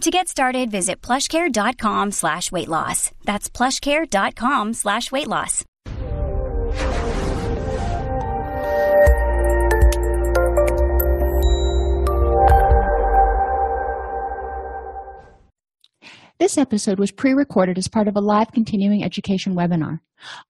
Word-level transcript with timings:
To 0.00 0.10
get 0.10 0.28
started, 0.28 0.70
visit 0.70 1.00
plushcare.com 1.00 2.12
slash 2.12 2.52
weight 2.52 2.68
loss. 2.68 3.10
That's 3.24 3.48
plushcare.com 3.48 4.74
slash 4.74 5.10
weight 5.10 5.28
loss. 5.28 5.64
This 16.38 16.58
episode 16.58 16.98
was 16.98 17.12
pre-recorded 17.12 17.78
as 17.78 17.88
part 17.88 18.08
of 18.08 18.16
a 18.16 18.20
live 18.20 18.52
continuing 18.52 19.04
education 19.04 19.54
webinar. 19.54 20.00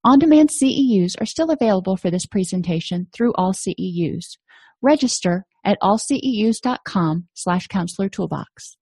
On-demand 0.03 0.49
CEUs 0.49 1.15
are 1.21 1.27
still 1.27 1.51
available 1.51 1.97
for 1.97 2.11
this 2.11 2.27
presentation 2.27 3.07
through 3.13 3.35
all 3.35 3.53
CEUs. 3.53 4.39
Register 4.83 5.45
at 5.65 5.79
allceus.com 5.81 7.29
slash 7.35 7.67
counselor 7.69 8.09
toolbox. 8.09 8.77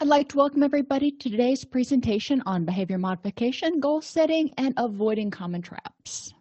I'd 0.00 0.06
like 0.06 0.28
to 0.28 0.36
welcome 0.36 0.62
everybody 0.62 1.10
to 1.10 1.28
today's 1.28 1.64
presentation 1.64 2.40
on 2.46 2.64
behavior 2.64 2.98
modification, 2.98 3.80
goal 3.80 4.00
setting, 4.00 4.54
and 4.56 4.72
avoiding 4.76 5.28
common 5.28 5.60
traps. 5.60 6.32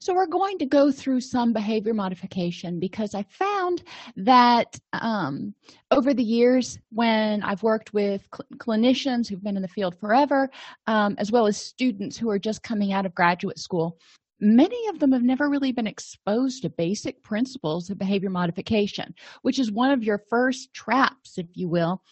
So 0.00 0.12
we're 0.12 0.26
going 0.26 0.58
to 0.58 0.66
go 0.66 0.92
through 0.92 1.22
some 1.22 1.54
behavior 1.54 1.94
modification 1.94 2.78
because 2.78 3.14
I 3.14 3.22
found 3.22 3.84
that 4.16 4.78
um, 4.92 5.54
over 5.90 6.12
the 6.12 6.22
years 6.22 6.78
when 6.92 7.42
I've 7.42 7.62
worked 7.62 7.94
with 7.94 8.28
cl- 8.30 8.46
clinicians 8.58 9.28
who've 9.28 9.42
been 9.42 9.56
in 9.56 9.62
the 9.62 9.68
field 9.68 9.98
forever, 9.98 10.50
um, 10.86 11.14
as 11.16 11.32
well 11.32 11.46
as 11.46 11.56
students 11.56 12.18
who 12.18 12.28
are 12.28 12.38
just 12.38 12.62
coming 12.62 12.92
out 12.92 13.06
of 13.06 13.14
graduate 13.14 13.58
school, 13.58 13.98
many 14.40 14.88
of 14.88 14.98
them 14.98 15.12
have 15.12 15.22
never 15.22 15.48
really 15.48 15.72
been 15.72 15.86
exposed 15.86 16.60
to 16.60 16.68
basic 16.68 17.22
principles 17.22 17.88
of 17.88 17.96
behavior 17.96 18.28
modification, 18.28 19.14
which 19.40 19.58
is 19.58 19.72
one 19.72 19.90
of 19.90 20.04
your 20.04 20.18
first 20.28 20.74
traps, 20.74 21.38
if 21.38 21.46
you 21.54 21.66
will, 21.66 22.02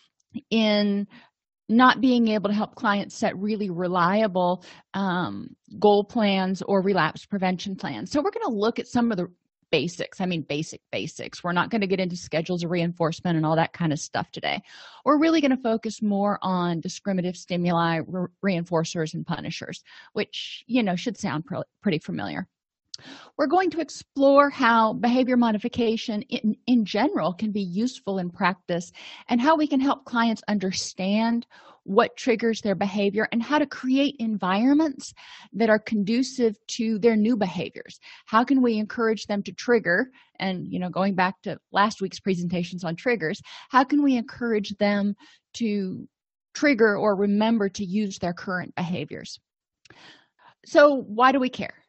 in 0.51 1.07
not 1.69 2.01
being 2.01 2.29
able 2.29 2.51
to 2.51 2.55
help 2.55 2.75
clients 2.75 3.17
set 3.17 3.37
really 3.39 3.71
reliable 3.71 4.65
um, 4.95 5.57
goal 5.79 6.05
plans 6.05 6.61
or 6.63 6.83
relapse 6.83 7.25
prevention 7.25 7.77
plans. 7.77 8.11
So, 8.11 8.21
we're 8.21 8.31
going 8.31 8.47
to 8.47 8.59
look 8.59 8.79
at 8.79 8.87
some 8.87 9.11
of 9.11 9.17
the 9.17 9.29
basics. 9.73 10.21
I 10.21 10.27
mean, 10.27 10.43
basic 10.43 10.83
basics. 10.93 11.43
We're 11.43 11.53
not 11.53 11.71
going 11.71 11.81
to 11.81 11.87
get 11.89 11.99
into 11.99 12.15
schedules 12.15 12.63
of 12.63 12.71
reinforcement 12.71 13.37
and 13.37 13.45
all 13.45 13.57
that 13.57 13.73
kind 13.73 13.93
of 13.93 13.99
stuff 13.99 14.31
today. 14.31 14.61
We're 15.05 15.19
really 15.19 15.41
going 15.41 15.57
to 15.57 15.63
focus 15.63 16.03
more 16.03 16.39
on 16.42 16.81
discriminative 16.81 17.37
stimuli, 17.37 18.01
re- 18.07 18.29
reinforcers, 18.45 19.15
and 19.15 19.27
punishers, 19.27 19.83
which, 20.13 20.63
you 20.67 20.83
know, 20.83 20.95
should 20.95 21.17
sound 21.17 21.47
pr- 21.47 21.63
pretty 21.81 21.98
familiar. 21.98 22.47
We're 23.36 23.47
going 23.47 23.70
to 23.70 23.80
explore 23.80 24.51
how 24.51 24.92
behavior 24.92 25.36
modification 25.36 26.23
in, 26.23 26.57
in 26.67 26.85
general 26.85 27.33
can 27.33 27.51
be 27.51 27.63
useful 27.63 28.19
in 28.19 28.30
practice 28.30 28.92
and 29.29 29.41
how 29.41 29.57
we 29.57 29.67
can 29.67 29.80
help 29.80 30.05
clients 30.05 30.42
understand 30.48 31.47
what 31.85 32.17
triggers 32.17 32.61
their 32.61 32.75
behavior 32.75 33.29
and 33.33 33.42
how 33.42 33.58
to 33.58 33.67
create 33.67 34.17
environments 34.19 35.13
that 35.53 35.69
are 35.69 35.79
conducive 35.79 36.57
to 36.69 36.98
their 36.98 37.17
new 37.17 37.36
behaviors. 37.36 37.98
How 38.27 38.45
can 38.45 38.63
we 38.63 38.79
encourage 38.79 39.27
them 39.27 39.42
to 39.45 39.53
trigger? 39.53 40.11
And, 40.39 40.69
you 40.69 40.79
know, 40.79 40.91
going 40.91 41.14
back 41.14 41.42
to 41.42 41.59
last 41.73 42.01
week's 42.01 42.20
presentations 42.20 42.85
on 42.85 42.95
triggers, 42.95 43.41
how 43.69 43.85
can 43.85 44.03
we 44.03 44.17
encourage 44.17 44.77
them 44.77 45.17
to 45.55 46.09
trigger 46.55 46.97
or 46.97 47.17
remember 47.17 47.69
to 47.70 47.85
use 47.85 48.19
their 48.19 48.33
current 48.33 48.74
behaviors? 48.77 49.41
So, 50.64 50.95
why 50.95 51.33
do 51.33 51.41
we 51.41 51.48
care? 51.48 51.82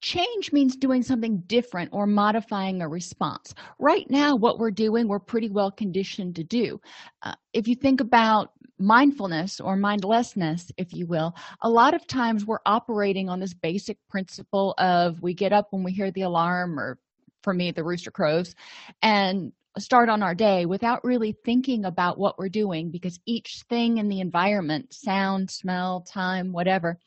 Change 0.00 0.52
means 0.52 0.76
doing 0.76 1.02
something 1.02 1.38
different 1.46 1.90
or 1.92 2.06
modifying 2.06 2.82
a 2.82 2.88
response. 2.88 3.54
Right 3.78 4.08
now, 4.10 4.36
what 4.36 4.58
we're 4.58 4.70
doing, 4.70 5.08
we're 5.08 5.18
pretty 5.18 5.48
well 5.48 5.70
conditioned 5.70 6.36
to 6.36 6.44
do. 6.44 6.80
Uh, 7.22 7.34
if 7.52 7.66
you 7.66 7.74
think 7.74 8.00
about 8.00 8.52
mindfulness 8.78 9.60
or 9.60 9.76
mindlessness, 9.76 10.70
if 10.76 10.92
you 10.92 11.06
will, 11.06 11.34
a 11.62 11.70
lot 11.70 11.94
of 11.94 12.06
times 12.06 12.44
we're 12.44 12.58
operating 12.66 13.28
on 13.28 13.40
this 13.40 13.54
basic 13.54 13.98
principle 14.08 14.74
of 14.78 15.22
we 15.22 15.32
get 15.32 15.52
up 15.52 15.68
when 15.70 15.82
we 15.82 15.92
hear 15.92 16.10
the 16.10 16.22
alarm, 16.22 16.78
or 16.78 16.98
for 17.42 17.54
me, 17.54 17.70
the 17.70 17.84
rooster 17.84 18.10
crows, 18.10 18.54
and 19.02 19.52
start 19.78 20.08
on 20.08 20.22
our 20.22 20.34
day 20.34 20.66
without 20.66 21.04
really 21.04 21.36
thinking 21.44 21.84
about 21.84 22.18
what 22.18 22.38
we're 22.38 22.48
doing 22.48 22.90
because 22.90 23.18
each 23.26 23.64
thing 23.68 23.98
in 23.98 24.08
the 24.08 24.20
environment 24.20 24.92
sound, 24.92 25.50
smell, 25.50 26.00
time, 26.02 26.52
whatever 26.52 26.98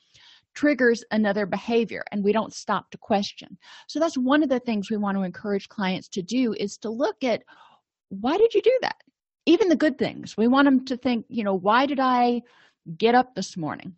triggers 0.58 1.04
another 1.12 1.46
behavior 1.46 2.04
and 2.12 2.24
we 2.24 2.32
don't 2.32 2.52
stop 2.52 2.90
to 2.90 2.98
question. 2.98 3.56
So 3.88 4.00
that's 4.00 4.18
one 4.18 4.42
of 4.42 4.50
the 4.50 4.60
things 4.60 4.90
we 4.90 4.98
want 4.98 5.16
to 5.16 5.22
encourage 5.22 5.70
clients 5.70 6.08
to 6.10 6.24
do 6.24 6.54
is 6.54 6.80
to 6.80 6.90
look 6.90 7.24
at 7.24 7.44
why 8.10 8.38
did 8.38 8.56
you 8.56 8.64
do 8.64 8.76
that? 8.82 8.96
Even 9.46 9.70
the 9.70 9.76
good 9.76 10.00
things. 10.00 10.36
We 10.36 10.48
want 10.48 10.66
them 10.66 10.84
to 10.86 10.98
think 10.98 11.28
you 11.30 11.44
know 11.44 11.54
why 11.54 11.86
did 11.86 12.00
i 12.00 12.42
get 12.98 13.14
up 13.14 13.36
this 13.36 13.56
morning? 13.56 13.94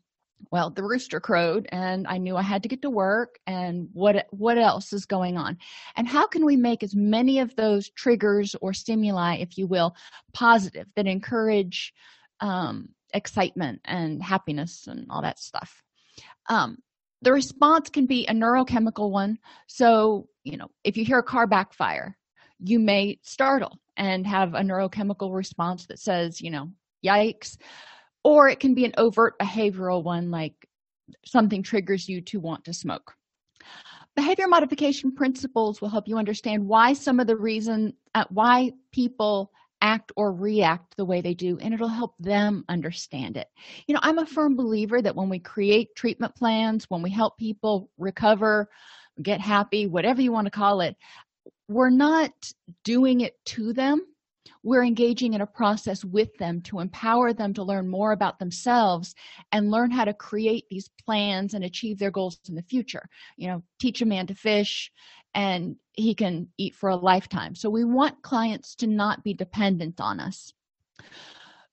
Well 0.52 0.70
the 0.70 0.84
rooster 0.84 1.22
crowed 1.22 1.66
and 1.72 2.06
i 2.10 2.18
knew 2.18 2.36
i 2.36 2.42
had 2.42 2.64
to 2.64 2.70
get 2.70 2.82
to 2.82 2.90
work 2.90 3.40
and 3.48 3.88
what 3.94 4.28
what 4.32 4.58
else 4.58 4.92
is 4.92 5.06
going 5.06 5.38
on? 5.38 5.58
And 5.96 6.10
how 6.10 6.28
can 6.28 6.44
we 6.44 6.58
make 6.58 6.84
as 6.84 6.94
many 6.94 7.40
of 7.40 7.56
those 7.56 7.90
triggers 7.92 8.54
or 8.60 8.74
stimuli 8.74 9.38
if 9.38 9.58
you 9.58 9.66
will 9.66 9.96
positive 10.34 10.88
that 10.98 11.08
encourage 11.08 11.94
um, 12.42 12.90
excitement 13.14 13.80
and 13.86 14.22
happiness 14.22 14.88
and 14.88 15.08
all 15.10 15.22
that 15.22 15.40
stuff 15.40 15.84
um, 16.50 16.78
the 17.22 17.32
response 17.32 17.90
can 17.90 18.06
be 18.06 18.26
a 18.28 18.34
neurochemical 18.34 19.12
one. 19.12 19.38
So 19.68 20.28
you 20.44 20.58
know 20.58 20.68
if 20.84 20.98
you 20.98 21.06
hear 21.06 21.20
a 21.20 21.24
car 21.24 21.48
backfire 21.48 22.18
you 22.62 22.80
may 22.80 23.18
startle 23.24 23.80
and 23.98 24.28
have 24.28 24.54
a 24.54 24.60
neurochemical 24.60 25.34
response 25.34 25.86
that 25.88 26.00
says 26.00 26.42
you 26.42 26.52
know 26.52 26.70
yikes. 27.06 27.58
Or 28.24 28.50
it 28.50 28.60
can 28.60 28.74
be 28.74 28.86
an 28.86 28.94
overt 28.98 29.40
behavioral 29.40 30.04
one 30.04 30.30
like 30.30 30.54
something 31.26 31.64
triggers 31.64 32.08
you 32.08 32.22
to 32.22 32.40
want 32.40 32.66
to 32.66 32.74
smoke. 32.74 33.16
Behavior 34.16 34.48
modification 34.48 35.14
principles 35.14 35.82
will 35.82 35.90
help 35.90 36.08
you 36.08 36.18
understand 36.18 36.68
why 36.68 36.94
some 36.94 37.20
of 37.20 37.28
the 37.28 37.38
reason 37.38 37.94
uh, 38.16 38.26
why 38.30 38.72
people 38.92 39.52
act 39.82 40.12
or 40.16 40.34
react 40.34 40.96
the 40.98 41.06
way 41.06 41.22
they 41.22 41.34
do 41.34 41.58
and 41.60 41.74
it'll 41.74 41.88
help 41.88 42.14
them 42.20 42.66
understand 42.70 43.38
it. 43.38 43.48
You 43.88 43.94
know 43.94 44.02
i'm 44.04 44.20
a 44.20 44.26
firm 44.26 44.56
believer 44.56 45.02
that 45.02 45.16
when 45.16 45.30
we 45.30 45.40
create 45.40 45.96
treatment 45.96 46.36
plans 46.36 46.86
when 46.90 47.02
we 47.02 47.10
help 47.10 47.38
people 47.38 47.90
recover 47.98 48.70
get 49.22 49.42
happy 49.42 49.88
whatever 49.88 50.22
you 50.22 50.32
want 50.32 50.46
to 50.46 50.52
call 50.52 50.82
it 50.82 50.96
we're 51.68 51.90
not 51.90 52.32
doing 52.84 53.22
it 53.22 53.34
to 53.46 53.74
them 53.74 54.02
we're 54.64 54.84
engaging 54.84 55.34
in 55.34 55.42
a 55.42 55.48
process 55.48 56.04
with 56.04 56.36
them 56.38 56.62
to 56.62 56.80
empower 56.80 57.34
them 57.34 57.54
to 57.54 57.64
learn 57.64 57.88
more 57.88 58.12
about 58.12 58.40
themselves 58.40 59.16
and 59.52 59.72
learn 59.72 59.92
how 59.92 60.06
to 60.06 60.14
create 60.14 60.66
these 60.70 60.90
plans 61.06 61.54
and 61.54 61.64
achieve 61.64 61.98
their 61.98 62.12
goals 62.12 62.40
in 62.48 62.56
the 62.56 62.64
future 62.64 63.08
you 63.38 63.48
know 63.48 63.64
teach 63.80 64.02
a 64.02 64.06
man 64.06 64.28
to 64.28 64.36
fish 64.36 64.92
and 65.36 65.76
he 65.94 66.16
can 66.16 66.48
eat 66.58 66.76
for 66.76 66.90
a 66.90 66.96
lifetime. 66.96 67.56
So 67.56 67.70
we 67.70 67.84
want 67.84 68.22
clients 68.22 68.76
to 68.76 68.88
not 68.88 69.24
be 69.24 69.34
dependent 69.34 70.00
on 70.00 70.20
us. 70.20 70.54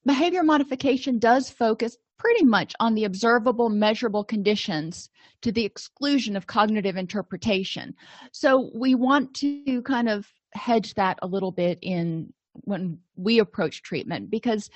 Behavior 0.04 0.42
modification 0.42 1.18
does 1.18 1.50
focus 1.50 1.96
pretty 2.18 2.44
much 2.44 2.74
on 2.80 2.94
the 2.94 3.04
observable, 3.04 3.68
measurable 3.68 4.24
conditions 4.24 5.10
to 5.42 5.52
the 5.52 5.64
exclusion 5.64 6.36
of 6.36 6.46
cognitive 6.46 6.96
interpretation. 6.96 7.94
So 8.32 8.70
we 8.74 8.94
want 8.94 9.34
to 9.34 9.82
kind 9.82 10.08
of 10.08 10.26
hedge 10.54 10.94
that 10.94 11.18
a 11.22 11.26
little 11.26 11.52
bit 11.52 11.78
in 11.82 12.32
when 12.64 12.98
we 13.16 13.38
approach 13.38 13.82
treatment 13.82 14.30
because 14.30 14.70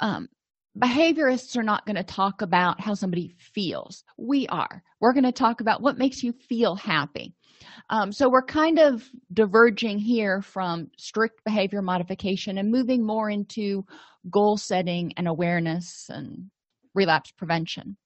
um, 0.00 0.28
behaviorists 0.78 1.56
are 1.56 1.62
not 1.62 1.86
going 1.86 1.96
to 1.96 2.02
talk 2.02 2.42
about 2.42 2.80
how 2.80 2.94
somebody 2.94 3.36
feels. 3.38 4.04
We 4.18 4.46
are. 4.48 4.82
We're 5.00 5.12
going 5.12 5.24
to 5.24 5.32
talk 5.32 5.60
about 5.60 5.82
what 5.82 5.98
makes 5.98 6.22
you 6.22 6.32
feel 6.32 6.74
happy. 6.74 7.34
Um, 7.90 8.12
so 8.12 8.28
we're 8.28 8.44
kind 8.44 8.78
of 8.78 9.08
diverging 9.32 9.98
here 9.98 10.42
from 10.42 10.90
strict 10.98 11.44
behavior 11.44 11.82
modification 11.82 12.58
and 12.58 12.70
moving 12.70 13.04
more 13.04 13.30
into 13.30 13.84
goal 14.30 14.56
setting 14.56 15.12
and 15.16 15.28
awareness 15.28 16.06
and 16.08 16.50
relapse 16.94 17.30
prevention. 17.30 17.96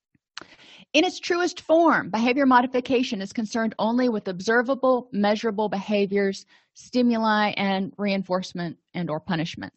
In 0.93 1.05
its 1.05 1.21
truest 1.21 1.61
form 1.61 2.11
behavior 2.11 2.47
modification 2.47 3.21
is 3.21 3.33
concerned 3.33 3.75
only 3.79 4.09
with 4.09 4.29
observable 4.29 5.09
measurable 5.13 5.69
behaviors 5.69 6.47
stimuli 6.79 7.51
and 7.57 7.93
reinforcement 7.99 8.77
and 8.95 9.11
or 9.11 9.19
punishment. 9.19 9.73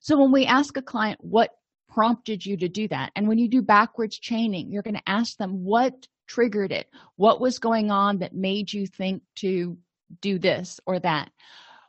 So 0.00 0.18
when 0.18 0.32
we 0.32 0.46
ask 0.46 0.76
a 0.76 0.82
client 0.82 1.18
what 1.22 1.50
prompted 1.88 2.44
you 2.44 2.56
to 2.56 2.68
do 2.68 2.88
that? 2.88 3.12
And 3.16 3.28
when 3.28 3.38
you 3.38 3.48
do 3.48 3.62
backwards 3.62 4.18
chaining 4.18 4.70
you're 4.70 4.82
going 4.82 4.94
to 4.94 5.08
ask 5.08 5.36
them 5.36 5.64
what 5.64 6.06
triggered 6.26 6.72
it? 6.72 6.88
What 7.16 7.40
was 7.40 7.58
going 7.58 7.90
on 7.90 8.18
that 8.18 8.34
made 8.34 8.72
you 8.72 8.86
think 8.86 9.22
to 9.36 9.76
do 10.20 10.38
this 10.38 10.80
or 10.86 10.98
that? 11.00 11.30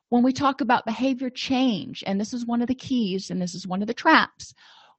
When 0.10 0.24
we 0.24 0.34
talk 0.34 0.62
about 0.62 0.86
behavior 0.86 1.30
change 1.30 2.04
and 2.06 2.20
this 2.20 2.34
is 2.34 2.46
one 2.46 2.62
of 2.62 2.68
the 2.68 2.76
keys 2.76 3.32
and 3.32 3.42
this 3.42 3.56
is 3.56 3.68
one 3.68 3.82
of 3.82 3.88
the 3.88 3.94
traps 3.94 4.54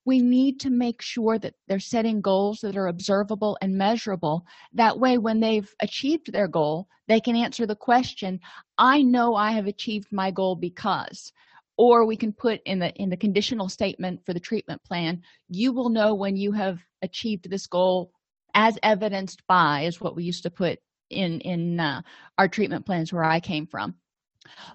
we 0.05 0.21
need 0.21 0.61
to 0.61 0.71
make 0.71 1.03
sure 1.03 1.39
that 1.39 1.55
they're 1.69 1.79
setting 1.79 2.21
goals 2.21 2.61
that 2.61 2.77
are 2.77 2.89
observable 2.89 3.59
and 3.61 3.77
measurable. 3.77 4.47
That 4.73 4.99
way 4.99 5.19
when 5.19 5.41
they've 5.41 5.73
achieved 5.81 6.33
their 6.33 6.49
goal 6.49 6.89
they 7.11 7.21
can 7.21 7.35
answer 7.35 7.67
the 7.67 7.75
question 7.75 8.39
i 8.79 9.03
know 9.03 9.35
i 9.35 9.51
have 9.51 9.67
achieved 9.67 10.09
my 10.13 10.31
goal 10.31 10.55
because. 10.57 11.33
Or 11.77 12.05
we 12.05 12.17
can 12.17 12.35
put 12.35 12.61
in 12.67 12.79
the 12.79 12.93
in 12.97 13.09
the 13.09 13.17
conditional 13.17 13.69
statement 13.71 14.21
for 14.25 14.35
the 14.35 14.47
treatment 14.49 14.83
plan 14.85 15.23
you 15.49 15.73
will 15.73 15.89
know 15.89 16.15
when 16.15 16.37
you 16.37 16.53
have 16.53 16.79
achieved 17.03 17.49
this 17.51 17.67
goal 17.67 18.13
as 18.55 18.79
evidenced 18.83 19.43
by 19.49 19.83
is 19.83 20.01
what 20.01 20.15
we 20.15 20.25
used 20.25 20.43
to 20.43 20.51
put 20.51 20.79
in 21.09 21.41
in 21.41 21.81
uh, 21.81 22.03
our 22.39 22.49
treatment 22.49 22.85
plans 22.87 23.13
where 23.13 23.25
i 23.25 23.41
came 23.41 23.67
from. 23.67 23.95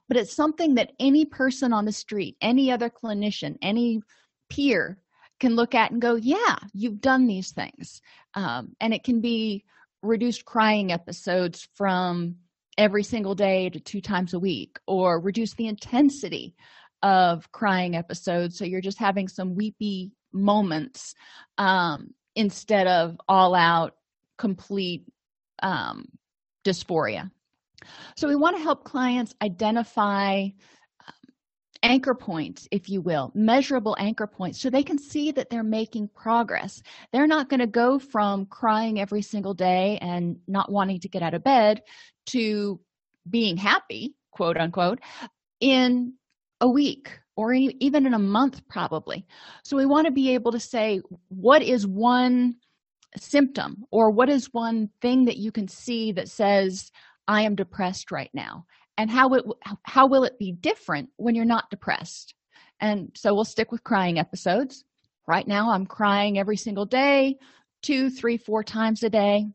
But 0.07 0.18
it's 0.18 0.33
something 0.33 0.75
that 0.75 0.94
any 1.00 1.25
person 1.25 1.71
on 1.71 1.86
the 1.86 1.92
street 1.92 2.36
any 2.42 2.71
other 2.71 2.89
clinician 2.89 3.56
any 3.62 4.01
peer 4.50 4.98
can 5.39 5.55
look 5.55 5.75
at 5.75 5.91
and 5.91 6.01
go 6.01 6.15
yeah 6.15 6.57
you've 6.73 7.01
done 7.01 7.27
these 7.27 7.51
things. 7.51 8.01
Um, 8.33 8.75
and 8.79 8.93
it 8.93 9.03
can 9.03 9.21
be 9.21 9.63
reduced 10.01 10.45
crying 10.45 10.91
episodes 10.91 11.67
from 11.73 12.35
every 12.77 13.03
single 13.03 13.35
day 13.35 13.69
to 13.69 13.79
two 13.79 14.01
times 14.01 14.33
a 14.33 14.39
week 14.39 14.77
or 14.85 15.19
reduce 15.19 15.53
the 15.53 15.67
intensity 15.67 16.55
of 17.01 17.51
crying 17.51 17.95
episodes 17.95 18.57
so 18.57 18.65
you're 18.65 18.81
just 18.81 18.99
having 18.99 19.27
some 19.27 19.55
weepy 19.55 20.11
moments 20.33 21.15
um, 21.57 22.13
instead 22.35 22.87
of 22.87 23.17
all 23.27 23.55
out 23.55 23.95
complete 24.37 25.05
um, 25.63 26.05
dysphoria. 26.65 27.31
So 28.15 28.27
we 28.27 28.35
want 28.35 28.57
to 28.57 28.63
help 28.63 28.83
clients 28.83 29.33
identify 29.41 30.47
anchor 31.85 32.15
points 32.15 32.67
if 32.71 32.89
you 32.89 32.99
will 32.99 33.31
measurable 33.35 33.95
anchor 33.99 34.27
points 34.27 34.59
so 34.59 34.69
they 34.69 34.83
can 34.83 34.97
see 34.97 35.31
that 35.31 35.49
they're 35.49 35.63
making 35.63 36.07
progress. 36.09 36.81
They're 37.11 37.27
not 37.27 37.49
going 37.49 37.59
to 37.59 37.67
go 37.67 37.99
from 37.99 38.47
crying 38.47 38.99
every 38.99 39.21
single 39.21 39.53
day 39.53 39.97
and 40.01 40.37
not 40.47 40.71
wanting 40.71 40.99
to 41.01 41.09
get 41.09 41.21
out 41.21 41.33
of 41.33 41.43
bed 41.43 41.81
to 42.27 42.79
being 43.29 43.57
happy 43.57 44.15
quote 44.31 44.57
unquote 44.57 44.99
in 45.59 46.13
a 46.61 46.67
week 46.67 47.19
or 47.35 47.53
even 47.53 48.05
in 48.05 48.13
a 48.13 48.19
month 48.19 48.67
probably. 48.67 49.25
So 49.63 49.77
we 49.77 49.85
want 49.85 50.05
to 50.05 50.11
be 50.11 50.33
able 50.33 50.53
to 50.53 50.59
say 50.59 51.01
what 51.29 51.61
is 51.61 51.85
one 51.85 52.55
symptom 53.17 53.85
or 53.91 54.11
what 54.11 54.29
is 54.29 54.53
one 54.53 54.89
thing 55.01 55.25
that 55.25 55.37
you 55.37 55.51
can 55.51 55.67
see 55.67 56.11
that 56.11 56.29
says 56.29 56.91
i 57.27 57.41
am 57.41 57.55
depressed 57.55 58.11
right 58.11 58.29
now 58.33 58.65
and 58.97 59.09
how 59.09 59.33
it 59.33 59.44
how 59.83 60.07
will 60.07 60.24
it 60.24 60.39
be 60.39 60.51
different 60.51 61.09
when 61.18 61.36
you're 61.36 61.45
not 61.45 61.69
depressed? 61.69 62.33
And 62.80 63.12
so 63.15 63.33
we'll 63.33 63.45
stick 63.45 63.71
with 63.71 63.83
crying 63.83 64.19
episodes. 64.19 64.83
Right 65.27 65.47
now 65.47 65.71
i'm 65.71 65.86
crying 65.86 66.38
every 66.38 66.57
single 66.57 66.86
day 66.86 67.38
two 67.81 68.09
three 68.09 68.38
four 68.38 68.63
times 68.63 69.03
a 69.03 69.09
day 69.09 69.45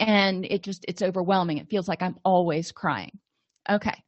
and 0.00 0.44
it 0.44 0.62
just 0.62 0.84
it's 0.88 1.02
overwhelming. 1.02 1.58
It 1.58 1.70
feels 1.70 1.88
like 1.88 2.02
i'm 2.02 2.16
always 2.24 2.72
crying. 2.72 3.18
Okay. 3.68 4.02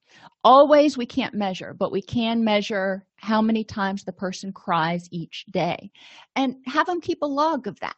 Always 0.44 0.96
we 0.96 1.06
can't 1.06 1.34
measure 1.34 1.74
but 1.74 1.92
we 1.92 2.02
can 2.02 2.44
measure 2.44 3.06
how 3.16 3.40
many 3.40 3.64
times 3.64 4.04
the 4.04 4.12
person 4.12 4.52
cries 4.52 5.08
each 5.10 5.46
day. 5.50 5.90
And 6.36 6.56
have 6.66 6.86
them 6.86 7.00
keep 7.00 7.22
a 7.22 7.26
log 7.26 7.66
of 7.66 7.80
that 7.80 7.96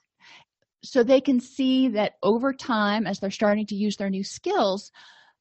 so 0.85 1.03
they 1.03 1.21
can 1.21 1.41
see 1.41 1.89
that 1.89 2.15
over 2.23 2.53
time 2.53 3.07
as 3.07 3.19
they're 3.19 3.31
starting 3.31 3.67
to 3.67 3.75
use 3.75 3.97
their 3.97 4.11
new 4.11 4.23
skills 4.23 4.93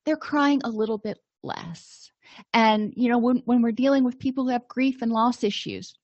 they're 0.05 0.17
crying 0.17 0.61
a 0.63 0.69
little 0.69 0.97
bit 0.97 1.19
less. 1.47 2.11
And 2.53 2.93
you 2.95 3.09
know 3.09 3.17
when, 3.17 3.37
when 3.45 3.61
we're 3.61 3.71
dealing 3.71 4.03
with 4.03 4.19
people 4.19 4.43
who 4.45 4.51
have 4.51 4.67
grief 4.67 5.01
and 5.01 5.11
loss 5.11 5.43
issues 5.43 5.95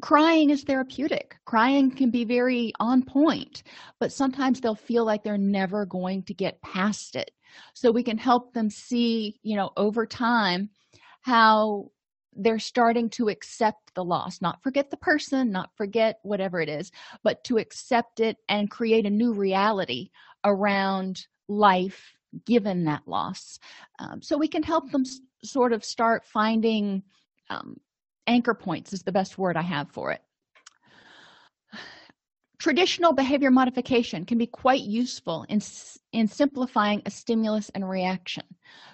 crying 0.00 0.50
is 0.50 0.62
therapeutic. 0.62 1.34
Crying 1.44 1.90
can 1.90 2.10
be 2.10 2.24
very 2.24 2.72
on 2.78 3.02
point 3.02 3.62
but 3.98 4.12
sometimes 4.12 4.60
they'll 4.60 4.74
feel 4.74 5.04
like 5.04 5.24
they're 5.24 5.38
never 5.38 5.86
going 5.86 6.22
to 6.24 6.34
get 6.34 6.62
past 6.62 7.16
it. 7.16 7.30
So 7.74 7.90
we 7.90 8.02
can 8.02 8.18
help 8.18 8.52
them 8.52 8.70
see 8.70 9.40
you 9.42 9.56
know 9.56 9.70
over 9.76 10.06
time 10.06 10.70
how 11.22 11.90
they're 12.34 12.60
starting 12.60 13.10
to 13.10 13.28
accept 13.28 13.94
the 13.94 14.04
loss 14.04 14.40
not 14.40 14.62
forget 14.62 14.90
the 14.90 14.96
person 14.96 15.50
not 15.50 15.70
forget 15.76 16.20
whatever 16.22 16.60
it 16.60 16.68
is 16.68 16.92
but 17.24 17.42
to 17.42 17.58
accept 17.58 18.20
it 18.20 18.36
and 18.48 18.70
create 18.70 19.06
a 19.06 19.10
new 19.10 19.32
reality 19.32 20.10
around 20.44 21.26
life 21.48 22.14
given 22.44 22.84
that 22.84 23.02
loss. 23.06 23.58
Um, 23.98 24.22
so 24.22 24.36
we 24.36 24.48
can 24.48 24.62
help 24.62 24.90
them 24.90 25.02
s- 25.02 25.20
sort 25.44 25.72
of 25.72 25.84
start 25.84 26.24
finding 26.24 27.02
um, 27.50 27.76
anchor 28.26 28.54
points 28.54 28.92
is 28.92 29.02
the 29.02 29.12
best 29.12 29.38
word 29.38 29.56
i 29.56 29.62
have 29.62 29.90
for 29.90 30.12
it. 30.12 30.20
Traditional 32.58 33.12
behavior 33.12 33.50
modification 33.50 34.24
can 34.26 34.36
be 34.36 34.46
quite 34.46 34.82
useful 34.82 35.46
in 35.48 35.60
in 36.12 36.26
simplifying 36.26 37.02
a 37.06 37.10
stimulus 37.10 37.70
and 37.74 37.88
reaction. 37.88 38.42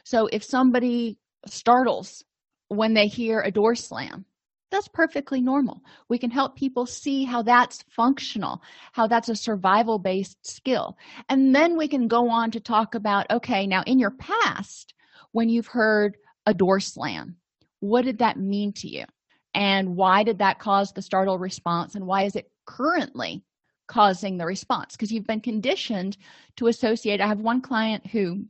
So 0.04 0.26
if 0.26 0.44
somebody 0.44 1.18
startles 1.46 2.24
when 2.68 2.94
they 2.94 3.06
hear 3.06 3.40
a 3.40 3.50
door 3.50 3.74
slam 3.74 4.26
that's 4.74 4.88
perfectly 4.88 5.40
normal. 5.40 5.80
We 6.08 6.18
can 6.18 6.30
help 6.30 6.56
people 6.56 6.86
see 6.86 7.24
how 7.24 7.42
that's 7.42 7.84
functional 7.88 8.60
how 8.92 9.06
that's 9.06 9.28
a 9.28 9.36
survival 9.36 9.98
based 9.98 10.46
skill. 10.46 10.96
And 11.28 11.54
then 11.54 11.76
we 11.76 11.88
can 11.88 12.08
go 12.08 12.28
on 12.28 12.50
to 12.52 12.60
talk 12.60 12.94
about 12.94 13.30
okay 13.30 13.66
now 13.66 13.82
in 13.86 13.98
your 13.98 14.10
past 14.10 14.94
when 15.32 15.48
you've 15.48 15.66
heard 15.66 16.16
a 16.46 16.54
door 16.54 16.80
slam 16.80 17.36
what 17.80 18.04
did 18.06 18.18
that 18.18 18.38
mean 18.38 18.72
to 18.72 18.88
you? 18.88 19.04
And 19.52 19.94
why 19.94 20.22
did 20.22 20.38
that 20.38 20.58
cause 20.58 20.92
the 20.92 21.02
startle 21.02 21.38
response? 21.38 21.94
And 21.94 22.06
why 22.06 22.22
is 22.22 22.34
it 22.34 22.50
currently 22.64 23.44
causing 23.86 24.38
the 24.38 24.46
response? 24.46 24.96
Because 24.96 25.12
you've 25.12 25.26
been 25.26 25.42
conditioned 25.42 26.16
to 26.56 26.68
associate 26.68 27.20
i 27.20 27.26
have 27.26 27.40
one 27.40 27.60
client 27.60 28.06
who 28.06 28.44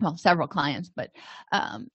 well 0.00 0.16
several 0.16 0.48
clients 0.48 0.90
but 0.94 1.10
um, 1.52 1.88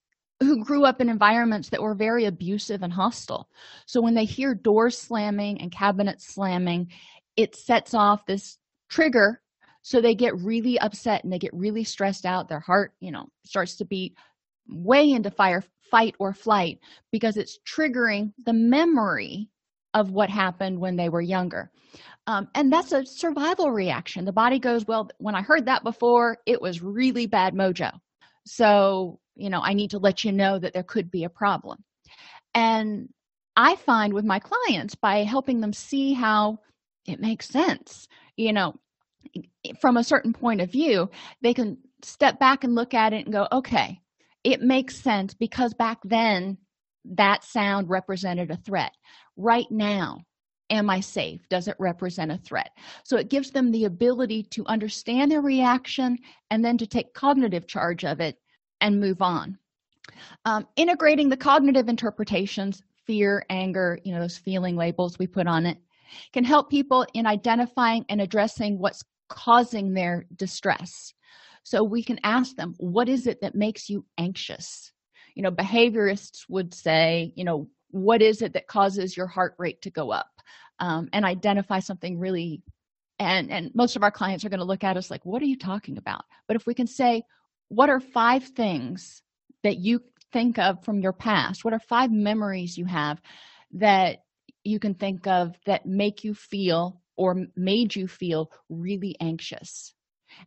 who 0.43 0.63
grew 0.63 0.85
up 0.85 1.01
in 1.01 1.09
environments 1.09 1.69
that 1.69 1.81
were 1.81 1.95
very 1.95 2.25
abusive 2.25 2.83
and 2.83 2.93
hostile. 2.93 3.50
So 3.85 4.01
when 4.01 4.13
they 4.13 4.25
hear 4.25 4.53
doors 4.53 4.97
slamming 4.97 5.62
and 5.62 5.71
cabinets 5.71 6.33
slamming 6.33 6.89
it 7.35 7.55
sets 7.55 7.93
off 7.93 8.25
this 8.25 8.57
trigger. 8.89 9.41
So 9.81 10.00
they 10.00 10.15
get 10.15 10.38
really 10.38 10.79
upset 10.79 11.23
and 11.23 11.33
they 11.33 11.39
get 11.39 11.53
really 11.53 11.83
stressed 11.83 12.25
out. 12.25 12.47
Their 12.47 12.59
heart 12.59 12.93
you 13.00 13.12
know 13.12 13.27
starts 13.45 13.75
to 13.77 13.85
beat 13.85 14.15
way 14.67 15.12
into 15.12 15.29
fire 15.29 15.63
fight 15.91 16.15
or 16.19 16.33
flight 16.33 16.79
because 17.12 17.38
it's 17.38 17.59
triggering 17.67 18.33
the 18.45 18.53
memory 18.53 19.50
of 19.93 20.12
what 20.12 20.29
happened 20.29 20.79
when 20.79 20.95
they 20.95 21.09
were 21.09 21.21
younger. 21.21 21.69
Um, 22.25 22.47
and 22.55 22.71
that's 22.71 22.93
a 22.93 23.05
survival 23.05 23.71
reaction. 23.71 24.25
The 24.25 24.31
body 24.31 24.57
goes 24.57 24.88
well 24.88 25.09
when 25.17 25.35
i 25.35 25.41
heard 25.41 25.65
that 25.65 25.83
before 25.83 26.38
it 26.45 26.62
was 26.62 26.81
really 26.81 27.27
bad 27.27 27.53
mojo. 27.53 27.91
So 28.45 29.19
you 29.35 29.49
know 29.49 29.61
i 29.61 29.73
need 29.73 29.91
to 29.91 29.99
let 29.99 30.23
you 30.23 30.31
know 30.31 30.59
that 30.59 30.73
there 30.73 30.83
could 30.83 31.09
be 31.11 31.23
a 31.23 31.29
problem. 31.29 31.83
And 32.53 33.09
i 33.55 33.75
find 33.75 34.13
with 34.13 34.25
my 34.25 34.39
clients 34.39 34.95
by 34.95 35.23
helping 35.23 35.61
them 35.61 35.73
see 35.73 36.13
how 36.13 36.59
it 37.05 37.19
makes 37.19 37.47
sense 37.49 38.07
you 38.37 38.53
know 38.53 38.73
from 39.79 39.97
a 39.97 40.03
certain 40.03 40.33
point 40.33 40.61
of 40.61 40.71
view 40.71 41.09
they 41.41 41.53
can 41.53 41.77
step 42.01 42.39
back 42.39 42.63
and 42.63 42.75
look 42.75 42.93
at 42.93 43.13
it 43.13 43.25
and 43.25 43.33
go 43.33 43.47
okay 43.51 43.99
it 44.43 44.61
makes 44.61 44.95
sense 44.95 45.33
because 45.33 45.73
back 45.73 45.99
then 46.03 46.57
that 47.05 47.43
sound 47.43 47.89
represented 47.89 48.51
a 48.51 48.57
threat. 48.57 48.91
Right 49.37 49.69
now 49.69 50.19
am 50.69 50.89
i 50.89 50.99
safe? 51.01 51.41
Does 51.49 51.67
it 51.67 51.75
represent 51.79 52.31
a 52.31 52.37
threat? 52.37 52.69
So 53.03 53.17
it 53.17 53.29
gives 53.29 53.51
them 53.51 53.71
the 53.71 53.85
ability 53.85 54.43
to 54.51 54.65
understand 54.65 55.31
their 55.31 55.41
reaction 55.41 56.17
and 56.49 56.63
then 56.63 56.77
to 56.77 56.87
take 56.87 57.13
cognitive 57.13 57.67
charge 57.67 58.05
of 58.05 58.19
it 58.19 58.37
and 58.83 58.99
move 58.99 59.21
on. 59.21 59.57
Um, 60.45 60.67
integrating 60.75 61.29
the 61.29 61.37
cognitive 61.37 61.89
interpretations 61.89 62.83
fear 63.07 63.45
anger 63.49 63.99
you 64.05 64.13
know 64.13 64.21
those 64.21 64.37
feeling 64.37 64.77
labels 64.77 65.19
we 65.19 65.27
put 65.27 65.45
on 65.45 65.65
it 65.65 65.77
can 66.31 66.43
help 66.43 66.69
people 66.69 67.05
in 67.13 67.25
identifying 67.25 68.05
and 68.07 68.21
addressing 68.21 68.79
what's 68.79 69.03
causing 69.27 69.93
their 69.93 70.25
distress. 70.35 71.13
So 71.63 71.83
we 71.83 72.03
can 72.03 72.19
ask 72.23 72.55
them 72.55 72.75
what 72.77 73.09
is 73.09 73.25
it 73.25 73.41
that 73.41 73.55
makes 73.55 73.89
you 73.89 74.05
anxious? 74.17 74.91
You 75.33 75.43
know 75.43 75.51
behaviorists 75.51 76.45
would 76.49 76.73
say 76.73 77.33
you 77.35 77.45
know 77.45 77.67
what 77.89 78.21
is 78.21 78.41
it 78.41 78.53
that 78.53 78.67
causes 78.67 79.15
your 79.15 79.27
heart 79.27 79.55
rate 79.57 79.81
to 79.83 79.89
go 79.89 80.11
up? 80.11 80.29
Um, 80.79 81.07
and 81.13 81.23
identify 81.23 81.79
something 81.79 82.19
really 82.19 82.61
and 83.19 83.49
and 83.49 83.71
most 83.73 83.95
of 83.95 84.03
our 84.03 84.11
clients 84.11 84.43
are 84.43 84.49
going 84.49 84.59
to 84.59 84.65
look 84.65 84.83
at 84.83 84.97
us 84.97 85.09
like 85.09 85.25
what 85.25 85.41
are 85.41 85.45
you 85.45 85.57
talking 85.57 85.97
about? 85.97 86.25
But 86.47 86.57
if 86.57 86.67
we 86.67 86.73
can 86.73 86.87
say 86.87 87.23
what 87.75 87.89
are 87.89 87.99
five 87.99 88.43
things 88.43 89.21
that 89.63 89.77
you 89.77 90.01
think 90.31 90.59
of 90.59 90.83
from 90.83 90.99
your 90.99 91.13
past? 91.13 91.63
What 91.65 91.73
are 91.73 91.79
five 91.79 92.11
memories 92.11 92.77
you 92.77 92.85
have 92.85 93.21
that 93.73 94.19
you 94.63 94.79
can 94.79 94.93
think 94.93 95.27
of 95.27 95.55
that 95.65 95.85
make 95.85 96.23
you 96.23 96.33
feel 96.33 97.01
or 97.17 97.45
made 97.55 97.95
you 97.95 98.07
feel 98.07 98.51
really 98.69 99.15
anxious? 99.19 99.93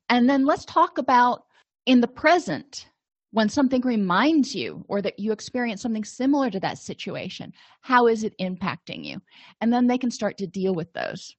And 0.09 0.29
then 0.29 0.47
let's 0.47 0.65
talk 0.65 0.99
about 0.99 1.45
in 1.85 2.01
the 2.01 2.09
present 2.09 2.87
when 3.33 3.49
something 3.49 3.83
reminds 3.83 4.55
you 4.55 4.85
or 4.89 5.03
that 5.03 5.19
you 5.19 5.33
experience 5.33 5.83
something 5.83 6.05
similar 6.05 6.51
to 6.51 6.61
that 6.61 6.79
situation 6.79 7.53
how 7.81 8.07
is 8.07 8.25
it 8.25 8.35
impacting 8.41 9.05
you? 9.05 9.21
And 9.61 9.73
then 9.73 9.87
they 9.87 9.99
can 9.99 10.11
start 10.11 10.39
to 10.39 10.47
deal 10.47 10.75
with 10.75 10.93
those. 10.93 11.35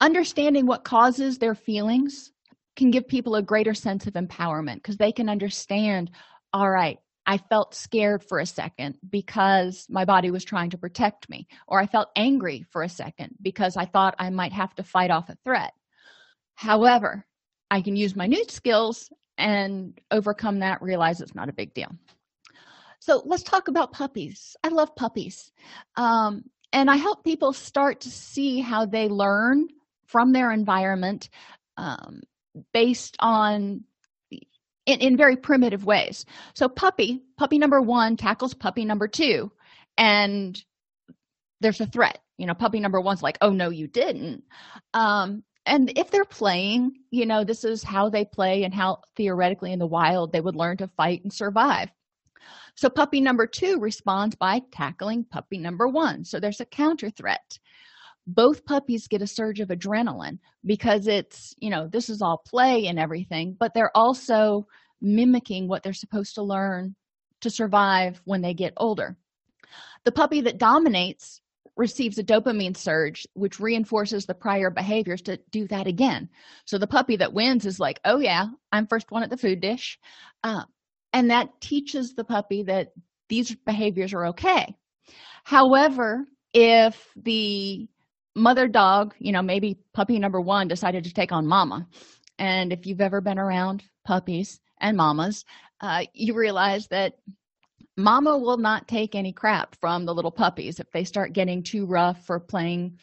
Understanding 0.00 0.66
what 0.66 0.84
causes 0.84 1.38
their 1.38 1.54
feelings 1.54 2.32
can 2.80 2.90
give 2.90 3.06
people 3.06 3.34
a 3.34 3.42
greater 3.42 3.74
sense 3.74 4.06
of 4.06 4.14
empowerment 4.14 4.76
because 4.76 4.96
they 4.96 5.12
can 5.12 5.28
understand 5.28 6.10
all 6.52 6.70
right 6.70 6.98
I 7.26 7.38
felt 7.38 7.74
scared 7.74 8.24
for 8.24 8.40
a 8.40 8.46
second 8.46 8.96
because 9.08 9.86
my 9.88 10.04
body 10.04 10.32
was 10.32 10.44
trying 10.44 10.70
to 10.70 10.78
protect 10.78 11.28
me, 11.28 11.46
or 11.68 11.78
I 11.78 11.86
felt 11.86 12.08
angry 12.16 12.64
for 12.72 12.82
a 12.82 12.88
second 12.88 13.36
because 13.40 13.76
I 13.76 13.84
thought 13.84 14.16
I 14.18 14.30
might 14.30 14.52
have 14.52 14.74
to 14.76 14.82
fight 14.82 15.12
off 15.12 15.28
a 15.28 15.36
threat. 15.44 15.72
However, 16.54 17.24
I 17.70 17.82
can 17.82 17.94
use 17.94 18.16
my 18.16 18.26
new 18.26 18.44
skills 18.48 19.12
and 19.38 19.96
overcome 20.10 20.58
that, 20.60 20.82
realize 20.82 21.20
it's 21.20 21.34
not 21.34 21.48
a 21.48 21.52
big 21.52 21.72
deal. 21.72 21.94
So 22.98 23.22
let's 23.24 23.44
talk 23.44 23.68
about 23.68 23.92
puppies. 23.92 24.56
I 24.64 24.68
love 24.68 24.96
puppies. 24.96 25.52
Um, 25.96 26.44
and 26.72 26.90
I 26.90 26.96
help 26.96 27.22
people 27.22 27.52
start 27.52 28.00
to 28.00 28.10
see 28.10 28.60
how 28.60 28.86
they 28.86 29.08
learn 29.08 29.68
from 30.06 30.32
their 30.32 30.50
environment 30.50 31.28
um, 31.76 32.22
based 32.72 33.16
on 33.20 33.84
in, 34.30 35.00
in 35.00 35.16
very 35.16 35.36
primitive 35.36 35.84
ways. 35.84 36.24
So 36.54 36.68
puppy 36.68 37.22
puppy 37.36 37.58
number 37.58 37.80
one 37.80 38.16
tackles 38.16 38.54
puppy 38.54 38.84
number 38.84 39.08
two 39.08 39.52
and 39.96 40.62
there's 41.60 41.80
a 41.80 41.86
threat. 41.86 42.18
You 42.38 42.46
know 42.46 42.54
puppy 42.54 42.80
number 42.80 43.00
one's 43.00 43.22
like 43.22 43.38
oh 43.40 43.50
no 43.50 43.70
you 43.70 43.86
didn't. 43.86 44.44
Um 44.94 45.42
and 45.66 45.92
if 45.96 46.10
they're 46.10 46.24
playing 46.24 46.92
you 47.10 47.26
know 47.26 47.44
this 47.44 47.64
is 47.64 47.82
how 47.82 48.08
they 48.08 48.24
play 48.24 48.64
and 48.64 48.74
how 48.74 49.00
theoretically 49.16 49.72
in 49.72 49.78
the 49.78 49.86
wild 49.86 50.32
they 50.32 50.40
would 50.40 50.56
learn 50.56 50.78
to 50.78 50.88
fight 50.88 51.22
and 51.22 51.32
survive. 51.32 51.90
So 52.76 52.88
puppy 52.88 53.20
number 53.20 53.46
two 53.46 53.78
responds 53.78 54.36
by 54.36 54.62
tackling 54.72 55.24
puppy 55.24 55.58
number 55.58 55.86
one. 55.86 56.24
So 56.24 56.40
there's 56.40 56.60
a 56.60 56.64
counter 56.64 57.10
threat 57.10 57.58
both 58.26 58.64
puppies 58.64 59.08
get 59.08 59.22
a 59.22 59.26
surge 59.26 59.60
of 59.60 59.68
adrenaline 59.68 60.38
because 60.64 61.06
it's 61.06 61.54
you 61.58 61.70
know 61.70 61.88
this 61.88 62.08
is 62.08 62.22
all 62.22 62.38
play 62.38 62.86
and 62.86 62.98
everything 62.98 63.56
but 63.58 63.74
they're 63.74 63.96
also 63.96 64.66
mimicking 65.00 65.66
what 65.66 65.82
they're 65.82 65.92
supposed 65.92 66.34
to 66.34 66.42
learn 66.42 66.94
to 67.40 67.50
survive 67.50 68.20
when 68.24 68.42
they 68.42 68.54
get 68.54 68.74
older. 68.76 69.16
The 70.04 70.12
puppy 70.12 70.40
that 70.42 70.58
dominates 70.58 71.40
receives 71.76 72.18
a 72.18 72.24
dopamine 72.24 72.76
surge 72.76 73.26
which 73.34 73.60
reinforces 73.60 74.26
the 74.26 74.34
prior 74.34 74.70
behaviors 74.70 75.22
to 75.22 75.38
do 75.50 75.66
that 75.68 75.86
again. 75.86 76.28
So 76.66 76.76
the 76.76 76.86
puppy 76.86 77.16
that 77.16 77.32
wins 77.32 77.64
is 77.64 77.80
like 77.80 78.00
oh 78.04 78.18
yeah 78.18 78.46
i'm 78.72 78.86
first 78.86 79.10
one 79.10 79.22
at 79.22 79.30
the 79.30 79.36
food 79.36 79.60
dish. 79.60 79.98
Uh, 80.44 80.64
and 81.12 81.30
that 81.30 81.60
teaches 81.60 82.14
the 82.14 82.24
puppy 82.24 82.62
that 82.64 82.88
these 83.28 83.54
behaviors 83.54 84.12
are 84.12 84.26
okay. 84.26 84.74
However 85.44 86.26
if 86.52 87.08
the 87.16 87.88
mother 88.40 88.66
dog 88.68 89.14
you 89.18 89.32
know 89.32 89.42
maybe 89.42 89.78
puppy 89.94 90.18
number 90.18 90.40
one 90.40 90.68
decided 90.68 91.04
to 91.04 91.12
take 91.12 91.32
on 91.32 91.46
mama. 91.46 91.86
And 92.38 92.72
if 92.72 92.86
you've 92.86 93.02
ever 93.02 93.20
been 93.20 93.38
around 93.38 93.84
puppies 94.06 94.60
and 94.80 94.96
mamas 94.96 95.44
uh, 95.80 96.04
you 96.14 96.34
realize 96.34 96.86
that 96.88 97.14
mama 97.96 98.36
will 98.36 98.56
not 98.56 98.88
take 98.88 99.14
any 99.14 99.32
crap 99.32 99.76
from 99.80 100.04
the 100.04 100.14
little 100.14 100.30
puppies 100.30 100.80
if 100.80 100.90
they 100.92 101.04
start 101.04 101.32
getting 101.32 101.62
too 101.62 101.86
rough 101.86 102.28
or 102.28 102.40
playing 102.40 102.98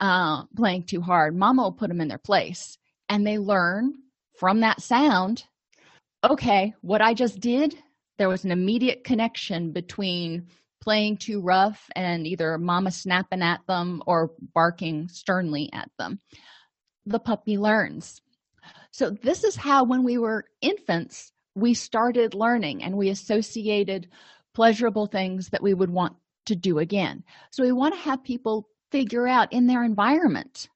uh, 0.00 0.44
playing 0.56 0.82
too 0.82 1.00
hard. 1.00 1.36
Mama 1.36 1.62
will 1.62 1.72
put 1.72 1.88
them 1.88 2.00
in 2.00 2.08
their 2.08 2.18
place 2.18 2.76
and 3.08 3.26
they 3.26 3.38
learn 3.38 3.94
from 4.38 4.60
that 4.60 4.80
sound 4.80 5.44
okay 6.24 6.72
what 6.80 7.02
i 7.02 7.12
just 7.14 7.40
did 7.40 7.76
there 8.18 8.28
was 8.28 8.44
an 8.44 8.50
immediate 8.50 9.04
connection 9.04 9.72
between 9.72 10.46
playing 10.82 11.16
too 11.16 11.40
rough 11.40 11.88
and 11.96 12.26
either 12.26 12.58
mama 12.58 12.90
snapping 12.90 13.42
at 13.42 13.60
them 13.66 14.02
or 14.06 14.32
barking 14.52 15.08
sternly 15.08 15.70
at 15.72 15.90
them. 15.98 16.20
The 17.06 17.20
puppy 17.20 17.56
learns. 17.56 18.20
So 18.90 19.10
this 19.10 19.44
is 19.44 19.56
how 19.56 19.84
when 19.84 20.02
we 20.02 20.18
were 20.18 20.44
infants 20.60 21.32
we 21.54 21.74
started 21.74 22.34
learning 22.34 22.82
and 22.82 22.96
we 22.96 23.10
associated 23.10 24.08
pleasurable 24.54 25.06
things 25.06 25.48
that 25.50 25.62
we 25.62 25.74
would 25.74 25.90
want 25.90 26.14
to 26.46 26.56
do 26.56 26.78
again. 26.78 27.24
So 27.50 27.62
we 27.62 27.72
want 27.72 27.94
to 27.94 28.00
have 28.00 28.24
people 28.24 28.68
figure 28.90 29.26
out 29.26 29.52
in 29.52 29.66
their 29.66 29.84
environment 29.84 30.68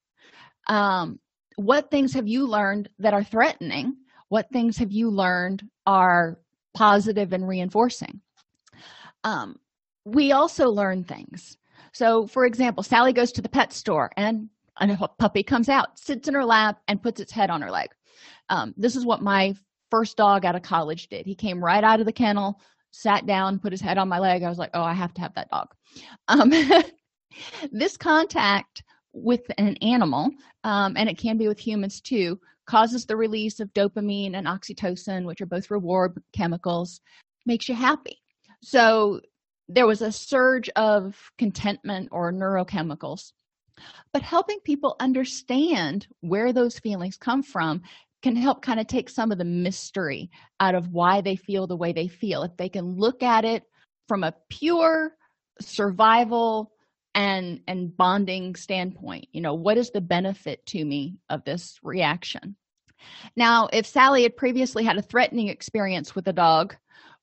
um, 0.68 1.18
what 1.56 1.90
things 1.90 2.12
have 2.14 2.28
you 2.28 2.46
learned 2.46 2.88
that 2.98 3.14
are 3.14 3.24
threatening? 3.24 3.96
What 4.28 4.50
things 4.52 4.76
have 4.78 4.92
you 4.92 5.10
learned 5.10 5.62
are 5.86 6.38
positive 6.74 7.32
and 7.32 7.46
reinforcing? 7.48 8.20
Um, 9.24 9.56
we 10.06 10.30
also 10.30 10.68
learn 10.68 11.02
things. 11.02 11.58
So 11.92 12.26
for 12.26 12.46
example 12.46 12.82
sally 12.82 13.12
goes 13.12 13.32
to 13.32 13.42
the 13.42 13.48
pet 13.48 13.72
store 13.72 14.10
and 14.16 14.48
a 14.80 15.08
puppy 15.18 15.42
comes 15.42 15.68
out 15.68 15.98
sits 15.98 16.28
in 16.28 16.34
her 16.34 16.44
lap 16.44 16.80
and 16.86 17.02
puts 17.02 17.20
its 17.20 17.32
head 17.32 17.50
on 17.50 17.60
her 17.60 17.70
leg. 17.70 17.90
Um, 18.48 18.72
this 18.76 18.94
is 18.94 19.04
what 19.04 19.20
my 19.20 19.54
first 19.90 20.16
dog 20.16 20.44
out 20.44 20.54
of 20.54 20.62
college 20.62 21.08
did. 21.08 21.26
He 21.26 21.34
came 21.34 21.62
right 21.62 21.82
out 21.82 22.00
of 22.00 22.06
the 22.06 22.12
kennel 22.12 22.60
sat 22.92 23.26
down 23.26 23.58
put 23.58 23.72
his 23.72 23.80
head 23.80 23.98
on 23.98 24.08
my 24.08 24.18
leg. 24.18 24.42
I 24.42 24.48
was 24.48 24.58
like 24.58 24.70
oh 24.74 24.82
i 24.82 24.94
have 24.94 25.12
to 25.14 25.20
have 25.20 25.34
that 25.34 25.50
dog. 25.50 25.68
Um, 26.28 26.52
this 27.72 27.96
contact 27.96 28.84
with 29.12 29.42
an 29.58 29.76
animal 29.78 30.30
um, 30.62 30.94
and 30.96 31.08
it 31.08 31.18
can 31.18 31.36
be 31.36 31.48
with 31.48 31.58
humans 31.58 32.00
too 32.00 32.38
causes 32.66 33.06
the 33.06 33.16
release 33.16 33.58
of 33.58 33.72
dopamine 33.74 34.36
and 34.36 34.46
oxytocin 34.46 35.24
which 35.24 35.40
are 35.40 35.46
both 35.46 35.70
reward 35.70 36.22
chemicals 36.32 37.00
makes 37.44 37.68
you 37.68 37.74
happy. 37.74 38.18
So 38.62 39.20
there 39.68 39.86
was 39.86 40.02
a 40.02 40.12
surge 40.12 40.68
of 40.76 41.16
contentment 41.38 42.08
or 42.12 42.32
neurochemicals. 42.32 43.32
But 44.12 44.22
helping 44.22 44.60
people 44.60 44.96
understand 45.00 46.06
where 46.20 46.52
those 46.52 46.78
feelings 46.78 47.16
come 47.16 47.42
from 47.42 47.82
can 48.22 48.36
help 48.36 48.62
kind 48.62 48.80
of 48.80 48.86
take 48.86 49.10
some 49.10 49.30
of 49.30 49.38
the 49.38 49.44
mystery 49.44 50.30
out 50.58 50.74
of 50.74 50.92
why 50.92 51.20
they 51.20 51.36
feel 51.36 51.66
the 51.66 51.76
way 51.76 51.92
they 51.92 52.08
feel. 52.08 52.42
If 52.42 52.56
they 52.56 52.68
can 52.68 52.96
look 52.96 53.22
at 53.22 53.44
it 53.44 53.64
from 54.08 54.24
a 54.24 54.34
pure 54.48 55.12
survival 55.60 56.72
and 57.14 57.60
and 57.66 57.96
bonding 57.96 58.54
standpoint 58.54 59.26
you 59.32 59.40
know 59.40 59.54
what 59.54 59.78
is 59.78 59.90
the 59.90 60.02
benefit 60.02 60.64
to 60.66 60.84
me 60.84 61.16
of 61.30 61.44
this 61.44 61.78
reaction? 61.82 62.56
Now 63.36 63.68
if 63.72 63.86
sally 63.86 64.22
had 64.22 64.36
previously 64.36 64.84
had 64.84 64.98
a 64.98 65.02
threatening 65.02 65.48
experience 65.48 66.14
with 66.14 66.28
a 66.28 66.32
dog 66.32 66.76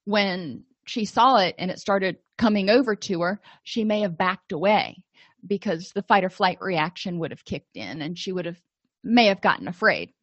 when 0.06 0.64
she 0.86 1.06
saw 1.06 1.38
it 1.38 1.56
and 1.58 1.70
it 1.70 1.80
started 1.80 2.18
coming 2.38 2.70
over 2.70 2.96
to 2.96 3.22
her 3.22 3.40
she 3.64 3.84
may 3.84 4.02
have 4.02 4.18
backed 4.18 4.52
away 4.52 5.04
because 5.46 5.92
the 5.94 6.04
fight 6.04 6.24
or 6.24 6.30
flight 6.30 6.58
reaction 6.62 7.20
would 7.20 7.32
have 7.32 7.46
kicked 7.46 7.76
in 7.76 8.02
and 8.02 8.18
she 8.18 8.32
would 8.32 8.46
have 8.46 8.60
may 9.04 9.26
have 9.26 9.42
gotten 9.42 9.68
afraid. 9.68 10.14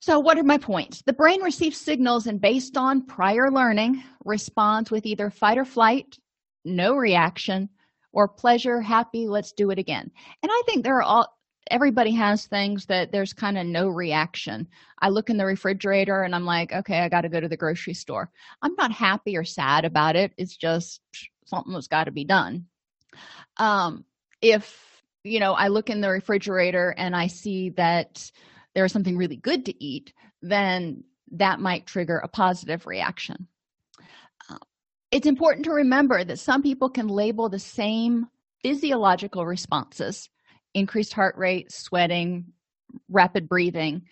So 0.00 0.20
what 0.20 0.38
are 0.38 0.44
my 0.44 0.58
points? 0.58 1.02
The 1.02 1.12
brain 1.12 1.42
receives 1.42 1.78
signals 1.78 2.26
and 2.26 2.40
based 2.40 2.76
on 2.76 3.06
prior 3.06 3.50
learning 3.50 4.02
responds 4.24 4.90
with 4.90 5.06
either 5.06 5.30
fight 5.30 5.58
or 5.58 5.64
flight 5.64 6.18
no 6.64 6.94
reaction 6.94 7.68
or 8.12 8.28
pleasure 8.28 8.80
happy 8.80 9.26
let's 9.26 9.52
do 9.52 9.70
it 9.70 9.78
again. 9.78 10.10
And 10.42 10.52
i 10.52 10.62
think 10.66 10.84
there 10.84 10.96
are 10.96 11.02
all 11.02 11.37
everybody 11.70 12.12
has 12.12 12.46
things 12.46 12.86
that 12.86 13.12
there's 13.12 13.32
kind 13.32 13.58
of 13.58 13.66
no 13.66 13.88
reaction. 13.88 14.68
I 15.00 15.08
look 15.08 15.30
in 15.30 15.36
the 15.36 15.46
refrigerator 15.46 16.22
and 16.22 16.34
i'm 16.34 16.44
like 16.44 16.72
okay 16.72 17.00
i 17.00 17.08
got 17.08 17.22
to 17.22 17.28
go 17.28 17.40
to 17.40 17.48
the 17.48 17.56
grocery 17.56 17.94
store. 17.94 18.30
I'm 18.62 18.74
not 18.74 18.92
happy 18.92 19.36
or 19.36 19.44
sad 19.44 19.84
about 19.84 20.16
it. 20.16 20.32
It's 20.36 20.56
just 20.56 21.00
something 21.46 21.72
that's 21.72 21.88
got 21.88 22.04
to 22.04 22.10
be 22.10 22.24
done. 22.24 22.66
Um 23.56 24.04
if 24.40 25.02
you 25.24 25.40
know 25.40 25.52
i 25.54 25.68
look 25.68 25.90
in 25.90 26.00
the 26.00 26.10
refrigerator 26.10 26.94
and 26.96 27.14
i 27.14 27.26
see 27.26 27.70
that 27.70 28.30
there's 28.74 28.92
something 28.92 29.16
really 29.16 29.36
good 29.36 29.64
to 29.66 29.84
eat 29.84 30.12
then 30.42 31.02
that 31.32 31.60
might 31.60 31.86
trigger 31.86 32.18
a 32.18 32.28
positive 32.28 32.86
reaction. 32.86 33.48
Uh, 34.48 34.58
it's 35.10 35.26
important 35.26 35.64
to 35.64 35.72
remember 35.72 36.24
that 36.24 36.38
some 36.38 36.62
people 36.62 36.88
can 36.88 37.08
label 37.08 37.48
the 37.48 37.58
same 37.58 38.26
physiological 38.62 39.46
responses 39.46 40.28
increased 40.74 41.12
heart 41.12 41.36
rate, 41.36 41.72
sweating, 41.72 42.52
rapid 43.08 43.48
breathing 43.48 44.02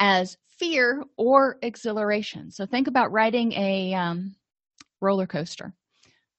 as 0.00 0.36
fear 0.58 1.02
or 1.16 1.58
exhilaration. 1.62 2.50
So 2.50 2.66
think 2.66 2.86
about 2.86 3.12
riding 3.12 3.52
a 3.52 3.94
um, 3.94 4.36
roller 5.00 5.26
coaster. 5.26 5.72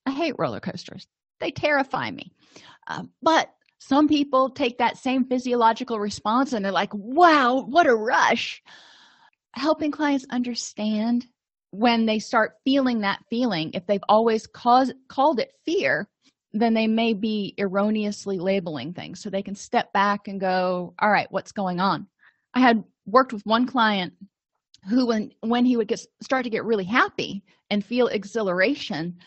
I 0.06 0.12
hate 0.12 0.36
roller 0.38 0.60
coasters, 0.60 1.08
they 1.39 1.51
terrify 1.51 2.12
me. 2.12 2.32
Uh, 2.88 3.03
but 3.22 3.50
some 3.80 4.08
people 4.08 4.50
take 4.50 4.77
that 4.77 4.98
same 4.98 5.25
physiological 5.25 6.00
response 6.00 6.53
and 6.53 6.63
they're 6.63 6.72
like, 6.72 6.94
wow, 6.94 7.62
what 7.62 7.88
a 7.88 7.96
rush. 7.96 8.62
Helping 9.53 9.92
clients 9.92 10.25
understand 10.30 11.25
when 11.72 12.06
they 12.06 12.20
start 12.20 12.53
feeling 12.63 13.01
that 13.01 13.24
feeling, 13.30 13.72
if 13.74 13.86
they've 13.86 14.03
always 14.08 14.48
caused, 14.48 14.94
called 15.10 15.39
it 15.39 15.51
fear, 15.65 16.08
then 16.53 16.74
they 16.74 16.88
may 16.88 17.13
be 17.13 17.55
erroneously 17.57 18.38
labeling 18.38 18.93
things. 18.93 19.19
So 19.19 19.29
they 19.29 19.41
can 19.41 19.55
step 19.55 19.91
back 19.91 20.27
and 20.27 20.39
go, 20.39 20.93
all 21.00 21.10
right, 21.10 21.31
what's 21.31 21.51
going 21.51 21.79
on? 21.79 22.07
I 22.53 22.60
had 22.60 22.83
worked 23.05 23.33
with 23.33 23.45
one 23.45 23.65
client 23.65 24.13
who 24.88 25.07
when 25.07 25.31
when 25.41 25.65
he 25.65 25.77
would 25.77 25.88
get 25.88 26.05
start 26.22 26.43
to 26.43 26.50
get 26.50 26.65
really 26.65 26.83
happy 26.83 27.43
and 27.69 27.83
feel 27.83 28.07
exhilaration 28.07 29.17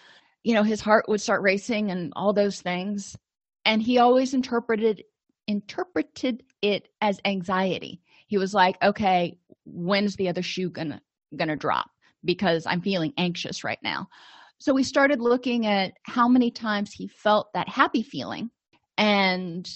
you 0.43 0.55
know 0.55 0.63
his 0.63 0.81
heart 0.81 1.07
would 1.09 1.21
start 1.21 1.43
racing 1.43 1.91
and 1.91 2.13
all 2.17 2.33
those 2.33 2.61
things 2.61 3.17
and 3.65 3.83
he 3.83 3.99
always 3.99 4.35
interpreted 4.35 5.03
interpreted 5.47 6.43
it 6.63 6.89
as 7.01 7.21
anxiety 7.25 8.01
he 8.27 8.39
was 8.39 8.53
like 8.53 8.77
okay 8.83 9.39
when's 9.65 10.17
the 10.17 10.29
other 10.29 10.43
shoe 10.43 10.71
gonna 10.71 11.01
gonna 11.37 11.57
drop 11.57 11.91
because 12.25 12.67
i'm 12.67 12.81
feeling 12.81 13.13
anxious 13.17 13.65
right 13.65 13.79
now 13.83 14.09
so 14.59 14.73
we 14.73 14.83
started 14.83 15.21
looking 15.21 15.67
at 15.67 15.93
how 16.05 16.29
many 16.29 16.51
times 16.51 16.93
he 16.93 17.09
felt 17.09 17.53
that 17.55 17.69
happy 17.69 18.03
feeling 18.03 18.51
and 18.97 19.69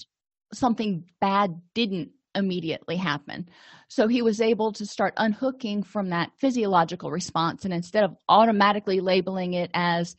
something 0.53 1.05
bad 1.19 1.61
didn't 1.73 2.11
immediately 2.33 2.95
happen. 2.95 3.47
So 3.89 4.07
he 4.07 4.21
was 4.21 4.41
able 4.41 4.71
to 4.73 4.85
start 4.85 5.13
unhooking 5.17 5.83
from 5.83 6.09
that 6.09 6.31
physiological 6.39 7.11
response. 7.11 7.65
And 7.65 7.73
instead 7.73 8.03
of 8.03 8.15
automatically 8.29 9.01
labeling 9.01 9.53
it 9.53 9.69
as 9.73 10.15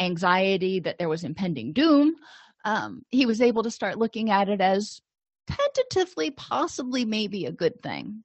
anxiety 0.00 0.80
that 0.80 0.98
there 0.98 1.08
was 1.08 1.24
impending 1.24 1.72
doom, 1.72 2.14
um, 2.64 3.02
he 3.10 3.26
was 3.26 3.40
able 3.40 3.62
to 3.62 3.70
start 3.70 3.98
looking 3.98 4.30
at 4.30 4.48
it 4.48 4.60
as 4.60 5.00
tentatively, 5.46 6.30
possibly, 6.30 7.04
maybe 7.04 7.46
a 7.46 7.52
good 7.52 7.82
thing. 7.82 8.22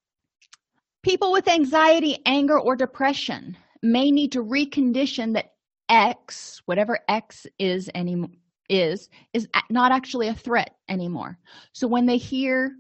People 1.04 1.32
with 1.32 1.48
anxiety, 1.48 2.18
anger, 2.26 2.60
or 2.60 2.76
depression 2.76 3.56
may 3.82 4.12
need 4.12 4.32
to 4.34 4.44
recondition 4.44 5.34
that 5.34 5.52
X, 5.90 6.62
whatever 6.66 7.00
X 7.08 7.48
is 7.60 7.90
anymore 7.96 8.30
is 8.70 9.10
is 9.34 9.48
not 9.70 9.94
actually 9.94 10.28
a 10.28 10.34
threat 10.34 10.76
anymore. 10.90 11.38
So 11.72 11.88
when 11.88 12.06
they 12.06 12.18
hear 12.18 12.76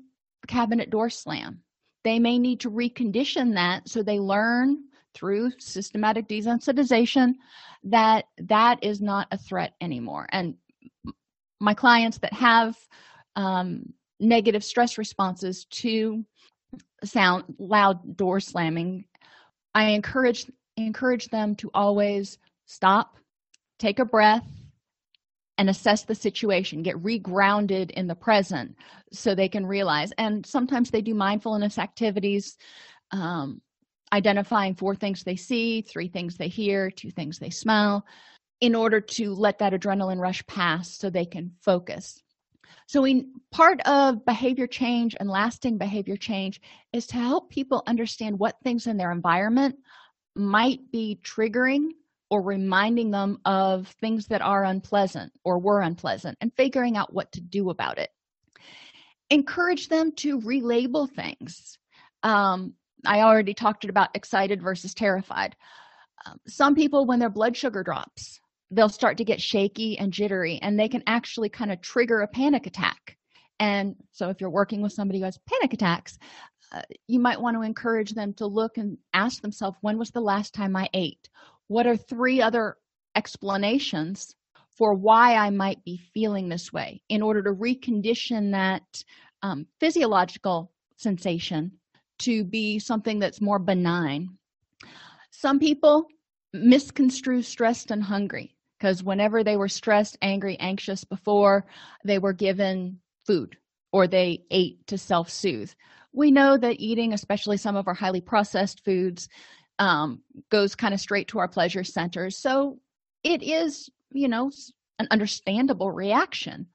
cabinet 0.47 0.89
door 0.89 1.09
slam 1.09 1.61
they 2.03 2.19
may 2.19 2.39
need 2.39 2.61
to 2.61 2.71
recondition 2.71 3.53
that 3.55 3.87
so 3.89 4.01
they 4.01 4.17
learn 4.19 4.77
through 5.13 5.51
systematic 5.59 6.27
desensitization 6.27 7.33
that 7.83 8.25
that 8.37 8.81
is 8.81 9.01
not 9.01 9.27
a 9.31 9.37
threat 9.37 9.73
anymore. 9.81 10.25
And 10.31 10.55
my 11.59 11.73
clients 11.73 12.19
that 12.19 12.33
have 12.33 12.77
um, 13.35 13.93
negative 14.19 14.63
stress 14.63 14.97
responses 14.97 15.65
to 15.65 16.23
sound 17.03 17.43
loud 17.59 18.17
door 18.17 18.39
slamming 18.39 19.05
i 19.75 19.89
encourage 19.89 20.49
encourage 20.75 21.27
them 21.27 21.55
to 21.55 21.69
always 21.73 22.39
stop 22.67 23.17
take 23.79 24.00
a 24.00 24.05
breath 24.05 24.45
and 25.57 25.69
assess 25.69 26.03
the 26.03 26.15
situation, 26.15 26.83
get 26.83 27.01
regrounded 27.01 27.89
in 27.91 28.07
the 28.07 28.15
present 28.15 28.75
so 29.12 29.33
they 29.33 29.50
can 29.50 29.65
realize. 29.65 30.12
And 30.17 30.45
sometimes 30.45 30.91
they 30.91 31.01
do 31.01 31.15
mindfulness 31.15 31.79
activities, 31.79 32.57
um, 33.12 33.62
identifying 34.13 34.75
four 34.75 34.95
things 34.95 35.24
they 35.24 35.36
see, 35.36 35.81
three 35.81 36.07
things 36.07 36.38
they 36.38 36.47
hear, 36.47 36.91
two 36.91 37.09
things 37.09 37.39
they 37.39 37.50
smell, 37.50 38.05
in 38.62 38.75
order 38.75 39.01
to 39.01 39.33
let 39.33 39.59
that 39.59 39.74
adrenaline 39.74 40.20
rush 40.20 40.46
pass 40.46 40.96
so 40.96 41.09
they 41.09 41.25
can 41.25 41.53
focus. 41.61 42.22
So, 42.87 43.05
in 43.05 43.33
part 43.51 43.81
of 43.81 44.25
behavior 44.25 44.68
change 44.68 45.15
and 45.20 45.29
lasting 45.29 45.77
behavior 45.77 46.15
change 46.15 46.61
is 46.94 47.07
to 47.07 47.18
help 47.18 47.50
people 47.50 47.83
understand 47.85 48.39
what 48.39 48.61
things 48.63 48.87
in 48.87 48.98
their 48.98 49.11
environment 49.11 49.75
might 50.35 50.92
be 50.92 51.20
triggering 51.24 51.89
or 52.29 52.42
reminding 52.42 53.11
them 53.11 53.40
of 53.46 53.87
things 54.01 54.27
that 54.27 54.42
are 54.42 54.63
unpleasant 54.63 55.31
or 55.44 55.59
were 55.59 55.81
unpleasant 55.81 56.37
and 56.42 56.53
figuring 56.55 56.98
out 56.98 57.13
what 57.13 57.31
to 57.31 57.42
do 57.42 57.70
about 57.70 57.98
it. 57.98 58.09
Encourage 59.29 59.87
them 59.87 60.11
to 60.13 60.40
relabel 60.40 61.09
things. 61.09 61.77
Um, 62.24 62.74
I 63.05 63.22
already 63.22 63.53
talked 63.53 63.85
about 63.85 64.16
excited 64.16 64.61
versus 64.61 64.94
terrified. 64.94 65.55
Um, 66.25 66.40
some 66.48 66.75
people, 66.75 67.05
when 67.05 67.20
their 67.20 67.29
blood 67.29 67.55
sugar 67.55 67.83
drops, 67.83 68.40
they'll 68.72 68.90
start 68.90 69.18
to 69.18 69.25
get 69.25 69.42
shaky 69.42 69.98
and 69.98 70.11
jittery, 70.11 70.59
and 70.61 70.79
they 70.79 70.90
can 70.90 71.03
actually 71.07 71.50
kind 71.50 71.72
of 71.72 71.81
trigger 71.81 72.22
a 72.22 72.27
panic 72.27 72.66
attack. 72.66 73.18
And 73.59 73.96
so, 74.11 74.29
if 74.29 74.42
you're 74.42 74.50
working 74.50 74.81
with 74.81 74.94
somebody 74.94 75.20
who 75.20 75.25
has 75.25 75.40
panic 75.50 75.74
attacks, 75.74 76.18
uh, 76.72 76.81
you 77.07 77.20
might 77.20 77.42
want 77.42 77.55
to 77.55 77.63
encourage 77.63 78.11
them 78.11 78.33
to 78.35 78.46
look 78.46 78.77
and 78.77 78.98
ask 79.13 79.42
themselves, 79.42 79.77
when 79.81 79.98
was 79.98 80.11
the 80.11 80.22
last 80.22 80.53
time 80.53 80.75
I 80.75 80.90
ate? 80.94 81.29
What 81.68 81.88
are 81.88 81.98
three 81.98 82.42
other 82.42 82.77
explanations 83.16 84.36
for 84.77 84.94
why 84.94 85.36
I 85.36 85.50
might 85.50 85.84
be 85.84 85.98
feeling 86.14 86.50
this 86.50 86.72
way 86.72 87.01
in 87.10 87.22
order 87.22 87.42
to 87.44 87.51
recondition 87.51 88.51
that 88.51 88.84
um, 89.42 89.66
physiological 89.80 90.72
sensation 90.98 91.72
to 92.20 92.44
be 92.44 92.80
something 92.80 93.20
that's 93.20 93.42
more 93.42 93.60
benign. 93.60 94.38
Some 95.32 95.60
people 95.60 96.08
misconstrue 96.53 97.42
stressed 97.42 97.92
and 97.92 98.03
hungry 98.03 98.56
because 98.77 99.03
whenever 99.03 99.44
they 99.44 99.58
were 99.58 99.68
stressed, 99.68 100.18
angry, 100.22 100.58
anxious 100.60 101.03
before, 101.03 101.66
they 102.03 102.20
were 102.20 102.34
given 102.34 103.00
food 103.25 103.58
or 103.92 104.08
they 104.08 104.44
ate 104.51 104.86
to 104.88 104.98
self 104.98 105.30
soothe. 105.30 105.72
We 106.14 106.32
know 106.32 106.58
that 106.58 106.80
eating, 106.80 107.14
especially 107.14 107.58
some 107.58 107.75
of 107.75 107.88
our 107.88 107.94
highly 107.94 108.22
processed 108.22 108.84
foods, 108.84 109.27
um, 109.79 110.22
goes 110.50 110.75
kind 110.75 110.94
of 110.94 111.00
straight 111.00 111.29
to 111.29 111.40
our 111.40 111.48
pleasure 111.48 111.83
centers. 111.83 112.37
So 112.37 112.79
it 113.24 113.44
is, 113.44 113.90
you 114.11 114.27
know, 114.27 114.51
an 115.00 115.07
understandable 115.11 115.92
reaction. 115.92 116.68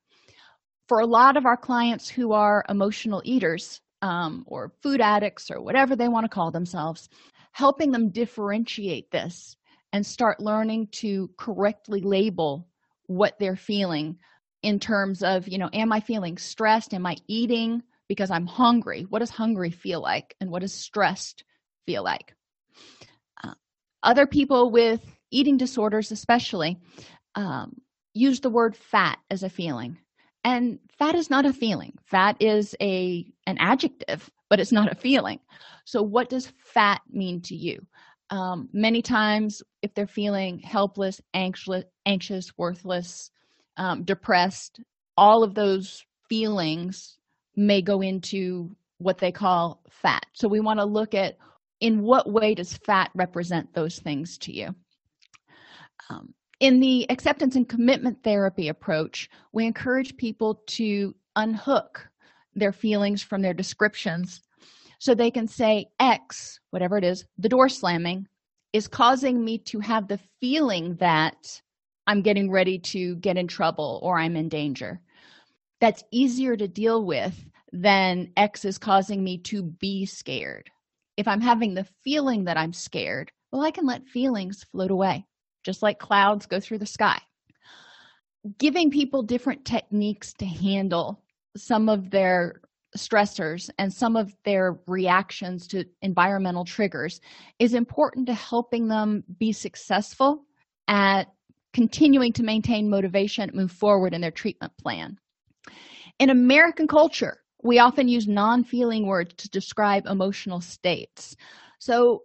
For 0.89 1.01
a 1.01 1.07
lot 1.07 1.37
of 1.37 1.47
our 1.47 1.57
clients 1.57 2.09
who 2.09 2.33
are 2.33 2.65
emotional 2.69 3.23
eaters 3.25 3.81
um, 4.03 4.45
or 4.47 4.73
food 4.83 5.01
addicts 5.01 5.51
or 5.51 5.63
whatever 5.63 5.97
they 5.97 6.09
want 6.09 6.25
to 6.25 6.29
call 6.35 6.51
themselves, 6.51 7.09
helping 7.53 7.93
them 7.93 8.11
differentiate 8.11 9.11
this 9.11 9.57
and 9.93 10.05
start 10.05 10.41
learning 10.41 10.89
to 10.89 11.31
correctly 11.39 12.01
label 12.01 12.69
what 13.07 13.39
they're 13.39 13.57
feeling 13.57 14.19
in 14.63 14.79
terms 14.79 15.23
of, 15.23 15.49
you 15.49 15.59
know, 15.59 15.71
am 15.73 15.93
I 15.93 16.01
feeling 16.01 16.39
stressed? 16.39 16.95
Am 16.95 17.07
I 17.07 17.17
eating 17.27 17.83
because 18.09 18.31
I'm 18.31 18.47
hungry? 18.47 19.03
What 19.03 19.19
does 19.21 19.31
hungry 19.31 19.71
feel 19.71 20.01
like? 20.01 20.35
And 20.41 20.51
what 20.51 20.63
does 20.63 20.73
stressed 20.73 21.45
feel 21.87 22.03
like? 22.03 22.35
Uh, 23.43 23.55
other 24.03 24.27
people 24.27 24.71
with 24.71 25.01
eating 25.31 25.57
disorders, 25.57 26.13
especially, 26.13 26.79
um, 27.35 27.81
use 28.15 28.41
the 28.41 28.51
word 28.51 28.77
fat 28.77 29.19
as 29.31 29.43
a 29.43 29.49
feeling. 29.49 29.99
And 30.45 30.79
fat 30.99 31.15
is 31.15 31.31
not 31.31 31.47
a 31.47 31.53
feeling. 31.53 31.97
Fat 32.05 32.37
is 32.41 32.75
a 32.81 33.27
an 33.47 33.59
adjective, 33.59 34.29
but 34.51 34.61
it's 34.61 34.73
not 34.73 34.91
a 34.91 34.97
feeling. 34.97 35.39
So, 35.85 36.03
what 36.03 36.29
does 36.29 36.53
fat 36.59 37.01
mean 37.11 37.41
to 37.43 37.55
you? 37.55 37.87
Um, 38.31 38.69
many 38.73 39.03
times, 39.03 39.63
if 39.83 39.95
they're 39.95 40.07
feeling 40.07 40.59
helpless, 40.59 41.21
anxious, 41.33 41.85
anxious, 42.07 42.57
worthless, 42.59 43.31
um, 43.77 44.03
depressed, 44.03 44.81
all 45.17 45.45
of 45.45 45.55
those 45.55 46.05
feelings 46.29 47.19
may 47.55 47.83
go 47.83 48.01
into 48.01 48.75
what 48.99 49.19
they 49.19 49.33
call 49.33 49.81
fat. 49.91 50.27
So, 50.33 50.49
we 50.49 50.61
want 50.61 50.81
to 50.81 50.85
look 50.85 51.15
at 51.15 51.37
in 51.83 52.03
what 52.03 52.31
way 52.31 52.55
does 52.55 52.79
fat 52.79 53.11
represent 53.15 53.75
those 53.75 53.99
things 53.99 54.39
to 54.39 54.55
you? 54.55 54.75
Um, 56.09 56.33
in 56.61 56.79
the 56.79 57.11
acceptance 57.11 57.57
and 57.57 57.69
commitment 57.69 58.23
therapy 58.23 58.69
approach 58.69 59.29
we 59.53 59.67
encourage 59.67 60.17
people 60.17 60.63
to 60.67 61.15
unhook 61.35 62.09
their 62.55 62.73
feelings 62.73 63.21
from 63.21 63.43
their 63.43 63.53
descriptions 63.53 64.43
so 64.99 65.15
they 65.15 65.31
can 65.31 65.49
say 65.49 65.87
x 65.99 66.61
whatever 66.71 66.97
it 66.97 67.05
is 67.05 67.25
the 67.39 67.49
door 67.49 67.69
slamming 67.69 68.27
is 68.73 68.87
causing 68.87 69.45
me 69.45 69.59
to 69.59 69.81
have 69.81 70.07
the 70.07 70.21
feeling 70.41 70.95
that 70.97 71.61
i'm 72.07 72.23
getting 72.23 72.49
ready 72.51 72.79
to 72.79 73.17
get 73.17 73.37
in 73.37 73.49
trouble 73.49 73.99
or 74.03 74.19
i'm 74.19 74.37
in 74.37 74.49
danger. 74.49 75.01
That's 75.81 76.05
easier 76.13 76.57
to 76.57 76.69
deal 76.69 77.05
with 77.05 77.35
than 77.73 78.31
x 78.37 78.65
is 78.65 78.79
causing 78.79 79.25
me 79.25 79.39
to 79.39 79.65
be 79.65 80.07
scared 80.07 80.71
if 81.17 81.29
i'm 81.29 81.41
having 81.41 81.75
the 81.75 81.87
feeling 82.05 82.45
that 82.45 82.57
i'm 82.57 82.73
scared 82.73 83.31
well 83.51 83.63
i 83.63 83.71
can 83.71 83.87
let 83.87 84.07
feelings 84.07 84.65
float 84.73 84.91
away 84.91 85.25
just 85.63 85.83
like 85.83 85.99
clouds 85.99 86.47
go 86.47 86.61
through 86.61 86.79
the 86.79 86.87
sky. 86.87 87.21
Giving 88.59 88.91
people 88.91 89.23
different 89.23 89.65
techniques 89.65 90.33
to 90.35 90.45
handle 90.45 91.23
some 91.57 91.89
of 91.89 92.11
their 92.11 92.61
stressors 92.97 93.71
and 93.79 93.93
some 93.93 94.17
of 94.17 94.35
their 94.45 94.79
reactions 94.87 95.67
to 95.69 95.85
environmental 96.03 96.65
triggers 96.65 97.21
is 97.59 97.73
important 97.73 98.27
to 98.27 98.35
helping 98.35 98.89
them 98.89 99.25
be 99.39 99.53
successful 99.53 100.45
at 100.89 101.29
continuing 101.73 102.33
to 102.35 102.43
maintain 102.43 102.91
motivation 102.91 103.51
move 103.55 103.73
forward 103.73 104.13
in 104.13 104.21
their 104.21 104.31
treatment 104.31 104.73
plan. 104.77 105.17
In 106.19 106.29
american 106.29 106.87
culture 106.87 107.42
we 107.63 107.79
often 107.79 108.09
use 108.09 108.27
non-feeling 108.27 109.07
words 109.07 109.35
to 109.35 109.49
describe 109.49 110.07
emotional 110.07 110.61
states. 110.61 111.37
So 111.79 112.23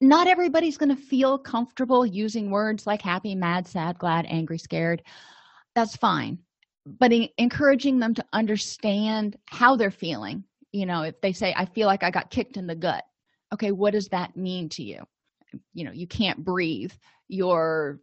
not 0.00 0.26
everybody's 0.26 0.76
going 0.76 0.94
to 0.94 1.02
feel 1.02 1.38
comfortable 1.38 2.04
using 2.06 2.50
words 2.50 2.86
like 2.86 3.02
happy 3.02 3.34
mad 3.34 3.66
sad 3.66 3.98
glad 3.98 4.26
angry 4.26 4.58
scared. 4.58 5.02
That's 5.74 5.96
fine. 5.96 6.38
But 6.84 7.12
encouraging 7.38 7.98
them 7.98 8.14
to 8.14 8.24
understand 8.32 9.36
how 9.46 9.76
they're 9.76 9.90
feeling. 9.90 10.44
You 10.72 10.86
know 10.86 11.02
if 11.02 11.20
they 11.22 11.32
say 11.32 11.54
i 11.56 11.64
feel 11.64 11.86
like 11.86 12.02
i 12.02 12.10
got 12.10 12.30
kicked 12.30 12.56
in 12.56 12.66
the 12.66 12.74
gut. 12.74 13.04
Okay 13.52 13.72
what 13.72 13.92
does 13.92 14.08
that 14.08 14.36
mean 14.36 14.68
to 14.70 14.82
you? 14.82 15.02
You 15.72 15.84
know 15.84 15.92
you 15.92 16.06
can't 16.06 16.44
breathe. 16.44 16.92
You're 17.28 18.00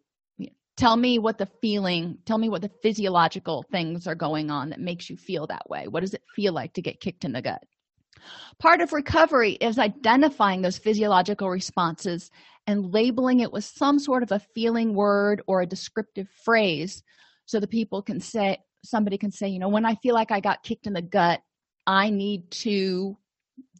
tell 0.77 0.95
me 0.95 1.19
what 1.19 1.37
the 1.37 1.47
feeling 1.61 2.17
tell 2.25 2.37
me 2.37 2.49
what 2.49 2.61
the 2.61 2.71
physiological 2.81 3.63
things 3.71 4.07
are 4.07 4.15
going 4.15 4.49
on 4.49 4.69
that 4.69 4.79
makes 4.79 5.09
you 5.09 5.17
feel 5.17 5.47
that 5.47 5.69
way. 5.69 5.87
What 5.87 6.01
does 6.01 6.13
it 6.13 6.23
feel 6.35 6.53
like 6.53 6.73
to 6.73 6.81
get 6.81 6.99
kicked 6.99 7.25
in 7.25 7.33
the 7.33 7.41
gut? 7.41 7.63
Part 8.59 8.81
of 8.81 8.93
recovery 8.93 9.53
is 9.53 9.77
identifying 9.77 10.61
those 10.61 10.77
physiological 10.77 11.49
responses 11.49 12.31
and 12.67 12.93
labeling 12.93 13.41
it 13.41 13.51
with 13.51 13.65
some 13.65 13.99
sort 13.99 14.23
of 14.23 14.31
a 14.31 14.39
feeling 14.39 14.93
word 14.93 15.41
or 15.47 15.61
a 15.61 15.67
descriptive 15.67 16.29
phrase 16.43 17.03
so 17.45 17.59
the 17.59 17.67
people 17.67 18.01
can 18.01 18.19
say 18.19 18.57
somebody 18.83 19.17
can 19.17 19.31
say 19.31 19.47
you 19.47 19.59
know 19.59 19.69
when 19.69 19.85
i 19.85 19.95
feel 19.95 20.13
like 20.13 20.31
i 20.31 20.39
got 20.39 20.63
kicked 20.63 20.87
in 20.87 20.93
the 20.93 21.01
gut 21.01 21.41
i 21.87 22.09
need 22.09 22.49
to 22.51 23.17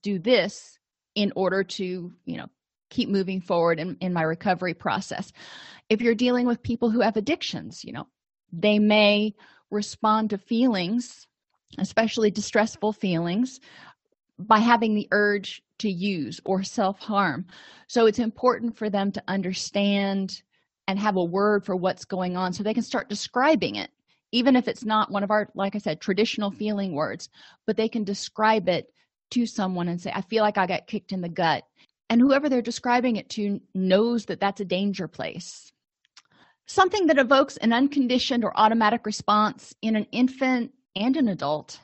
do 0.01 0.19
this 0.19 0.77
in 1.15 1.31
order 1.35 1.63
to 1.63 2.11
you 2.25 2.37
know 2.37 2.47
keep 2.93 3.09
moving 3.09 3.41
forward 3.41 3.79
in, 3.79 3.97
in 3.99 4.13
my 4.13 4.21
recovery 4.21 4.73
process. 4.73 5.31
If 5.89 6.01
you're 6.01 6.15
dealing 6.15 6.47
with 6.47 6.63
people 6.63 6.89
who 6.89 7.01
have 7.01 7.17
addictions 7.17 7.83
you 7.83 7.93
know 7.93 8.07
they 8.51 8.79
may 8.79 9.33
respond 9.69 10.29
to 10.29 10.37
feelings 10.37 11.27
especially 11.79 12.29
distressful 12.29 12.93
feelings 12.93 13.59
by 14.37 14.59
having 14.59 14.93
the 14.93 15.07
urge 15.11 15.63
to 15.79 15.89
use 15.89 16.39
or 16.45 16.63
self-harm. 16.63 17.45
So 17.87 18.05
it's 18.05 18.19
important 18.19 18.77
for 18.77 18.89
them 18.89 19.11
to 19.11 19.23
understand 19.27 20.41
and 20.87 20.99
have 20.99 21.15
a 21.15 21.23
word 21.23 21.65
for 21.65 21.75
what's 21.75 22.05
going 22.05 22.35
on 22.35 22.53
so 22.53 22.63
they 22.63 22.73
can 22.73 22.83
start 22.83 23.09
describing 23.09 23.75
it 23.75 23.89
even 24.31 24.55
if 24.55 24.67
it's 24.67 24.83
not 24.83 25.11
one 25.11 25.23
of 25.23 25.31
our 25.31 25.47
like 25.55 25.75
i 25.75 25.77
said 25.77 26.01
traditional 26.01 26.51
feeling 26.51 26.93
words 26.93 27.29
but 27.65 27.77
they 27.77 27.87
can 27.87 28.03
describe 28.03 28.67
it 28.67 28.87
to 29.31 29.45
someone 29.45 29.87
and 29.87 30.01
say 30.01 30.11
i 30.13 30.21
feel 30.21 30.43
like 30.43 30.57
i 30.57 30.67
got 30.67 30.87
kicked 30.87 31.13
in 31.13 31.21
the 31.21 31.29
gut 31.29 31.63
and 32.13 32.21
whoever 32.21 32.47
they're 32.47 32.61
describing 32.61 33.15
it 33.15 33.27
to 33.27 33.59
knows 33.73 34.25
that 34.25 34.39
that's 34.39 34.61
a 34.61 34.65
danger 34.65 35.07
place. 35.07 35.71
Something 36.67 37.07
that 37.07 37.17
evokes 37.17 37.57
an 37.57 37.73
unconditioned 37.73 38.45
or 38.45 38.55
automatic 38.55 39.07
response 39.07 39.73
in 39.81 39.95
an 39.95 40.05
infant 40.11 40.73
and 40.95 41.17
an 41.17 41.27
adult 41.27 41.79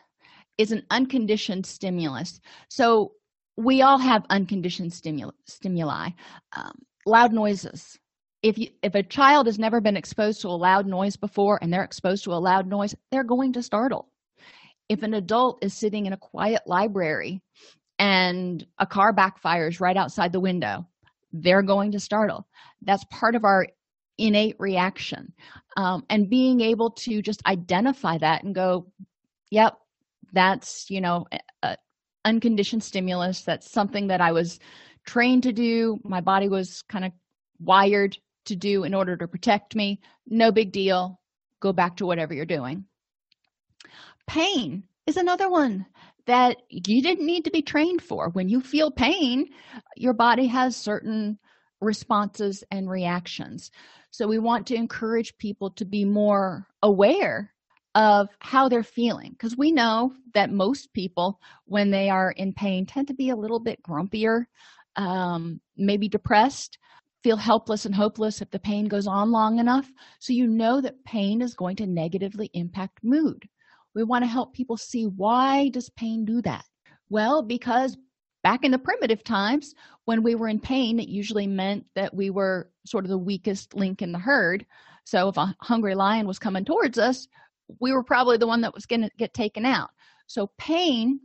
is 0.60 0.72
an 0.72 0.86
unconditioned 0.92 1.65
stimulus. 1.65 2.39
So 2.70 3.13
we 3.58 3.82
all 3.82 3.98
have 3.98 4.24
unconditioned 4.30 4.94
stimuli, 4.94 5.32
stimuli. 5.48 6.10
Um, 6.56 6.74
loud 7.08 7.34
noises. 7.34 7.98
If 8.44 8.60
you 8.60 8.68
if 8.84 8.94
a 8.94 9.02
child 9.02 9.48
has 9.48 9.58
never 9.58 9.82
been 9.82 9.98
exposed 9.98 10.42
to 10.42 10.50
a 10.50 10.62
loud 10.68 10.86
noise 10.86 11.15
before 11.15 11.58
and 11.60 11.74
they're 11.74 11.84
exposed 11.84 12.24
to 12.26 12.34
a 12.34 12.36
loud 12.36 12.68
noise 12.68 12.96
they're 13.10 13.24
going 13.24 13.54
to 13.54 13.63
startle. 13.63 14.08
If 14.89 15.02
an 15.02 15.15
adult 15.15 15.63
is 15.63 15.74
sitting 15.74 16.06
in 16.06 16.13
a 16.13 16.18
quiet 16.18 16.62
library 16.68 17.42
and 18.00 18.66
a 18.80 18.88
car 18.88 19.14
backfires 19.14 19.80
right 19.80 19.98
outside 19.98 20.32
the 20.32 20.40
window 20.40 20.86
they're 21.32 21.62
going 21.62 21.92
to 21.92 22.00
startle. 22.00 22.48
That's 22.82 23.04
part 23.06 23.36
of 23.36 23.44
our 23.44 23.68
innate 24.18 24.56
reaction. 24.60 25.34
Um, 25.78 26.04
and 26.10 26.30
being 26.30 26.62
able 26.62 26.92
to 26.92 27.22
just 27.22 27.46
identify 27.46 28.18
that 28.18 28.44
and 28.44 28.54
go 28.54 28.92
yep 29.52 29.76
that's 30.34 30.90
you 30.90 31.02
know 31.02 31.26
unconditioned 32.26 32.84
stimulus. 32.84 33.42
That's 33.42 33.72
something 33.72 34.08
that 34.08 34.22
i 34.22 34.32
was 34.32 34.60
trained 35.06 35.44
to 35.44 35.54
do. 35.54 36.00
My 36.04 36.22
body 36.22 36.50
was 36.50 36.82
kind 36.84 37.06
of 37.06 37.12
wired 37.60 38.18
to 38.46 38.56
do 38.56 38.84
in 38.84 38.94
order 38.94 39.16
to 39.18 39.28
protect 39.28 39.76
me. 39.76 40.02
No 40.28 40.52
big 40.52 40.72
deal. 40.72 41.20
Go 41.62 41.74
back 41.74 41.96
to 41.98 42.06
whatever 42.06 42.34
you're 42.34 42.46
doing. 42.46 42.86
Pain 44.28 44.84
is 45.08 45.18
another 45.18 45.50
one 45.50 45.86
that 46.30 46.58
you 46.70 47.02
didn't 47.02 47.26
need 47.26 47.46
to 47.46 47.52
be 47.52 47.62
trained 47.62 48.02
for. 48.02 48.30
When 48.30 48.50
you 48.50 48.62
feel 48.62 48.92
pain 48.92 49.50
your 49.96 50.13
body 50.13 50.48
has 50.48 50.76
certain 50.76 51.38
responses 51.82 52.63
and 52.72 52.89
reactions. 52.89 53.72
So 54.12 54.28
we 54.28 54.39
want 54.39 54.68
to 54.68 54.76
encourage 54.76 55.38
people 55.38 55.72
to 55.72 55.86
be 55.86 56.06
more 56.06 56.68
aware 56.82 57.54
of 57.96 58.30
how 58.39 58.70
they're 58.70 58.84
feeling 58.84 59.32
because 59.32 59.58
we 59.58 59.72
know 59.72 60.13
that 60.34 60.52
most 60.52 60.94
people 60.94 61.39
when 61.65 61.89
they 61.89 62.10
are 62.10 62.32
in 62.32 62.54
pain 62.54 62.86
tend 62.86 63.08
to 63.08 63.13
be 63.13 63.30
a 63.30 63.36
little 63.36 63.60
bit 63.60 63.82
grumpier 63.82 64.46
um, 64.96 65.60
maybe 65.76 66.08
depressed 66.08 66.78
feel 67.24 67.38
helpless 67.38 67.86
and 67.86 67.96
hopeless 67.96 68.42
if 68.42 68.50
the 68.52 68.60
pain 68.60 68.88
goes 68.88 69.08
on 69.08 69.32
long 69.32 69.60
enough. 69.60 69.92
So 70.20 70.34
you 70.34 70.48
know 70.48 70.82
that 70.82 71.04
pain 71.04 71.42
is 71.42 71.54
going 71.54 71.76
to 71.78 71.88
negatively 71.88 72.50
impact 72.54 73.00
mood 73.04 73.48
we 73.95 74.04
want 74.04 74.23
to 74.23 74.30
help 74.30 74.54
people 74.54 74.78
see 74.78 75.06
why 75.06 75.69
does 75.69 75.89
pain 75.91 76.25
do 76.25 76.41
that? 76.41 76.65
Well 77.10 77.41
because 77.41 77.97
back 78.43 78.63
in 78.63 78.71
the 78.71 78.80
primitive 78.80 79.23
times 79.23 79.73
when 80.06 80.23
we 80.23 80.36
were 80.36 80.47
in 80.47 80.60
pain 80.60 80.99
it 80.99 81.10
usually 81.10 81.47
meant 81.47 81.86
that 81.95 82.13
we 82.13 82.30
were 82.30 82.69
sort 82.86 83.06
of 83.06 83.10
the 83.10 83.17
weakest 83.17 83.73
link 83.75 84.02
in 84.02 84.12
the 84.12 84.19
herd. 84.19 84.65
So 85.06 85.30
if 85.30 85.38
a 85.38 85.56
hungry 85.62 85.95
lion 85.95 86.28
was 86.28 86.39
coming 86.39 86.65
towards 86.65 86.97
us 86.97 87.28
we 87.80 87.91
were 87.91 88.04
probably 88.04 88.38
the 88.38 88.47
one 88.47 88.62
that 88.62 88.73
was 88.73 88.86
going 88.86 89.02
to 89.02 89.12
get 89.17 89.34
taken 89.34 89.65
out. 89.65 89.89
So 90.28 90.52
pain 90.58 91.19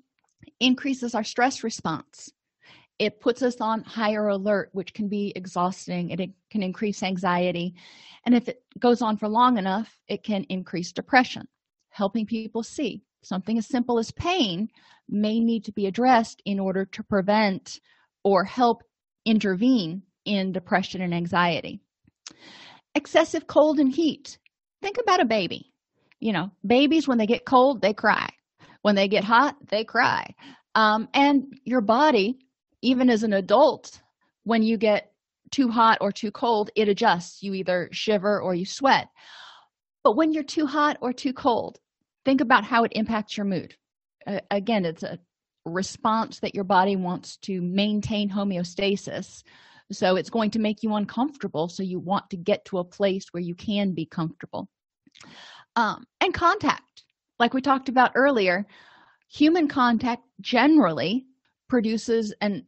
increases 0.60 1.14
our 1.14 1.24
stress 1.24 1.64
response. 1.64 2.30
It 2.98 3.20
puts 3.20 3.42
us 3.42 3.60
on 3.60 3.82
higher 3.82 4.28
alert 4.28 4.70
which 4.72 4.94
can 4.94 5.08
be 5.08 5.32
exhausting 5.36 6.10
it 6.10 6.30
can 6.50 6.62
increase 6.62 7.02
anxiety. 7.02 7.74
And 8.24 8.34
if 8.34 8.48
it 8.48 8.62
goes 8.78 9.02
on 9.02 9.18
for 9.18 9.28
long 9.28 9.58
enough 9.58 9.98
it 10.08 10.24
can 10.24 10.44
increase 10.44 10.92
depression 10.92 11.46
helping 11.94 12.26
people 12.26 12.62
see. 12.62 13.00
Something 13.22 13.56
as 13.56 13.68
simple 13.68 14.00
as 14.00 14.10
pain 14.10 14.68
may 15.08 15.38
need 15.38 15.64
to 15.64 15.72
be 15.72 15.86
addressed 15.86 16.42
in 16.44 16.58
order 16.58 16.84
to 16.86 17.02
prevent 17.04 17.80
or 18.24 18.44
help 18.44 18.82
intervene 19.24 20.02
in 20.24 20.52
depression 20.52 21.00
and 21.00 21.14
anxiety. 21.14 21.80
Excessive 22.96 23.46
cold 23.46 23.78
and 23.78 23.94
heat. 23.94 24.38
Think 24.82 24.98
about 24.98 25.20
a 25.20 25.24
baby. 25.24 25.70
You 26.18 26.32
know 26.32 26.50
babies 26.66 27.06
when 27.06 27.18
they 27.18 27.26
get 27.26 27.44
cold 27.44 27.80
they 27.80 27.94
cry. 27.94 28.28
When 28.82 28.96
they 28.96 29.06
get 29.06 29.24
hot 29.24 29.56
they 29.68 29.84
cry. 29.84 30.34
Um, 30.74 31.08
and 31.14 31.44
your 31.64 31.80
body 31.80 32.38
even 32.82 33.08
as 33.08 33.22
an 33.22 33.32
adult 33.34 34.02
when 34.42 34.62
you 34.62 34.76
get 34.76 35.12
too 35.52 35.70
hot 35.70 35.98
or 36.00 36.10
too 36.10 36.32
cold 36.32 36.70
it 36.74 36.88
adjusts. 36.88 37.42
You 37.42 37.54
either 37.54 37.88
shiver 37.92 38.40
or 38.40 38.54
you 38.54 38.66
sweat. 38.66 39.08
But 40.02 40.16
when 40.16 40.32
you're 40.32 40.42
too 40.42 40.66
hot 40.66 40.98
or 41.00 41.12
too 41.12 41.32
cold 41.32 41.78
think 42.24 42.40
about 42.40 42.64
how 42.64 42.84
it 42.84 42.92
impacts 42.94 43.36
your 43.36 43.46
mood. 43.46 43.74
Uh, 44.26 44.40
again 44.50 44.84
it's 44.84 45.02
a 45.02 45.18
response 45.64 46.40
that 46.40 46.54
your 46.54 46.64
body 46.64 46.96
wants 46.96 47.36
to 47.38 47.60
maintain 47.60 48.30
homeostasis. 48.30 49.42
So 49.92 50.16
it's 50.16 50.30
going 50.30 50.50
to 50.52 50.58
make 50.58 50.82
you 50.82 50.94
uncomfortable. 50.94 51.68
So 51.68 51.82
you 51.82 51.98
want 51.98 52.30
to 52.30 52.36
get 52.36 52.64
to 52.66 52.78
a 52.78 52.84
place 52.84 53.26
where 53.30 53.42
you 53.42 53.54
can 53.54 53.92
be 53.92 54.06
comfortable. 54.06 54.68
Um, 55.76 56.04
and 56.20 56.32
contact. 56.32 57.04
Like 57.38 57.54
we 57.54 57.60
talked 57.60 57.88
about 57.88 58.12
earlier 58.14 58.66
human 59.32 59.68
contact 59.68 60.22
generally 60.40 61.26
produces 61.68 62.32
an 62.40 62.66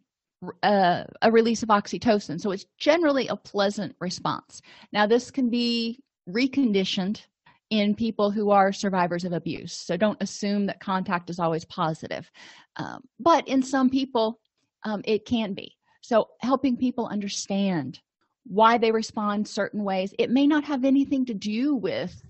uh, 0.62 1.05
a 1.23 1.33
release 1.33 1.62
of 1.62 1.71
oxytocin. 1.71 2.40
So 2.40 2.51
it's 2.51 2.66
generally 2.79 3.27
a 3.29 3.37
pleasant 3.37 3.97
response. 4.01 4.61
Now 4.92 5.07
this 5.07 5.31
can 5.31 5.49
be 5.49 6.03
reconditioned 6.29 7.21
in 7.70 7.94
people 7.94 8.31
who 8.31 8.50
are 8.50 8.72
survivors 8.72 9.24
of 9.24 9.33
abuse. 9.33 9.72
So 9.72 9.96
don't 9.96 10.22
assume 10.22 10.66
that 10.66 10.81
contact 10.81 11.31
is 11.31 11.38
always 11.38 11.64
positive. 11.64 12.31
Um, 12.76 13.02
but 13.18 13.46
in 13.48 13.62
some 13.62 13.90
people 13.90 14.40
um, 14.85 15.02
it 15.05 15.24
can 15.24 15.52
be. 15.52 15.76
So 16.00 16.29
helping 16.40 16.76
people 16.76 17.09
understand 17.09 18.00
why 18.46 18.79
they 18.79 18.92
respond 18.92 19.48
certain 19.48 19.83
ways. 19.83 20.14
It 20.18 20.31
may 20.31 20.46
not 20.46 20.62
have 20.64 20.85
anything 20.85 21.26
to 21.26 21.35
do 21.35 21.74
with 21.74 22.24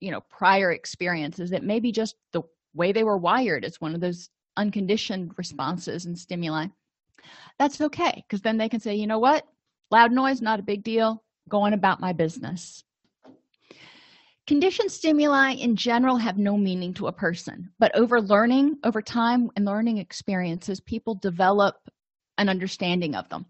you 0.00 0.12
know 0.12 0.20
prior 0.20 0.70
experiences. 0.72 1.50
It 1.50 1.64
may 1.64 1.80
be 1.80 1.90
just 1.90 2.14
the 2.32 2.42
way 2.74 2.92
they 2.92 3.04
were 3.04 3.16
wired 3.16 3.64
It's 3.64 3.80
one 3.80 3.94
of 3.94 4.00
those 4.00 4.28
unconditioned 4.56 5.32
responses 5.36 6.06
and 6.06 6.16
stimuli. 6.16 6.66
That's 7.58 7.80
okay 7.80 8.22
because 8.26 8.42
then 8.42 8.58
they 8.58 8.68
can 8.68 8.80
say 8.80 8.94
you 8.94 9.08
know 9.08 9.18
what? 9.18 9.44
Loud 9.90 10.12
noise 10.12 10.40
not 10.40 10.60
a 10.60 10.64
big 10.64 10.84
deal. 10.84 11.24
Going 11.48 11.72
about 11.72 12.00
my 12.00 12.12
business 12.12 12.84
Conditioned 14.46 14.92
stimuli 14.92 15.54
in 15.54 15.74
general 15.74 16.16
have 16.16 16.38
no 16.38 16.56
meaning 16.56 16.94
to 16.94 17.08
a 17.08 17.12
person, 17.12 17.68
but 17.80 17.92
over 17.96 18.20
learning, 18.20 18.78
over 18.84 19.02
time 19.02 19.50
and 19.56 19.64
learning 19.64 19.98
experiences, 19.98 20.78
people 20.78 21.16
develop 21.16 21.74
an 22.38 22.48
understanding 22.48 23.16
of 23.16 23.28
them. 23.28 23.46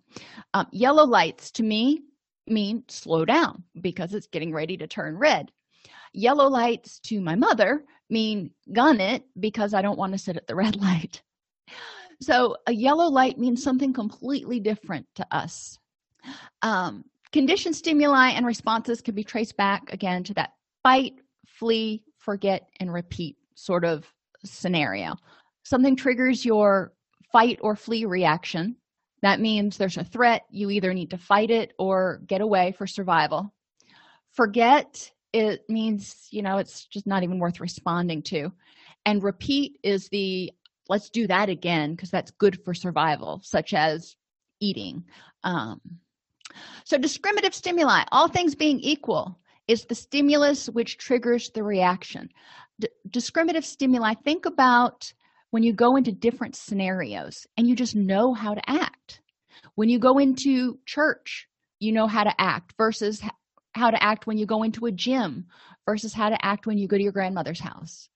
Um, 0.55 0.67
yellow 0.73 1.05
lights 1.05 1.51
to 1.53 1.63
me 1.63 2.03
mean 2.47 2.83
slow 2.89 3.27
down 3.27 3.65
because 3.83 4.15
it's 4.15 4.29
getting 4.29 4.55
ready 4.55 4.79
to 4.79 4.87
turn 4.87 5.19
red. 5.19 5.53
Yellow 6.15 6.49
lights 6.49 6.99
to 7.01 7.21
my 7.21 7.35
mother 7.35 7.85
mean 8.09 8.51
gun 8.73 8.99
it 8.99 9.25
because 9.39 9.75
I 9.75 9.83
don't 9.83 9.99
want 9.99 10.13
to 10.15 10.19
sit 10.19 10.37
at 10.39 10.47
the 10.47 10.55
red 10.57 10.77
light. 10.77 11.23
So 12.23 12.57
a 12.67 12.73
yellow 12.73 13.11
light 13.11 13.39
means 13.39 13.63
something 13.63 13.93
completely 13.93 14.61
different 14.61 15.07
to 15.17 15.27
us. 15.31 15.79
Um, 16.63 17.05
conditioned 17.33 17.77
stimuli 17.77 18.31
and 18.31 18.47
responses 18.47 19.03
can 19.03 19.15
be 19.15 19.25
traced 19.25 19.59
back 19.59 19.93
again 19.93 20.25
to 20.25 20.35
that 20.35 20.53
fight, 20.87 21.15
flee, 21.45 22.05
forget, 22.17 22.69
and 22.79 22.93
repeat 22.93 23.37
sort 23.57 23.85
of 23.85 24.07
scenario. 24.45 25.17
Something 25.65 25.97
triggers 25.97 26.45
your 26.45 26.93
fight 27.33 27.59
or 27.61 27.75
flee 27.75 28.05
reaction. 28.05 28.77
That 29.21 29.41
means 29.41 29.77
there's 29.77 29.97
a 29.97 30.05
threat. 30.05 30.43
You 30.49 30.71
either 30.71 30.95
need 30.95 31.11
to 31.11 31.19
fight 31.19 31.51
it 31.51 31.73
or 31.77 32.21
get 32.29 32.41
away 32.41 32.71
for 32.71 32.87
survival. 32.87 33.53
Forget, 34.31 35.11
it 35.33 35.69
means, 35.69 36.29
you 36.31 36.43
know, 36.43 36.59
it's 36.59 36.87
just 36.87 37.05
not 37.05 37.25
even 37.25 37.41
worth 37.41 37.59
responding 37.59 38.23
to. 38.23 38.53
And 39.07 39.25
repeat 39.25 39.81
is 39.83 40.09
the 40.11 40.53
let's 40.89 41.11
do 41.11 41.27
that 41.27 41.49
again 41.49 41.97
because 41.97 42.13
that's 42.13 42.31
good 42.31 42.63
for 42.65 42.75
survival, 42.75 43.41
such 43.43 43.75
as 43.75 44.15
eating. 44.61 45.03
Um, 45.43 45.81
so, 46.85 46.97
discriminative 46.97 47.57
stimuli, 47.57 48.05
all 48.13 48.29
things 48.29 48.55
being 48.55 48.79
equal, 48.79 49.37
is 49.69 49.85
the 49.85 49.95
stimulus 49.95 50.67
which 50.69 50.99
triggers 50.99 51.51
the 51.51 51.63
reaction. 51.63 52.31
D- 52.81 52.89
discriminative 53.11 53.65
stimuli, 53.65 54.15
think 54.15 54.47
about 54.47 55.13
when 55.51 55.63
you 55.63 55.73
go 55.73 55.97
into 55.97 56.13
different 56.13 56.57
scenarios 56.57 57.47
and 57.57 57.69
you 57.69 57.75
just 57.75 57.97
know 57.97 58.35
how 58.35 58.55
to 58.55 58.71
act. 58.71 59.21
When 59.75 59.89
you 59.89 59.99
go 59.99 60.19
into 60.19 60.79
church, 60.87 61.49
you 61.81 61.93
know 61.93 62.07
how 62.07 62.25
to 62.25 62.41
act 62.41 62.75
versus 62.77 63.23
how 63.75 63.91
to 63.91 64.03
act 64.03 64.27
when 64.27 64.39
you 64.39 64.47
go 64.47 64.63
into 64.63 64.87
a 64.87 64.93
gym 64.93 65.47
versus 65.85 66.13
how 66.13 66.31
to 66.31 66.45
act 66.45 66.67
when 66.67 66.79
you 66.79 66.89
go 66.89 66.97
to 66.97 67.03
your 67.03 67.13
grandmother's 67.13 67.61
house. 67.61 68.09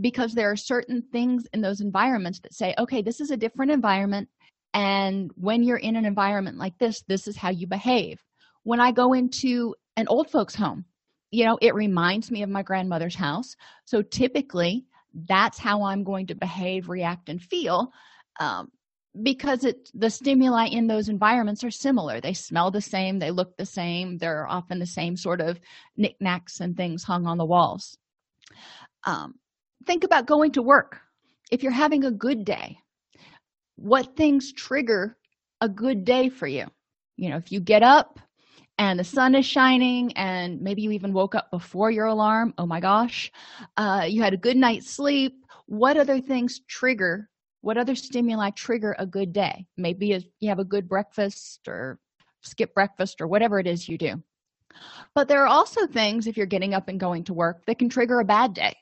Because 0.00 0.34
there 0.34 0.50
are 0.50 0.56
certain 0.56 1.02
things 1.12 1.46
in 1.52 1.60
those 1.60 1.80
environments 1.80 2.40
that 2.40 2.54
say, 2.54 2.74
okay, 2.78 3.02
this 3.02 3.20
is 3.20 3.30
a 3.30 3.36
different 3.36 3.70
environment. 3.70 4.28
And 4.72 5.30
when 5.36 5.62
you're 5.62 5.76
in 5.76 5.96
an 5.96 6.04
environment 6.04 6.58
like 6.58 6.76
this, 6.78 7.02
this 7.06 7.28
is 7.28 7.36
how 7.36 7.50
you 7.50 7.66
behave. 7.66 8.20
When 8.64 8.80
I 8.80 8.92
go 8.92 9.12
into 9.12 9.74
an 9.96 10.06
old 10.08 10.30
folks 10.30 10.54
home. 10.54 10.84
You 11.30 11.44
know 11.44 11.58
it 11.60 11.74
reminds 11.74 12.30
me 12.30 12.42
of 12.42 12.50
my 12.50 12.62
grandmother's 12.62 13.16
house. 13.16 13.56
So 13.84 14.02
typically 14.02 14.86
that's 15.28 15.58
how 15.58 15.84
i'm 15.84 16.02
going 16.02 16.26
to 16.26 16.34
behave 16.34 16.88
react 16.88 17.28
and 17.28 17.40
feel 17.40 17.92
um, 18.40 18.68
because 19.22 19.64
it 19.64 19.88
the 19.94 20.10
stimuli 20.10 20.66
in 20.66 20.88
those 20.88 21.08
environments 21.08 21.62
are 21.62 21.70
similar. 21.70 22.20
They 22.20 22.34
smell 22.34 22.70
the 22.70 22.80
same 22.80 23.18
they 23.18 23.30
look 23.30 23.56
the 23.56 23.66
same 23.66 24.18
they're 24.18 24.46
often 24.48 24.78
the 24.78 24.86
same 24.86 25.16
sort 25.16 25.40
of 25.40 25.60
knickknacks 25.96 26.60
and 26.60 26.76
things 26.76 27.04
hung 27.04 27.26
on 27.26 27.38
the 27.38 27.44
walls. 27.44 27.96
Um, 29.04 29.34
think 29.86 30.04
about 30.04 30.26
going 30.26 30.52
to 30.52 30.62
work. 30.62 31.00
If 31.50 31.62
you're 31.62 31.72
having 31.72 32.04
a 32.04 32.10
good 32.10 32.44
day 32.44 32.78
what 33.76 34.16
things 34.16 34.52
trigger 34.52 35.16
a 35.60 35.68
good 35.68 36.04
day 36.04 36.28
for 36.28 36.46
you? 36.46 36.66
You 37.16 37.30
know 37.30 37.36
if 37.36 37.52
you 37.52 37.60
get 37.60 37.82
up 37.82 38.18
and 38.78 38.98
the 38.98 39.04
sun 39.04 39.34
is 39.34 39.46
shining 39.46 40.12
and 40.14 40.60
maybe 40.60 40.82
you 40.82 40.90
even 40.90 41.12
woke 41.12 41.34
up 41.34 41.50
before 41.50 41.90
your 41.90 42.06
alarm. 42.06 42.54
Oh 42.58 42.66
my 42.66 42.80
gosh. 42.80 43.30
Uh, 43.76 44.06
you 44.08 44.22
had 44.22 44.34
a 44.34 44.38
good 44.38 44.56
night's 44.56 44.90
sleep. 44.90 45.44
What 45.66 45.96
other 45.96 46.20
things 46.20 46.60
trigger 46.68 47.28
what 47.64 47.78
other 47.78 47.94
stimuli 47.94 48.50
trigger 48.50 48.94
a 48.98 49.06
good 49.06 49.32
day? 49.32 49.66
Maybe 49.78 50.22
you 50.38 50.48
have 50.50 50.58
a 50.58 50.64
good 50.64 50.86
breakfast 50.86 51.66
or 51.66 51.98
skip 52.42 52.74
breakfast 52.74 53.22
or 53.22 53.26
whatever 53.26 53.58
it 53.58 53.66
is 53.66 53.88
you 53.88 53.96
do. 53.96 54.22
But 55.14 55.28
there 55.28 55.42
are 55.42 55.46
also 55.46 55.86
things 55.86 56.26
if 56.26 56.36
you're 56.36 56.44
getting 56.44 56.74
up 56.74 56.88
and 56.88 57.00
going 57.00 57.24
to 57.24 57.32
work 57.32 57.64
that 57.64 57.78
can 57.78 57.88
trigger 57.88 58.20
a 58.20 58.24
bad 58.24 58.52
day. 58.52 58.76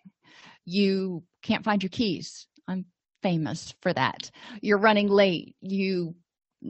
You 0.64 1.22
can't 1.42 1.64
find 1.64 1.80
your 1.80 1.90
keys. 1.90 2.48
I'm 2.66 2.86
famous 3.22 3.72
for 3.82 3.92
that. 3.92 4.32
You're 4.62 4.78
running 4.78 5.08
late. 5.08 5.54
You 5.60 6.16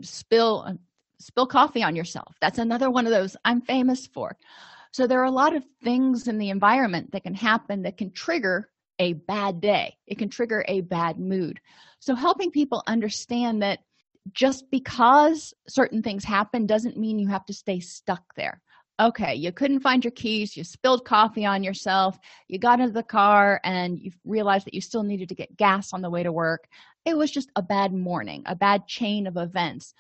spill 0.03 0.77
spill 1.23 1.47
coffee 1.47 1.83
on 1.83 1.97
yourself. 1.97 2.37
That's 2.41 2.59
another 2.59 2.91
one 2.91 3.07
of 3.07 3.13
those 3.13 3.37
i'm 3.45 3.61
famous 3.61 4.07
for. 4.07 4.37
So 4.93 5.07
there 5.07 5.21
are 5.21 5.25
a 5.25 5.31
lot 5.31 5.57
of 5.57 5.65
things 5.83 6.29
in 6.29 6.39
the 6.39 6.51
environment 6.51 7.13
that 7.13 7.25
can 7.25 7.35
happen 7.35 7.83
that 7.83 7.97
can 7.97 8.13
trigger 8.13 8.69
a 8.99 9.15
bad 9.15 9.61
day. 9.61 9.97
It 10.07 10.19
can 10.19 10.29
trigger 10.29 10.65
a 10.69 10.83
bad 10.83 11.19
mood. 11.19 11.61
So 11.99 12.15
helping 12.15 12.51
people 12.51 12.83
understand 12.87 13.63
that 13.63 13.81
just 14.33 14.71
because 14.71 15.55
certain 15.67 16.03
things 16.03 16.25
happen 16.25 16.67
doesn't 16.67 16.99
mean 16.99 17.19
you 17.19 17.29
have 17.29 17.47
to 17.47 17.55
stay 17.55 17.81
stuck 17.81 18.23
there. 18.37 18.61
Okay 19.01 19.35
you 19.35 19.51
couldn't 19.51 19.81
find 19.81 20.05
your 20.05 20.13
keys. 20.13 20.57
You 20.57 20.63
spilled 20.63 21.07
coffee 21.07 21.47
on 21.47 21.65
yourself. 21.65 22.19
You 22.49 22.59
got 22.59 22.79
into 22.79 22.93
the 22.93 23.03
car 23.03 23.61
and 23.65 23.99
you 23.99 24.13
realized 24.25 24.67
that 24.67 24.75
you 24.75 24.81
still 24.81 25.03
needed 25.03 25.31
to 25.31 25.35
get 25.35 25.57
gas 25.57 25.93
on 25.93 26.03
the 26.03 26.11
way 26.11 26.23
to 26.23 26.31
work. 26.31 26.69
It 27.05 27.17
was 27.17 27.31
just 27.31 27.51
a 27.57 27.63
bad 27.63 27.95
morning 27.95 28.43
a 28.47 28.55
bad 28.55 28.87
chain 28.87 29.27
of 29.27 29.39
events 29.39 29.95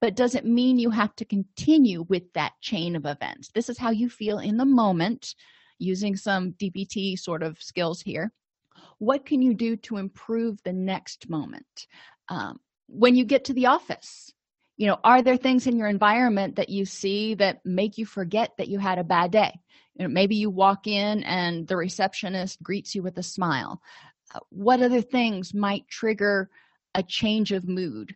but 0.00 0.16
doesn't 0.16 0.46
mean 0.46 0.78
you 0.78 0.90
have 0.90 1.14
to 1.16 1.24
continue 1.24 2.02
with 2.02 2.32
that 2.34 2.52
chain 2.60 2.96
of 2.96 3.06
events. 3.06 3.50
This 3.54 3.68
is 3.68 3.78
how 3.78 3.90
you 3.90 4.08
feel 4.08 4.38
in 4.38 4.56
the 4.56 4.64
moment 4.64 5.34
using 5.78 6.16
some 6.16 6.52
DBT 6.52 7.18
sort 7.18 7.42
of 7.42 7.60
skills 7.60 8.00
here. 8.00 8.32
What 8.98 9.26
can 9.26 9.42
you 9.42 9.54
do 9.54 9.76
to 9.76 9.96
improve 9.96 10.62
the 10.62 10.72
next 10.72 11.28
moment? 11.28 11.86
Um, 12.28 12.60
when 12.88 13.16
you 13.16 13.24
get 13.24 13.44
to 13.44 13.52
the 13.52 13.66
office, 13.66 14.32
you 14.76 14.86
know, 14.86 14.98
are 15.02 15.22
there 15.22 15.36
things 15.36 15.66
in 15.66 15.76
your 15.76 15.88
environment 15.88 16.56
that 16.56 16.68
you 16.68 16.84
see 16.84 17.34
that 17.34 17.64
make 17.64 17.98
you 17.98 18.06
forget 18.06 18.52
that 18.58 18.68
you 18.68 18.78
had 18.78 18.98
a 18.98 19.04
bad 19.04 19.32
day? 19.32 19.52
You 19.96 20.04
know, 20.06 20.12
maybe 20.12 20.36
you 20.36 20.50
walk 20.50 20.86
in 20.86 21.24
and 21.24 21.66
the 21.66 21.76
receptionist 21.76 22.62
greets 22.62 22.94
you 22.94 23.02
with 23.02 23.18
a 23.18 23.22
smile. 23.22 23.82
Uh, 24.32 24.40
what 24.50 24.80
other 24.80 25.00
things 25.00 25.52
might 25.52 25.88
trigger 25.88 26.48
a 26.94 27.02
change 27.02 27.50
of 27.50 27.68
mood? 27.68 28.14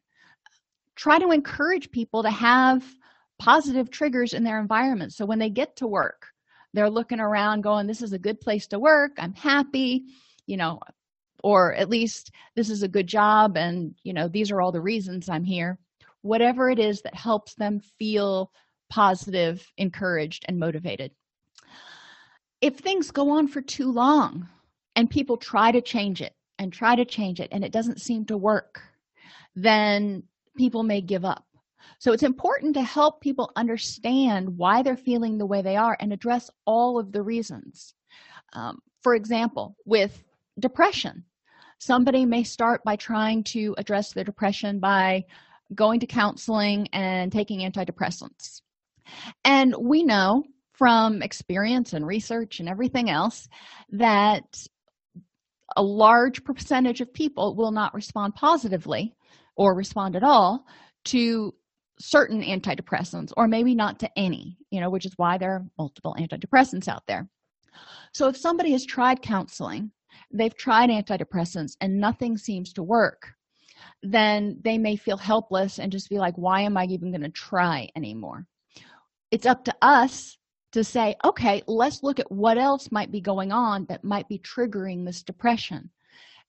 Try 1.03 1.19
to 1.19 1.33
encourage 1.33 1.91
people 1.91 2.23
to 2.23 2.31
have 2.31 2.85
positive 3.41 3.91
triggers 3.91 4.35
in 4.35 4.45
their 4.45 4.61
environment. 4.61 5.13
So 5.13 5.27
when 5.27 5.41
they 5.41 5.51
get 5.51 5.75
to 5.77 5.89
work 5.89 6.29
they're 6.75 6.89
looking 6.89 7.19
around 7.19 7.63
going 7.63 7.89
this 7.89 8.03
is 8.03 8.13
a 8.13 8.19
good 8.21 8.41
place 8.41 8.69
to 8.69 8.79
work. 8.79 9.13
I'm 9.19 9.35
happy 9.35 10.05
you 10.47 10.57
know 10.57 10.79
or 11.43 11.75
at 11.75 11.91
least 11.91 12.31
this 12.55 12.71
is 12.71 12.85
a 12.85 12.89
good 12.97 13.09
job 13.09 13.57
and 13.57 13.97
you 14.05 14.13
know 14.13 14.29
these 14.29 14.53
are 14.53 14.61
all 14.61 14.71
the 14.71 14.81
reasons 14.81 15.29
i'm 15.29 15.43
here. 15.43 15.77
Whatever 16.21 16.71
it 16.71 16.79
is 16.79 17.03
that 17.03 17.17
helps 17.17 17.55
them 17.55 17.81
feel 17.99 18.53
positive 18.89 19.67
encouraged 19.79 20.45
and 20.47 20.61
motivated. 20.61 21.11
If 22.61 22.79
things 22.79 23.11
go 23.11 23.31
on 23.31 23.49
for 23.49 23.61
too 23.61 23.91
long 23.91 24.49
and 24.95 25.11
people 25.11 25.37
try 25.37 25.73
to 25.73 25.81
change 25.81 26.23
it 26.23 26.37
and 26.61 26.73
try 26.73 26.95
to 26.95 27.05
change 27.05 27.41
it 27.41 27.49
and 27.51 27.65
it 27.65 27.73
doesn't 27.73 28.01
seem 28.01 28.25
to 28.27 28.37
work 28.37 28.81
then 29.57 30.23
people 30.57 30.83
may 30.83 31.01
give 31.01 31.25
up. 31.25 31.45
So 31.99 32.13
it's 32.13 32.23
important 32.23 32.75
to 32.75 32.83
help 32.83 33.21
people 33.21 33.53
understand 33.57 34.57
why 34.57 34.83
they're 34.83 34.97
feeling 34.97 35.39
the 35.39 35.47
way 35.47 35.63
they 35.63 35.77
are 35.77 35.97
and 36.01 36.13
address 36.13 36.51
all 36.67 36.99
of 36.99 37.13
the 37.13 37.23
reasons. 37.23 37.95
Um, 38.53 38.79
for 39.03 39.15
example 39.15 39.77
with 39.85 40.23
depression 40.59 41.25
somebody 41.83 42.25
may 42.25 42.45
start 42.45 42.85
by 42.85 42.95
trying 42.95 43.43
to 43.43 43.75
address 43.77 44.13
their 44.13 44.23
depression 44.23 44.79
by 44.79 45.25
going 45.75 45.99
to 45.99 46.07
counseling 46.07 46.87
and 46.93 47.33
taking 47.33 47.59
antidepressants. 47.69 48.61
And 49.45 49.75
we 49.77 50.05
know 50.05 50.45
from 50.75 51.23
experience 51.23 51.93
and 51.93 52.07
research 52.07 52.61
and 52.61 52.69
everything 52.69 53.11
else 53.11 53.49
that 53.91 54.45
a 55.77 55.83
large 55.83 56.45
percentage 56.45 57.01
of 57.01 57.13
people 57.13 57.57
will 57.57 57.73
not 57.73 57.95
respond 57.95 58.37
positively 58.37 59.17
or 59.57 59.75
respond 59.75 60.17
at 60.17 60.23
all 60.23 60.65
to 61.05 61.55
certain 61.99 62.43
antidepressants 62.43 63.33
or 63.37 63.47
maybe 63.47 63.75
not 63.75 63.99
to 64.01 64.11
any 64.19 64.57
you 64.71 64.81
know 64.81 64.91
which 64.91 65.07
is 65.07 65.13
why 65.17 65.39
there 65.39 65.53
are 65.53 65.65
multiple 65.79 66.17
antidepressants 66.19 66.89
out 66.89 67.05
there. 67.07 67.29
So 68.13 68.29
if 68.29 68.37
somebody 68.37 68.73
has 68.73 68.85
tried 68.85 69.23
counseling 69.23 69.91
they've 70.33 70.57
tried 70.57 70.91
antidepressants 70.91 71.77
and 71.81 72.01
nothing 72.01 72.37
seems 72.37 72.73
to 72.73 72.83
work 72.83 73.33
then 74.03 74.59
they 74.63 74.79
may 74.79 74.97
feel 74.97 75.17
helpless 75.17 75.79
and 75.79 75.93
just 75.93 76.11
be 76.11 76.19
like 76.19 76.35
why 76.37 76.63
am 76.63 76.77
i 76.77 76.85
even 76.85 77.11
going 77.11 77.23
to 77.23 77.29
try 77.29 77.89
anymore? 77.95 78.47
It's 79.31 79.47
up 79.47 79.65
to 79.67 79.75
us 79.81 80.37
to 80.73 80.83
say 80.83 81.15
okay 81.25 81.63
let's 81.67 82.03
look 82.03 82.19
at 82.19 82.33
what 82.33 82.59
else 82.59 82.91
might 82.91 83.13
be 83.13 83.21
going 83.21 83.53
on 83.53 83.85
that 83.87 84.03
might 84.03 84.29
be 84.29 84.39
triggering 84.39 85.05
this 85.05 85.23
depression. 85.23 85.91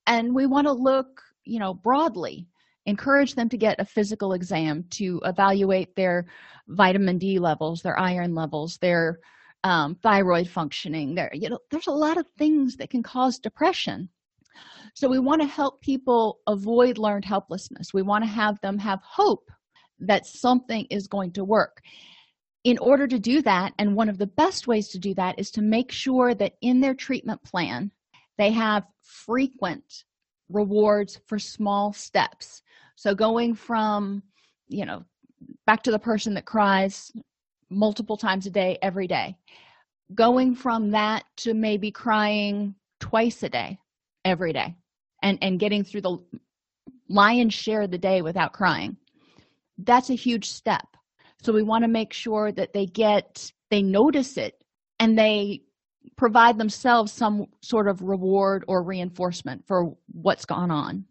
And 0.06 0.34
we 0.34 0.46
want 0.46 0.66
to 0.66 0.72
look 0.72 1.20
you 1.44 1.60
know 1.60 1.74
broadly 1.74 2.48
encourage 2.86 3.34
them 3.34 3.48
to 3.48 3.56
get 3.56 3.80
a 3.80 3.84
physical 3.84 4.32
exam 4.32 4.84
to 4.90 5.20
evaluate 5.24 5.94
their 5.96 6.26
vitamin 6.68 7.18
d 7.18 7.38
levels 7.38 7.82
their 7.82 7.98
iron 7.98 8.34
levels 8.34 8.78
their 8.78 9.18
um, 9.64 9.94
thyroid 9.96 10.46
functioning. 10.46 11.14
There 11.14 11.30
you 11.32 11.48
know 11.48 11.58
there's 11.70 11.88
a 11.88 11.92
lot 11.92 12.18
of 12.18 12.26
things 12.38 12.76
that 12.76 12.90
can 12.90 13.02
cause 13.02 13.38
depression. 13.38 14.08
So 14.94 15.08
we 15.08 15.18
want 15.18 15.40
to 15.40 15.48
help 15.48 15.80
people 15.80 16.38
avoid 16.46 16.98
learned 16.98 17.24
helplessness. 17.24 17.92
We 17.92 18.02
want 18.02 18.22
to 18.22 18.30
have 18.30 18.60
them 18.60 18.78
have 18.78 19.00
hope 19.02 19.50
that 19.98 20.26
something 20.26 20.86
is 20.90 21.08
going 21.08 21.32
to 21.32 21.44
work. 21.44 21.80
In 22.62 22.78
order 22.78 23.06
to 23.06 23.18
do 23.18 23.42
that 23.42 23.72
and 23.78 23.96
one 23.96 24.08
of 24.08 24.18
the 24.18 24.26
best 24.26 24.66
ways 24.66 24.88
to 24.88 24.98
do 24.98 25.14
that 25.14 25.38
is 25.38 25.50
to 25.52 25.62
make 25.62 25.90
sure 25.90 26.34
that 26.34 26.54
in 26.60 26.80
their 26.80 26.94
treatment 26.94 27.42
plan 27.42 27.90
they 28.38 28.52
have 28.52 28.84
frequent 29.02 30.04
rewards 30.48 31.20
for 31.26 31.38
small 31.38 31.92
steps 31.92 32.62
so 32.96 33.14
going 33.14 33.54
from 33.54 34.22
you 34.68 34.84
know 34.84 35.02
back 35.66 35.82
to 35.82 35.90
the 35.90 35.98
person 35.98 36.34
that 36.34 36.44
cries 36.44 37.12
multiple 37.70 38.16
times 38.16 38.46
a 38.46 38.50
day 38.50 38.78
every 38.82 39.06
day 39.06 39.36
going 40.14 40.54
from 40.54 40.90
that 40.90 41.24
to 41.36 41.54
maybe 41.54 41.90
crying 41.90 42.74
twice 43.00 43.42
a 43.42 43.48
day 43.48 43.78
every 44.24 44.52
day 44.52 44.74
and 45.22 45.38
and 45.42 45.60
getting 45.60 45.84
through 45.84 46.00
the 46.00 46.16
lion's 47.08 47.54
share 47.54 47.82
of 47.82 47.90
the 47.90 47.98
day 47.98 48.22
without 48.22 48.52
crying 48.52 48.96
that's 49.78 50.10
a 50.10 50.14
huge 50.14 50.48
step. 50.48 50.86
So 51.42 51.52
we 51.52 51.62
want 51.62 51.84
to 51.84 51.88
make 51.88 52.12
sure 52.12 52.52
that 52.52 52.72
they 52.72 52.86
get 52.86 53.52
they 53.70 53.82
notice 53.82 54.36
it 54.36 54.62
and 55.00 55.18
they 55.18 55.62
provide 56.16 56.58
themselves 56.58 57.12
some 57.12 57.46
sort 57.62 57.88
of 57.88 58.02
reward 58.02 58.64
or 58.68 58.82
reinforcement 58.82 59.66
for 59.66 59.94
what's 60.12 60.44
gone 60.44 60.70
on 60.70 61.04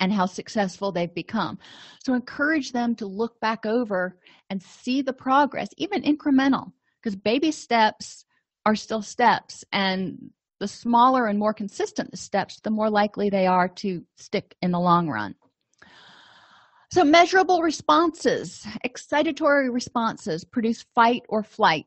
and 0.00 0.12
how 0.12 0.26
successful 0.26 0.92
they've 0.92 1.14
become. 1.14 1.58
So 2.04 2.14
encourage 2.14 2.72
them 2.72 2.94
to 2.96 3.06
look 3.06 3.38
back 3.40 3.66
over 3.66 4.18
and 4.50 4.62
see 4.62 5.02
the 5.02 5.12
progress 5.12 5.68
even 5.76 6.02
incremental 6.02 6.72
because 7.02 7.16
baby 7.16 7.52
steps 7.52 8.24
are 8.64 8.76
still 8.76 9.02
steps 9.02 9.64
and 9.72 10.30
the 10.58 10.68
smaller 10.68 11.26
and 11.26 11.38
more 11.38 11.52
consistent 11.52 12.10
the 12.10 12.16
steps 12.16 12.60
the 12.60 12.70
more 12.70 12.90
likely 12.90 13.28
they 13.28 13.46
are 13.46 13.68
to 13.68 14.02
stick 14.16 14.56
in 14.62 14.70
the 14.70 14.80
long 14.80 15.08
run. 15.08 15.34
So 16.90 17.04
measurable 17.04 17.62
responses 17.62 18.66
excitatory 18.86 19.72
responses 19.72 20.44
produce 20.44 20.84
fight 20.94 21.22
or 21.28 21.42
flight. 21.42 21.86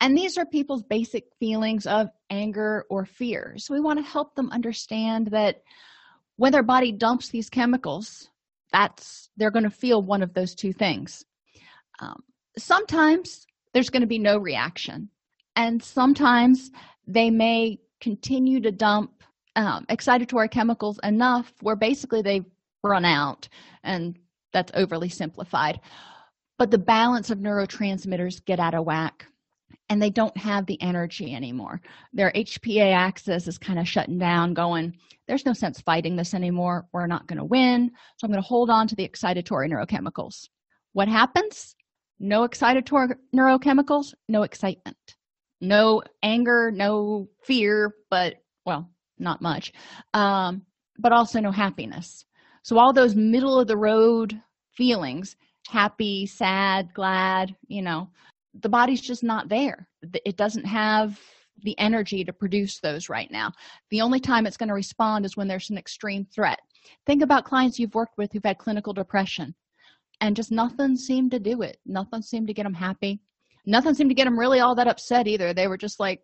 And 0.00 0.16
these 0.16 0.36
are 0.36 0.46
people's 0.46 0.82
basic 0.82 1.24
feelings 1.38 1.86
of 1.86 2.08
anger 2.28 2.84
or 2.90 3.04
fear. 3.04 3.54
So 3.56 3.74
we 3.74 3.80
want 3.80 3.98
to 3.98 4.04
help 4.04 4.34
them 4.34 4.50
understand 4.50 5.28
that 5.28 5.62
when 6.40 6.52
their 6.52 6.62
body 6.62 6.90
dumps 6.90 7.28
these 7.28 7.50
chemicals 7.50 8.30
that's 8.72 9.28
they're 9.36 9.50
going 9.50 9.64
to 9.64 9.70
feel 9.70 10.00
one 10.00 10.22
of 10.22 10.32
those 10.32 10.54
two 10.54 10.72
things. 10.72 11.22
Um, 12.00 12.22
sometimes 12.56 13.46
there's 13.74 13.90
going 13.90 14.00
to 14.00 14.06
be 14.06 14.18
no 14.18 14.38
reaction 14.38 15.10
and 15.54 15.82
sometimes 15.82 16.70
they 17.06 17.28
may 17.28 17.78
continue 18.00 18.58
to 18.62 18.72
dump 18.72 19.22
um, 19.54 19.84
excitatory 19.90 20.50
chemicals 20.50 20.98
enough 21.02 21.52
where 21.60 21.76
basically 21.76 22.22
they've 22.22 22.46
run 22.82 23.04
out 23.04 23.46
and 23.84 24.18
that's 24.54 24.72
overly 24.74 25.10
simplified. 25.10 25.78
But 26.58 26.70
the 26.70 26.78
balance 26.78 27.28
of 27.28 27.38
neurotransmitters 27.38 28.42
get 28.46 28.60
out 28.60 28.74
of 28.74 28.86
whack 28.86 29.26
and 29.90 30.00
they 30.00 30.08
don't 30.08 30.36
have 30.36 30.64
the 30.64 30.80
energy 30.80 31.34
anymore. 31.34 31.82
Their 32.12 32.32
hpa 32.34 32.92
axis 32.94 33.46
is 33.46 33.58
kind 33.58 33.78
of 33.78 33.88
shutting 33.88 34.18
down 34.18 34.54
going 34.54 34.94
there's 35.26 35.46
no 35.46 35.52
sense 35.52 35.80
fighting 35.80 36.16
this 36.16 36.34
anymore. 36.34 36.88
We're 36.92 37.06
not 37.06 37.28
going 37.28 37.38
to 37.38 37.44
win. 37.44 37.92
So 38.16 38.24
i'm 38.24 38.32
going 38.32 38.42
to 38.42 38.48
hold 38.48 38.68
on 38.68 38.88
to 38.88 38.96
the 38.96 39.08
excitatory 39.08 39.70
neurochemicals. 39.70 40.48
What 40.92 41.06
happens? 41.06 41.76
No 42.18 42.48
excitatory 42.48 43.14
neurochemicals 43.34 44.14
no 44.28 44.42
excitement. 44.42 44.96
No 45.60 46.02
anger 46.22 46.72
no 46.74 47.28
fear 47.44 47.94
but 48.10 48.36
well 48.64 48.90
not 49.18 49.42
much. 49.42 49.72
Um, 50.14 50.62
but 50.98 51.12
also 51.12 51.40
no 51.40 51.52
happiness. 51.52 52.24
So 52.62 52.78
all 52.78 52.92
those 52.92 53.14
middle 53.14 53.58
of 53.58 53.68
the 53.68 53.76
road 53.76 54.40
feelings 54.72 55.36
happy 55.68 56.26
sad 56.26 56.92
glad 56.94 57.54
you 57.68 57.82
know 57.82 58.08
the 58.54 58.68
body's 58.68 59.00
just 59.00 59.22
not 59.22 59.48
there. 59.48 59.88
It 60.24 60.36
doesn't 60.36 60.64
have 60.64 61.20
the 61.62 61.78
energy 61.78 62.24
to 62.24 62.32
produce 62.32 62.80
those 62.80 63.08
right 63.08 63.30
now. 63.30 63.52
The 63.90 64.00
only 64.00 64.20
time 64.20 64.46
it's 64.46 64.56
going 64.56 64.68
to 64.68 64.74
respond 64.74 65.24
is 65.24 65.36
when 65.36 65.48
there's 65.48 65.70
an 65.70 65.78
extreme 65.78 66.24
threat. 66.24 66.58
Think 67.06 67.22
about 67.22 67.44
clients 67.44 67.78
you've 67.78 67.94
worked 67.94 68.16
with 68.16 68.32
who've 68.32 68.44
had 68.44 68.58
clinical 68.58 68.92
depression 68.92 69.54
and 70.20 70.36
just 70.36 70.50
nothing 70.50 70.96
seemed 70.96 71.30
to 71.32 71.38
do 71.38 71.62
it. 71.62 71.78
Nothing 71.86 72.22
seemed 72.22 72.46
to 72.48 72.54
get 72.54 72.64
them 72.64 72.74
happy. 72.74 73.20
Nothing 73.66 73.94
seemed 73.94 74.10
to 74.10 74.14
get 74.14 74.24
them 74.24 74.38
really 74.38 74.60
all 74.60 74.74
that 74.74 74.88
upset 74.88 75.26
either. 75.26 75.52
They 75.52 75.68
were 75.68 75.76
just 75.76 76.00
like 76.00 76.22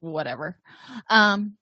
whatever. 0.00 0.58
Um 1.10 1.56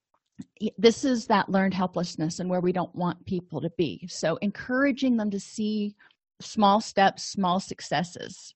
this 0.76 1.05
is 1.05 1.26
that 1.26 1.48
learned 1.48 1.72
helplessness 1.74 2.40
and 2.40 2.50
where 2.50 2.61
we 2.61 2.70
don't 2.70 2.94
want 2.94 3.24
people 3.24 3.61
to 3.61 3.70
be. 3.79 4.07
So 4.09 4.37
encouraging 4.42 5.16
them 5.16 5.31
to 5.31 5.40
see 5.40 5.96
small 6.40 6.81
steps 6.81 7.22
small 7.24 7.59
successes 7.59 8.55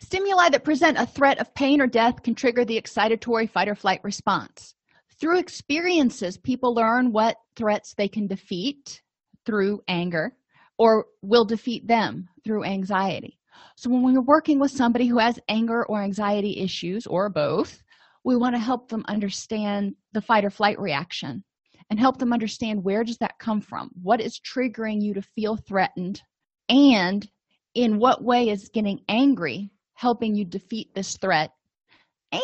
stimuli 0.00 0.48
that 0.50 0.64
present 0.64 0.98
a 0.98 1.06
threat 1.06 1.38
of 1.38 1.54
pain 1.54 1.80
or 1.80 1.86
death 1.86 2.22
can 2.22 2.34
trigger 2.34 2.64
the 2.64 2.80
excitatory 2.80 3.48
fight 3.48 3.68
or 3.68 3.74
flight 3.74 4.00
response. 4.02 4.74
Through 5.20 5.38
experiences 5.38 6.36
people 6.36 6.74
learn 6.74 7.12
what 7.12 7.36
threats 7.56 7.94
they 7.94 8.08
can 8.08 8.26
defeat 8.26 9.02
through 9.46 9.80
anger 9.88 10.36
or 10.78 11.06
will 11.22 11.44
defeat 11.44 11.86
them 11.86 12.28
through 12.44 12.64
anxiety. 12.64 13.38
So 13.76 13.90
when 13.90 14.02
we're 14.02 14.20
working 14.20 14.58
with 14.58 14.70
somebody 14.70 15.06
who 15.06 15.18
has 15.18 15.38
anger 15.48 15.86
or 15.86 16.02
anxiety 16.02 16.58
issues 16.58 17.06
or 17.06 17.28
both 17.28 17.82
we 18.24 18.36
want 18.36 18.54
to 18.54 18.60
help 18.60 18.88
them 18.88 19.04
understand 19.06 19.94
the 20.12 20.22
fight 20.22 20.44
or 20.44 20.50
flight 20.50 20.80
reaction 20.80 21.44
and 21.90 22.00
help 22.00 22.18
them 22.18 22.32
understand 22.32 22.82
where 22.82 23.04
does 23.04 23.18
that 23.18 23.38
come 23.38 23.60
from? 23.60 23.90
What 24.02 24.20
is 24.20 24.40
triggering 24.40 25.02
you 25.02 25.14
to 25.14 25.22
feel 25.22 25.56
threatened? 25.56 26.22
And 26.68 27.28
in 27.74 27.98
what 27.98 28.24
way 28.24 28.48
is 28.48 28.70
getting 28.72 29.00
angry 29.08 29.70
helping 29.94 30.34
you 30.34 30.44
defeat 30.44 30.94
this 30.94 31.16
threat? 31.16 31.50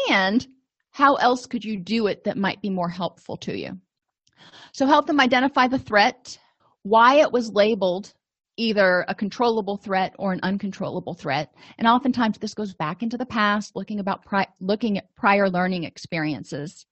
And 0.09 0.47
how 0.91 1.15
else 1.17 1.47
could 1.47 1.65
you 1.65 1.79
do 1.79 2.07
it 2.07 2.25
that 2.25 2.37
might 2.37 2.61
be 2.63 2.71
more 2.71 2.89
helpful 2.89 3.37
to 3.39 3.57
you? 3.57 3.79
So 4.73 4.87
help 4.87 5.07
them 5.07 5.21
identify 5.21 5.69
the 5.69 5.79
threat 5.79 6.39
why 6.83 7.17
it 7.17 7.31
was 7.31 7.53
labeled 7.53 8.15
either 8.57 9.05
a 9.09 9.15
controllable 9.15 9.77
threat 9.79 10.15
or 10.19 10.33
an 10.33 10.41
uncontrollable 10.43 11.15
threat. 11.15 11.55
And 11.79 11.89
oftentimes 11.89 12.39
this 12.39 12.55
goes 12.55 12.75
back 12.75 13.03
into 13.03 13.17
the 13.17 13.27
past 13.27 13.75
looking 13.75 14.01
about 14.01 14.25
pri- 14.25 14.49
looking 14.61 14.99
at 14.99 15.15
prior 15.17 15.49
learning 15.49 15.85
experiences 15.85 16.85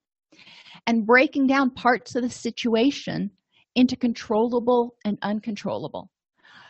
and 0.87 1.07
breaking 1.07 1.47
down 1.47 1.71
parts 1.71 2.15
of 2.15 2.23
the 2.23 2.31
situation 2.31 3.31
into 3.75 3.97
controllable 3.97 4.97
and 5.05 5.19
uncontrollable. 5.23 6.11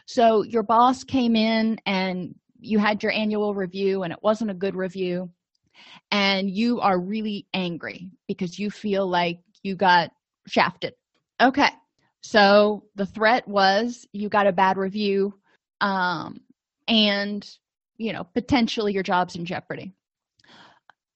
So 0.06 0.42
your 0.42 0.62
boss 0.62 1.04
came 1.04 1.36
in 1.36 1.78
and 1.86 2.34
you 2.60 2.78
had 2.78 3.02
your 3.02 3.12
annual 3.12 3.54
review 3.54 4.02
and 4.02 4.12
it 4.12 4.18
wasn't 4.22 4.50
a 4.50 4.54
good 4.54 4.74
review. 4.74 5.30
And 6.10 6.50
you 6.50 6.80
are 6.80 6.98
really 6.98 7.46
angry 7.54 8.10
because 8.26 8.58
you 8.58 8.70
feel 8.70 9.06
like 9.06 9.40
you 9.62 9.76
got 9.76 10.10
shafted. 10.46 10.94
Okay 11.40 11.70
so 12.22 12.84
the 12.96 13.06
threat 13.06 13.46
was 13.46 14.06
you 14.12 14.28
got 14.28 14.46
a 14.46 14.52
bad 14.52 14.76
review 14.76 15.34
um, 15.80 16.40
and 16.86 17.48
you 17.96 18.12
know 18.12 18.24
potentially 18.34 18.92
your 18.92 19.02
job's 19.02 19.36
in 19.36 19.44
jeopardy. 19.44 19.94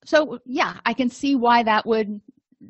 So 0.05 0.39
yeah 0.45 0.79
i 0.85 0.93
can 0.93 1.09
see 1.09 1.35
why 1.35 1.63
that 1.63 1.85
would 1.85 2.21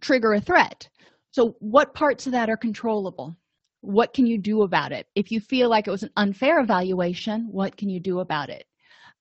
trigger 0.02 0.34
a 0.34 0.42
threat. 0.42 0.90
So 1.32 1.56
what 1.60 1.94
parts 1.94 2.26
of 2.26 2.34
that 2.34 2.50
are 2.50 2.58
controllable 2.58 3.36
what 3.84 4.14
can 4.14 4.26
you 4.26 4.38
do 4.38 4.62
about 4.62 4.94
it? 4.94 5.08
If 5.14 5.30
you 5.30 5.42
feel 5.42 5.70
like 5.70 5.88
it 5.88 5.92
was 5.92 6.04
an 6.04 6.12
unfair 6.16 6.62
evaluation 6.62 7.48
what 7.52 7.76
can 7.76 7.90
you 7.90 8.00
do 8.00 8.22
about 8.22 8.50
it? 8.50 8.66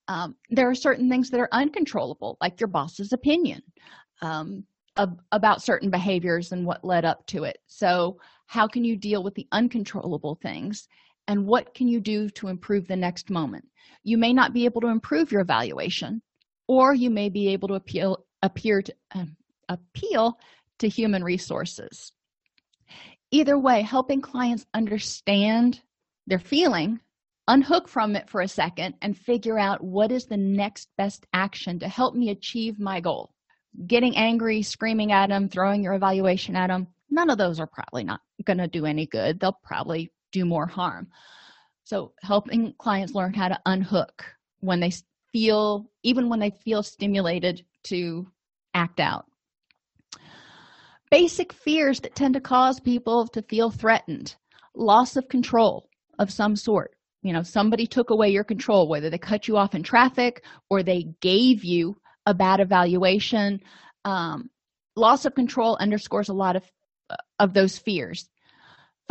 Um, 0.07 0.37
there 0.51 0.71
are 0.71 0.75
certain 0.75 1.11
things 1.11 1.31
that 1.31 1.41
are 1.41 1.49
uncontrollable 1.51 2.39
like 2.41 2.61
your 2.61 2.69
boss's 2.69 3.13
opinion 3.13 3.61
um, 4.21 4.65
of, 4.97 5.19
about 5.33 5.63
certain 5.63 5.91
behaviors 5.91 6.53
and 6.53 6.65
what 6.65 6.85
led 6.85 7.05
up 7.05 7.27
to 7.27 7.43
it. 7.43 7.59
So 7.67 8.19
how 8.47 8.69
can 8.69 8.85
you 8.85 8.97
deal 8.97 9.25
with 9.25 9.35
the 9.35 9.49
uncontrollable 9.51 10.39
things 10.41 10.87
and 11.27 11.45
what 11.45 11.75
can 11.75 11.89
you 11.89 12.01
do 12.01 12.29
to 12.31 12.47
improve 12.47 12.87
the 12.87 12.97
next 12.97 13.31
moment? 13.31 13.67
You 14.05 14.17
may 14.17 14.33
not 14.33 14.53
be 14.53 14.65
able 14.65 14.81
to 14.83 14.89
improve 14.89 15.33
your 15.33 15.41
evaluation 15.41 16.23
or 16.69 16.95
you 16.95 17.11
may 17.11 17.29
be 17.29 17.49
able 17.49 17.67
to 17.69 17.75
appeal 17.75 18.25
appear 18.43 18.81
to 18.81 18.95
uh, 19.17 19.25
appeal 19.69 20.39
to 20.79 20.89
human 20.89 21.25
resources 21.25 22.13
either 23.33 23.59
way 23.59 23.83
helping 23.83 24.21
clients 24.21 24.65
understand 24.75 25.81
their 26.29 26.39
feeling 26.39 27.01
unhook 27.49 27.89
from 27.89 28.15
it 28.15 28.31
for 28.31 28.41
a 28.41 28.49
second 28.49 28.95
and 29.03 29.19
figure 29.19 29.59
out 29.59 29.83
what 29.83 30.13
is 30.13 30.27
the 30.27 30.37
next 30.37 30.89
best 30.97 31.27
action 31.33 31.81
to 31.81 31.89
help 31.89 32.15
me 32.15 32.31
achieve 32.31 32.79
my 32.79 33.01
goal. 33.01 33.35
Getting 33.87 34.17
angry 34.17 34.63
screaming 34.63 35.11
at 35.11 35.31
them 35.31 35.49
throwing 35.49 35.83
your 35.83 35.95
evaluation 35.95 36.55
at 36.55 36.69
them 36.69 36.87
none 37.13 37.31
of 37.31 37.39
those 37.39 37.61
are 37.61 37.67
probably 37.67 38.05
not 38.05 38.21
going 38.45 38.59
to 38.59 38.67
do 38.67 38.87
any 38.87 39.07
good. 39.07 39.39
They'll 39.39 39.59
probably 39.63 40.11
do 40.33 40.45
more 40.45 40.67
harm. 40.67 41.09
So 41.85 42.13
helping 42.23 42.75
clients 42.79 43.15
learn 43.15 43.35
how 43.35 43.49
to 43.49 43.61
unhook 43.67 44.25
when 44.61 44.81
they 44.81 44.93
feel 45.33 45.91
even 46.03 46.29
when 46.29 46.41
they 46.41 46.51
feel 46.51 46.83
stimulated 46.83 47.65
to 47.85 48.27
act 48.75 49.01
out 49.01 49.27
basic 51.13 51.53
fears 51.53 52.01
that 52.01 52.15
tend 52.15 52.33
to 52.33 52.41
cause 52.41 52.81
people 52.81 53.29
to 53.29 53.43
feel 53.43 53.71
threatened. 53.71 54.35
Loss 54.75 55.17
of 55.17 55.29
control 55.29 55.87
of 56.19 56.33
some 56.33 56.57
sort. 56.57 56.97
You 57.23 57.35
know 57.35 57.43
somebody 57.43 57.87
took 57.87 58.11
away 58.11 58.31
your 58.31 58.45
control 58.45 58.89
whether 58.89 59.11
they 59.11 59.19
cut 59.19 59.47
you 59.47 59.57
off 59.57 59.75
in 59.75 59.83
traffic 59.83 60.43
or 60.71 60.83
they 60.83 61.15
gave 61.21 61.63
you 61.63 61.97
a 62.27 62.35
bad 62.35 62.61
evaluation. 62.61 63.61
Um, 64.07 64.51
loss 64.97 65.25
of 65.27 65.35
control 65.35 65.77
underscores 65.79 66.31
a 66.31 66.35
lot 66.35 66.57
of 66.57 66.65
of 67.39 67.53
those 67.53 67.79
fears 67.79 68.29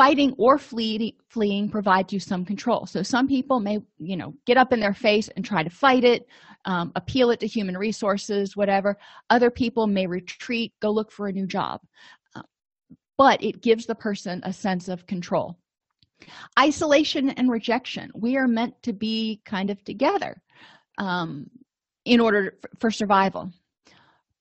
fighting 0.01 0.33
or 0.39 0.57
flee, 0.57 1.15
fleeing 1.29 1.69
provides 1.69 2.11
you 2.11 2.19
some 2.19 2.43
control. 2.43 2.87
So 2.87 3.03
some 3.03 3.27
people 3.27 3.59
may 3.59 3.77
you 3.99 4.17
know 4.17 4.33
get 4.47 4.57
up 4.57 4.73
in 4.73 4.79
their 4.79 4.95
face 4.95 5.29
and 5.35 5.45
try 5.45 5.61
to 5.61 5.69
fight 5.69 6.03
it 6.03 6.25
um, 6.65 6.91
appeal 6.95 7.29
it 7.29 7.39
to 7.41 7.47
human 7.47 7.77
resources 7.77 8.57
whatever. 8.57 8.97
Other 9.29 9.51
people 9.51 9.85
may 9.85 10.07
retreat 10.07 10.73
go 10.79 10.89
look 10.89 11.11
for 11.11 11.27
a 11.27 11.31
new 11.31 11.45
job. 11.45 11.81
Uh, 12.35 12.41
but 13.15 13.43
it 13.43 13.61
gives 13.61 13.85
the 13.85 13.93
person 13.93 14.41
a 14.43 14.51
sense 14.51 14.87
of 14.87 15.05
control. 15.05 15.55
Isolation 16.57 17.29
and 17.29 17.51
rejection. 17.51 18.11
We 18.15 18.37
are 18.37 18.47
meant 18.47 18.81
to 18.81 18.93
be 18.93 19.41
kind 19.45 19.69
of 19.69 19.83
together 19.83 20.41
um, 20.97 21.47
in 22.05 22.19
order 22.19 22.57
for 22.79 22.89
survival. 22.89 23.51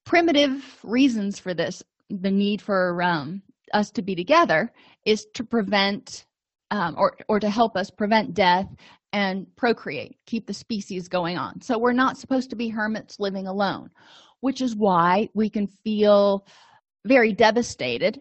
Primitive 0.07 0.79
reasons 0.83 1.39
for 1.39 1.53
this 1.53 1.83
the 2.09 2.31
need 2.31 2.63
for 2.63 3.03
um, 3.03 3.43
us 3.73 3.91
to 3.93 4.03
be 4.03 4.15
together 4.15 4.73
is 5.05 5.27
to 5.35 5.45
prevent 5.45 6.27
um, 6.71 6.95
or, 6.97 7.17
or 7.29 7.41
to 7.41 7.51
help 7.51 7.77
us 7.77 7.91
prevent 7.91 8.35
death 8.35 8.67
and 9.13 9.47
procreate 9.57 10.17
keep 10.27 10.47
the 10.47 10.55
species 10.55 11.09
going 11.09 11.37
on. 11.37 11.61
So 11.61 11.79
we're 11.79 11.93
not 11.93 12.17
supposed 12.17 12.51
to 12.51 12.57
be 12.57 12.69
hermits 12.69 13.19
living 13.19 13.49
alone 13.49 13.91
which 14.41 14.61
is 14.61 14.75
why 14.75 15.29
we 15.35 15.51
can 15.51 15.67
feel 15.67 16.47
very 17.07 17.33
devastated 17.33 18.21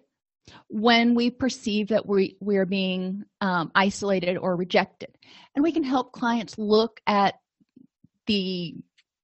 when 0.68 1.16
we 1.16 1.30
perceive 1.30 1.90
that 1.90 2.06
we, 2.06 2.38
we 2.40 2.58
are 2.58 2.66
being 2.66 3.24
um, 3.42 3.72
isolated 3.76 4.38
or 4.38 4.56
rejected. 4.56 5.16
And 5.56 5.64
we 5.64 5.72
can 5.72 5.84
help 5.84 6.12
clients 6.12 6.58
look 6.58 7.00
at 7.08 7.36
the 8.28 8.76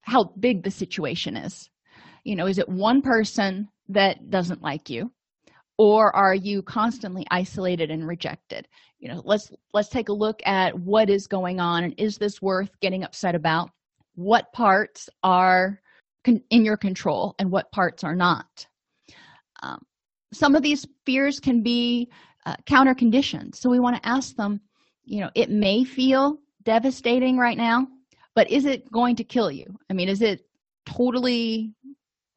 how 0.02 0.26
big 0.40 0.64
the 0.64 0.72
situation 0.72 1.36
is. 1.36 1.70
You 2.24 2.36
know 2.36 2.48
is 2.48 2.58
it 2.58 2.70
one 2.70 3.02
person 3.02 3.70
that 3.90 4.30
doesn't 4.30 4.64
like 4.64 4.90
you 4.90 5.12
or 5.78 6.16
are 6.16 6.36
you 6.36 6.62
constantly 6.62 7.26
isolated 7.32 7.92
and 7.92 8.08
rejected? 8.08 8.68
You 9.00 9.10
know 9.10 9.22
let's 9.26 9.52
let's 9.74 9.90
take 9.90 10.10
a 10.10 10.14
look 10.14 10.42
at 10.46 10.78
what 10.80 11.10
is 11.10 11.28
going 11.28 11.60
on 11.60 11.84
and 11.84 11.94
is 11.98 12.18
this 12.18 12.42
worth 12.42 12.72
getting 12.82 13.04
upset 13.04 13.36
about? 13.36 13.70
What 14.16 14.52
parts 14.54 15.10
are 15.24 15.80
in 16.26 16.66
your 16.66 16.78
control 16.78 17.36
and 17.38 17.52
what 17.52 17.72
parts 17.72 18.04
are 18.04 18.16
not? 18.16 18.68
Um, 19.62 19.82
some 20.34 20.56
of 20.56 20.64
these 20.64 20.88
fears 21.06 21.40
can 21.40 21.62
be 21.62 22.10
uh, 22.46 22.56
counter 22.66 22.94
conditions 22.94 23.60
so 23.60 23.70
we 23.70 23.80
want 23.80 23.96
to 23.96 24.08
ask 24.08 24.36
them 24.36 24.62
you 25.04 25.20
know 25.20 25.30
it 25.36 25.50
may 25.50 25.84
feel 25.84 26.38
devastating 26.64 27.38
right 27.38 27.58
now 27.58 27.88
but 28.36 28.50
is 28.52 28.66
it 28.66 28.92
going 28.92 29.16
to 29.16 29.24
kill 29.24 29.50
you? 29.52 29.66
I 29.90 29.94
mean 29.94 30.10
is 30.10 30.22
it 30.22 30.46
totally 30.86 31.74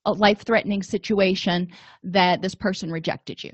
a 0.05 0.13
life-threatening 0.13 0.83
situation 0.83 1.69
that 2.03 2.43
this 2.43 2.55
person 2.55 2.91
rejected 2.91 3.43
you? 3.43 3.53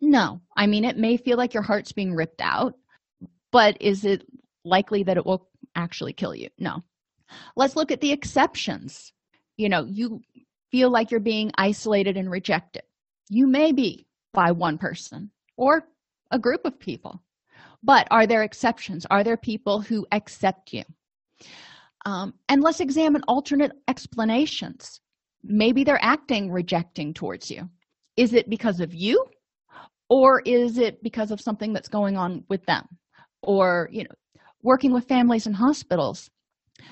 No. 0.00 0.40
I 0.56 0.66
mean 0.66 0.84
it 0.84 0.98
may 0.98 1.16
feel 1.16 1.36
like 1.36 1.54
your 1.54 1.62
heart's 1.62 1.92
being 1.92 2.14
ripped 2.14 2.40
out 2.40 2.74
but 3.52 3.76
is 3.80 4.04
it 4.04 4.26
likely 4.64 5.02
that 5.04 5.16
it 5.16 5.24
will 5.24 5.48
actually 5.74 6.12
kill 6.12 6.34
you? 6.34 6.48
No. 6.58 6.82
Let's 7.56 7.76
look 7.76 7.90
at 7.90 8.00
the 8.00 8.12
exceptions. 8.12 9.12
You 9.56 9.68
know 9.68 9.84
you 9.84 10.20
feel 10.70 10.90
like 10.90 11.10
you're 11.10 11.20
being 11.20 11.50
isolated 11.56 12.16
and 12.16 12.30
rejected. 12.30 12.82
You 13.28 13.46
may 13.46 13.72
be 13.72 14.06
by 14.34 14.52
one 14.52 14.78
person 14.78 15.30
or 15.56 15.88
a 16.30 16.38
group 16.38 16.64
of 16.64 16.78
people 16.78 17.22
but 17.82 18.08
are 18.10 18.26
there 18.26 18.42
exceptions? 18.42 19.06
Are 19.10 19.22
there 19.22 19.36
people 19.36 19.80
who 19.80 20.06
accept 20.10 20.72
you? 20.72 20.82
Um, 22.04 22.34
and 22.48 22.62
let's 22.62 22.80
examine 22.80 23.22
alternate 23.28 23.72
explanations 23.88 25.00
maybe 25.46 25.84
they're 25.84 26.02
acting 26.02 26.50
rejecting 26.50 27.14
towards 27.14 27.50
you. 27.50 27.68
Is 28.16 28.34
it 28.34 28.48
because 28.48 28.80
of 28.80 28.94
you? 28.94 29.24
Or 30.08 30.40
is 30.44 30.78
it 30.78 31.02
because 31.02 31.30
of 31.30 31.40
something 31.40 31.72
that's 31.72 31.88
going 31.88 32.16
on 32.16 32.44
with 32.48 32.64
them? 32.66 32.86
Or 33.42 33.88
you 33.92 34.04
know 34.04 34.14
working 34.62 34.92
with 34.92 35.06
families 35.06 35.46
and 35.46 35.54
hospitals 35.54 36.28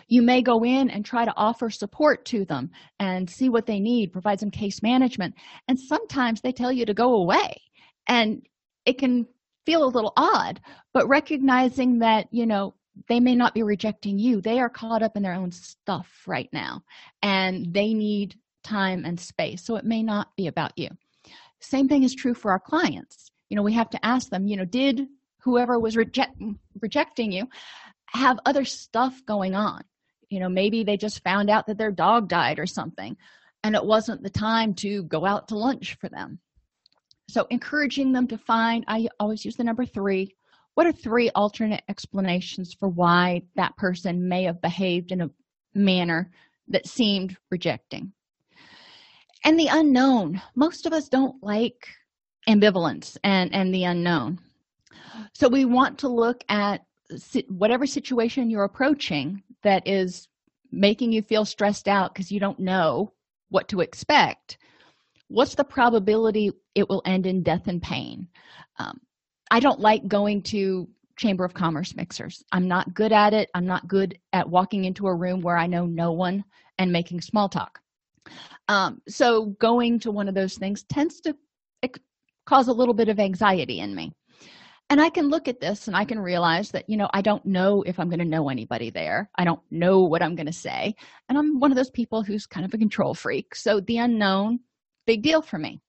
you 0.08 0.22
may 0.22 0.42
go 0.42 0.64
in 0.64 0.90
and 0.90 1.04
try 1.04 1.24
to 1.24 1.34
offer 1.36 1.70
support 1.70 2.24
to 2.26 2.44
them 2.44 2.70
and 3.00 3.28
see 3.28 3.48
what 3.48 3.66
they 3.66 3.80
need 3.80 4.12
provide 4.12 4.40
some 4.40 4.50
case 4.50 4.82
management 4.82 5.34
and 5.68 5.78
sometimes 5.78 6.40
they 6.40 6.52
tell 6.52 6.72
you 6.72 6.86
to 6.86 6.94
go 6.94 7.14
away. 7.14 7.60
And 8.06 8.42
it 8.84 8.98
can 8.98 9.26
feel 9.64 9.84
a 9.84 9.94
little 9.94 10.12
odd 10.16 10.60
but 10.92 11.08
recognizing 11.08 11.98
that 11.98 12.26
you 12.30 12.46
know 12.46 12.74
they 13.08 13.18
may 13.18 13.34
not 13.34 13.54
be 13.54 13.62
rejecting 13.62 14.18
you 14.18 14.40
they 14.40 14.60
are 14.60 14.68
caught 14.68 15.02
up 15.02 15.16
in 15.16 15.22
their 15.22 15.32
own 15.32 15.50
stuff 15.50 16.22
right 16.26 16.50
now 16.52 16.82
and 17.22 17.72
they 17.72 17.94
need 17.94 18.36
time 18.64 19.04
and 19.04 19.20
space 19.20 19.64
so 19.64 19.76
it 19.76 19.84
may 19.84 20.02
not 20.02 20.34
be 20.36 20.46
about 20.48 20.72
you. 20.76 20.88
Same 21.60 21.88
thing 21.88 22.02
is 22.02 22.14
true 22.14 22.34
for 22.34 22.50
our 22.50 22.58
clients. 22.58 23.30
You 23.48 23.56
know 23.56 23.62
we 23.62 23.74
have 23.74 23.90
to 23.90 24.04
ask 24.04 24.30
them 24.30 24.46
you 24.46 24.56
know 24.56 24.64
did 24.64 25.06
whoever 25.40 25.78
was 25.78 25.96
reject, 25.96 26.40
rejecting 26.80 27.30
you 27.30 27.46
have 28.06 28.40
other 28.44 28.64
stuff 28.64 29.24
going 29.26 29.54
on? 29.54 29.82
You 30.28 30.40
know 30.40 30.48
maybe 30.48 30.82
they 30.82 30.96
just 30.96 31.22
found 31.22 31.50
out 31.50 31.66
that 31.66 31.78
their 31.78 31.92
dog 31.92 32.28
died 32.28 32.58
or 32.58 32.66
something 32.66 33.16
and 33.62 33.74
it 33.74 33.84
wasn't 33.84 34.22
the 34.22 34.30
time 34.30 34.74
to 34.74 35.04
go 35.04 35.24
out 35.24 35.48
to 35.48 35.58
lunch 35.58 35.96
for 36.00 36.08
them. 36.08 36.38
So 37.28 37.46
encouraging 37.50 38.12
them 38.12 38.28
to 38.28 38.38
find 38.38 38.84
i 38.86 39.08
always 39.18 39.44
use 39.44 39.56
the 39.56 39.64
number 39.64 39.86
three. 39.86 40.34
What 40.74 40.86
are 40.86 40.92
three 40.92 41.30
alternate 41.30 41.84
explanations 41.88 42.74
for 42.74 42.88
why 42.88 43.42
that 43.54 43.76
person 43.76 44.28
may 44.28 44.44
have 44.44 44.60
behaved 44.60 45.12
in 45.12 45.20
a 45.20 45.30
manner 45.72 46.30
that 46.68 46.86
seemed 46.86 47.36
rejecting 47.50 48.12
and 49.44 49.58
the 49.58 49.68
unknown. 49.68 50.40
Most 50.54 50.86
of 50.86 50.92
us 50.92 51.08
don't 51.08 51.42
like 51.42 51.88
ambivalence 52.48 53.16
and 53.22 53.54
and 53.54 53.72
the 53.72 53.84
unknown. 53.84 54.40
So 55.32 55.48
we 55.48 55.64
want 55.64 55.98
to 55.98 56.08
look 56.08 56.42
at 56.48 56.84
whatever 57.48 57.86
situation 57.86 58.50
you're 58.50 58.64
approaching 58.64 59.42
that 59.62 59.86
is 59.86 60.28
making 60.72 61.12
you 61.12 61.22
feel 61.22 61.44
stressed 61.44 61.86
out 61.86 62.12
because 62.12 62.32
you 62.32 62.40
don't 62.40 62.58
know 62.58 63.12
what 63.50 63.68
to 63.68 63.80
expect 63.80 64.58
what's 65.28 65.54
the 65.54 65.64
probability 65.64 66.52
it 66.74 66.88
will 66.88 67.02
end 67.04 67.26
in 67.26 67.42
death 67.42 67.66
and 67.66 67.82
pain? 67.82 68.28
Um, 68.78 69.00
i 69.50 69.60
don't 69.60 69.80
like 69.80 70.08
going 70.08 70.42
to 70.42 70.88
chamber 71.16 71.44
of 71.44 71.54
commerce 71.54 71.94
mixers. 71.94 72.42
I'm 72.50 72.66
not 72.66 72.94
good 72.94 73.12
at 73.12 73.34
it. 73.34 73.48
I'm 73.54 73.66
not 73.66 73.86
good 73.86 74.18
at 74.32 74.48
walking 74.48 74.84
into 74.84 75.06
a 75.06 75.14
room 75.14 75.42
where 75.42 75.56
i 75.56 75.66
know 75.66 75.86
no 75.86 76.12
one 76.12 76.44
and 76.78 76.90
making 76.92 77.20
small 77.20 77.48
talk 77.48 77.80
um, 78.68 79.00
so 79.08 79.46
going 79.58 79.98
to 80.00 80.10
one 80.10 80.28
of 80.28 80.34
those 80.34 80.56
things 80.56 80.84
tends 80.84 81.20
to 81.22 81.36
cause 82.46 82.68
a 82.68 82.72
little 82.72 82.94
bit 82.94 83.08
of 83.08 83.18
anxiety 83.18 83.80
in 83.80 83.94
me. 83.94 84.12
And 84.90 85.00
i 85.00 85.08
can 85.08 85.28
look 85.28 85.48
at 85.48 85.60
this 85.60 85.88
and 85.88 85.96
i 85.96 86.04
can 86.04 86.18
realize 86.18 86.70
that 86.70 86.88
you 86.88 86.96
know 86.96 87.08
i 87.14 87.22
don't 87.22 87.44
know 87.46 87.82
if 87.86 87.98
i'm 87.98 88.10
going 88.10 88.18
to 88.18 88.24
know 88.24 88.50
anybody 88.50 88.90
there. 88.90 89.30
I 89.36 89.44
don't 89.44 89.60
know 89.70 90.00
what 90.00 90.22
i'm 90.22 90.34
going 90.34 90.46
to 90.46 90.52
say. 90.52 90.94
And 91.28 91.38
i'm 91.38 91.58
one 91.58 91.72
of 91.72 91.76
those 91.76 91.90
people 91.90 92.22
who's 92.22 92.46
kind 92.46 92.66
of 92.66 92.74
a 92.74 92.78
control 92.78 93.14
freak. 93.14 93.54
So 93.54 93.80
the 93.80 93.98
unknown 93.98 94.60
big 95.06 95.22
deal 95.22 95.42
for 95.42 95.58
me. 95.58 95.80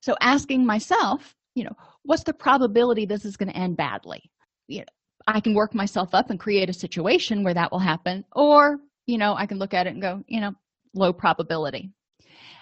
So 0.00 0.16
asking 0.20 0.64
myself 0.64 1.34
you 1.54 1.64
know 1.64 1.76
what's 2.04 2.24
the 2.24 2.34
probability 2.34 3.04
this 3.04 3.24
is 3.24 3.36
going 3.36 3.50
to 3.50 3.56
end 3.56 3.76
badly? 3.76 4.30
You 4.68 4.80
know 4.80 4.86
i 5.26 5.40
can 5.40 5.54
work 5.54 5.74
myself 5.74 6.14
up 6.14 6.30
and 6.30 6.38
create 6.38 6.70
a 6.70 6.72
situation 6.72 7.42
where 7.42 7.54
that 7.54 7.72
will 7.72 7.80
happen. 7.80 8.24
Or 8.32 8.78
you 9.06 9.18
know 9.18 9.34
i 9.34 9.44
can 9.44 9.58
look 9.58 9.74
at 9.74 9.88
it 9.88 9.90
and 9.90 10.02
go 10.02 10.22
you 10.28 10.40
know 10.40 10.54
low 10.94 11.12
probability. 11.12 11.90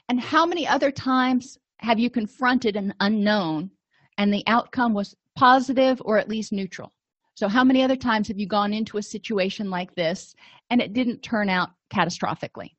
And 0.08 0.20
how 0.20 0.46
many 0.46 0.66
other 0.66 0.90
times 0.90 1.58
have 1.78 1.98
you 1.98 2.10
confronted 2.10 2.76
an 2.76 2.94
unknown 3.00 3.70
and 4.18 4.32
the 4.32 4.44
outcome 4.46 4.94
was 4.94 5.14
positive 5.36 6.00
or 6.04 6.18
at 6.18 6.28
least 6.28 6.52
neutral? 6.52 6.92
So 7.34 7.48
how 7.48 7.64
many 7.64 7.82
other 7.82 7.96
times 7.96 8.28
have 8.28 8.38
you 8.38 8.46
gone 8.46 8.72
into 8.72 8.98
a 8.98 9.02
situation 9.02 9.70
like 9.70 9.94
this 9.94 10.34
and 10.70 10.80
it 10.80 10.92
didn't 10.92 11.22
turn 11.22 11.48
out 11.48 11.70
catastrophically? 11.92 12.70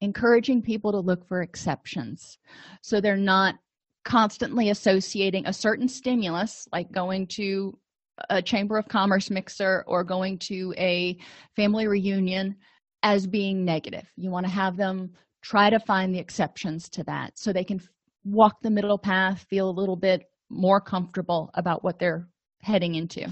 Encouraging 0.00 0.62
people 0.62 0.92
to 0.92 1.00
look 1.00 1.26
for 1.26 1.42
exceptions. 1.42 2.38
So 2.82 3.00
they're 3.00 3.16
not 3.16 3.56
constantly 4.04 4.70
associating 4.70 5.46
a 5.46 5.52
certain 5.52 5.88
stimulus 5.88 6.66
like 6.72 6.90
going 6.90 7.26
to 7.28 7.78
a 8.30 8.42
chamber 8.42 8.78
of 8.78 8.88
commerce 8.88 9.30
mixer 9.30 9.84
or 9.86 10.04
going 10.04 10.38
to 10.38 10.74
a 10.76 11.16
family 11.56 11.86
reunion 11.86 12.56
as 13.02 13.26
being 13.26 13.64
negative. 13.64 14.06
You 14.16 14.30
want 14.30 14.46
to 14.46 14.52
have 14.52 14.76
them 14.76 15.12
try 15.42 15.70
to 15.70 15.80
find 15.80 16.14
the 16.14 16.18
exceptions 16.18 16.88
to 16.90 17.04
that 17.04 17.38
so 17.38 17.52
they 17.52 17.64
can 17.64 17.80
walk 18.24 18.62
the 18.62 18.70
middle 18.70 18.98
path 18.98 19.44
feel 19.50 19.68
a 19.68 19.78
little 19.78 19.96
bit 19.96 20.30
more 20.48 20.80
comfortable 20.80 21.50
about 21.54 21.82
what 21.82 21.98
they're 21.98 22.28
heading 22.60 22.94
into. 22.94 23.26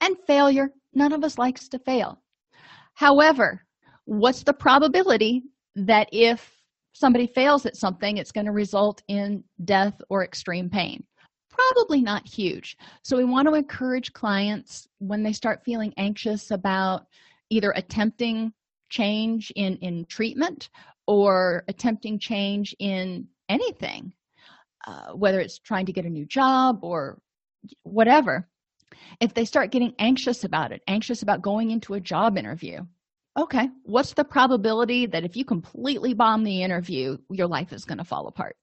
And 0.00 0.16
failure 0.26 0.70
none 0.94 1.12
of 1.12 1.22
us 1.22 1.38
likes 1.38 1.68
to 1.68 1.78
fail. 1.78 2.18
However 2.94 3.64
what's 4.06 4.42
the 4.42 4.52
probability 4.52 5.42
that 5.74 6.08
if 6.12 6.52
somebody 6.92 7.26
fails 7.26 7.66
at 7.66 7.76
something 7.76 8.16
it's 8.16 8.32
going 8.32 8.46
to 8.46 8.52
result 8.52 9.02
in 9.08 9.42
death 9.64 9.94
or 10.10 10.24
extreme 10.24 10.68
pain? 10.68 11.02
Probably 11.48 12.02
not 12.02 12.26
huge. 12.26 12.76
So 13.02 13.16
we 13.16 13.24
want 13.24 13.46
to 13.46 13.54
encourage 13.54 14.12
clients 14.12 14.88
when 14.98 15.22
they 15.22 15.32
start 15.32 15.64
feeling 15.64 15.94
anxious 15.96 16.50
about 16.50 17.06
either 17.50 17.72
attempting 17.76 18.52
change 18.98 19.52
in 19.56 19.76
in 19.88 20.04
treatment 20.06 20.70
or 21.06 21.64
attempting 21.68 22.18
change 22.18 22.74
in 22.78 23.28
anything 23.48 24.12
uh, 24.86 25.12
whether 25.12 25.40
it's 25.40 25.58
trying 25.58 25.86
to 25.86 25.92
get 25.92 26.04
a 26.04 26.10
new 26.10 26.26
job 26.26 26.80
or 26.82 27.18
whatever. 27.82 28.48
If 29.20 29.34
they 29.34 29.44
start 29.44 29.72
getting 29.72 29.94
anxious 29.98 30.44
about 30.44 30.72
it 30.72 30.82
anxious 30.86 31.22
about 31.22 31.42
going 31.42 31.70
into 31.70 31.94
a 31.94 32.00
job 32.00 32.38
interview 32.38 32.80
okay 33.36 33.68
what's 33.82 34.14
the 34.14 34.24
probability 34.24 35.06
that 35.06 35.24
if 35.24 35.36
you 35.36 35.44
completely 35.44 36.14
bomb 36.14 36.44
the 36.44 36.62
interview 36.62 37.16
your 37.30 37.48
life 37.48 37.72
is 37.72 37.84
going 37.84 37.98
to 37.98 38.04
fall 38.12 38.28
apart? 38.28 38.56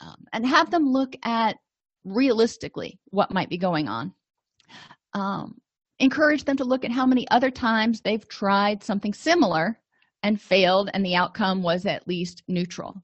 Um, 0.00 0.24
and 0.32 0.46
have 0.46 0.70
them 0.70 0.88
look 0.88 1.14
at 1.22 1.56
realistically 2.04 2.98
what 3.10 3.32
might 3.32 3.48
be 3.48 3.58
going 3.58 3.88
on. 3.88 4.12
Um, 5.14 5.56
encourage 5.98 6.44
them 6.44 6.56
to 6.56 6.64
look 6.64 6.84
at 6.84 6.92
how 6.92 7.06
many 7.06 7.28
other 7.30 7.50
times 7.50 8.00
they've 8.00 8.28
tried 8.28 8.82
something 8.82 9.14
similar 9.14 9.78
and 10.22 10.40
failed 10.40 10.90
and 10.94 11.04
the 11.04 11.14
outcome 11.14 11.62
was 11.62 11.86
at 11.86 12.08
least 12.08 12.42
neutral. 12.48 13.02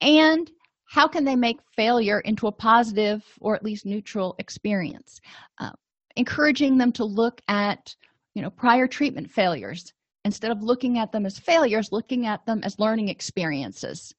And 0.00 0.50
how 0.86 1.06
can 1.06 1.24
they 1.24 1.36
make 1.36 1.60
failure 1.76 2.20
into 2.20 2.48
a 2.48 2.52
positive 2.52 3.24
or 3.40 3.54
at 3.54 3.62
least 3.62 3.86
neutral 3.86 4.34
experience? 4.38 5.20
Uh, 5.58 5.70
encouraging 6.16 6.76
them 6.76 6.92
to 6.92 7.04
look 7.04 7.40
at 7.48 7.94
you 8.34 8.42
know 8.42 8.50
prior 8.50 8.86
treatment 8.86 9.30
failures 9.30 9.92
instead 10.24 10.50
of 10.50 10.62
looking 10.62 10.98
at 10.98 11.12
them 11.12 11.24
as 11.24 11.38
failures 11.38 11.92
looking 11.92 12.26
at 12.26 12.44
them 12.44 12.60
as 12.64 12.78
learning 12.78 13.08
experiences. 13.08 14.12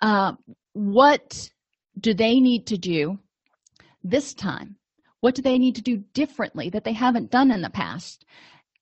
Uh, 0.00 0.32
what 0.72 1.50
do 2.00 2.14
they 2.14 2.38
need 2.38 2.66
to 2.66 2.78
do 2.78 3.18
this 4.04 4.34
time 4.34 4.76
what 5.26 5.34
do 5.34 5.42
they 5.42 5.58
need 5.58 5.74
to 5.74 5.82
do 5.82 5.96
differently 6.14 6.70
that 6.70 6.84
they 6.84 6.92
haven't 6.92 7.32
done 7.32 7.50
in 7.50 7.60
the 7.60 7.68
past? 7.68 8.24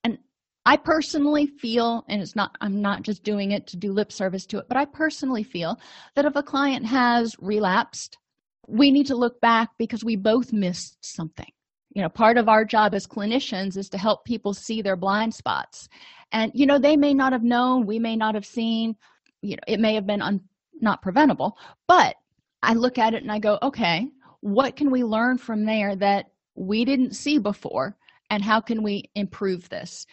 And 0.03 0.19
i 0.63 0.77
personally 0.77 1.47
feel 1.47 2.05
and 2.07 2.21
it's 2.21 2.35
not 2.35 2.55
i'm 2.61 2.83
not 2.83 3.01
just 3.01 3.23
doing 3.23 3.49
it 3.49 3.65
to 3.65 3.77
do 3.77 3.91
lip 3.91 4.11
service 4.11 4.45
to 4.45 4.59
it 4.59 4.65
but 4.67 4.77
i 4.77 4.85
personally 4.85 5.41
feel 5.41 5.79
that 6.15 6.25
if 6.25 6.35
a 6.35 6.43
client 6.43 6.85
has 6.85 7.35
relapsed 7.39 8.19
we 8.67 8.91
need 8.91 9.07
to 9.07 9.15
look 9.15 9.41
back 9.41 9.69
because 9.79 10.03
we 10.03 10.15
both 10.15 10.53
missed 10.53 10.97
something. 11.01 11.51
You 11.95 12.03
know 12.03 12.09
part 12.09 12.37
of 12.37 12.47
our 12.47 12.63
job 12.63 12.93
as 12.93 13.07
clinicians 13.07 13.75
is 13.75 13.89
to 13.89 13.97
help 13.97 14.23
people 14.23 14.53
see 14.53 14.83
their 14.83 14.95
blind 14.95 15.33
spots. 15.33 15.89
And 16.31 16.51
you 16.53 16.67
know 16.67 16.77
they 16.77 16.95
may 16.95 17.15
not 17.15 17.33
have 17.33 17.43
known 17.43 17.87
we 17.87 17.97
may 17.97 18.15
not 18.15 18.35
have 18.35 18.45
seen 18.45 18.95
you 19.41 19.55
know 19.55 19.63
it 19.67 19.79
may 19.79 19.95
have 19.95 20.05
been 20.05 20.21
un, 20.21 20.41
not 20.79 21.01
preventable 21.01 21.57
but 21.87 22.15
i 22.61 22.73
look 22.73 22.97
at 22.97 23.13
it 23.15 23.23
and 23.23 23.31
i 23.31 23.39
go 23.39 23.57
okay 23.63 24.07
what 24.41 24.75
can 24.75 24.91
we 24.91 25.03
learn 25.03 25.39
from 25.39 25.65
there 25.65 25.95
that 25.95 26.27
we 26.55 26.85
didn't 26.85 27.15
see 27.15 27.37
before 27.37 27.97
and 28.29 28.43
how 28.43 28.59
can 28.59 28.81
we 28.81 29.03
improve 29.15 29.69
this? 29.69 30.05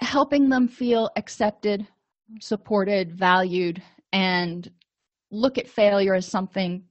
Helping 0.00 0.48
them 0.48 0.68
feel 0.68 1.10
accepted 1.16 1.86
supported 2.40 3.12
valued 3.12 3.82
and 4.12 4.70
look 5.30 5.58
at 5.58 5.68
failure 5.68 6.14
as 6.14 6.26
something 6.26 6.84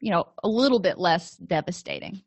you 0.00 0.10
know 0.10 0.24
a 0.42 0.48
little 0.48 0.78
bit 0.78 0.98
less 0.98 1.36
devastating. 1.36 2.22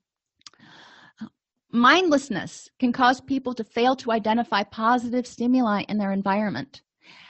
Mindlessness 1.72 2.70
can 2.80 2.94
cause 2.94 3.20
people 3.20 3.54
to 3.54 3.64
fail 3.64 3.96
to 3.98 4.12
identify 4.12 4.64
positive 4.64 5.28
stimuli 5.28 5.84
in 5.90 5.98
their 5.98 6.14
environment. 6.14 6.82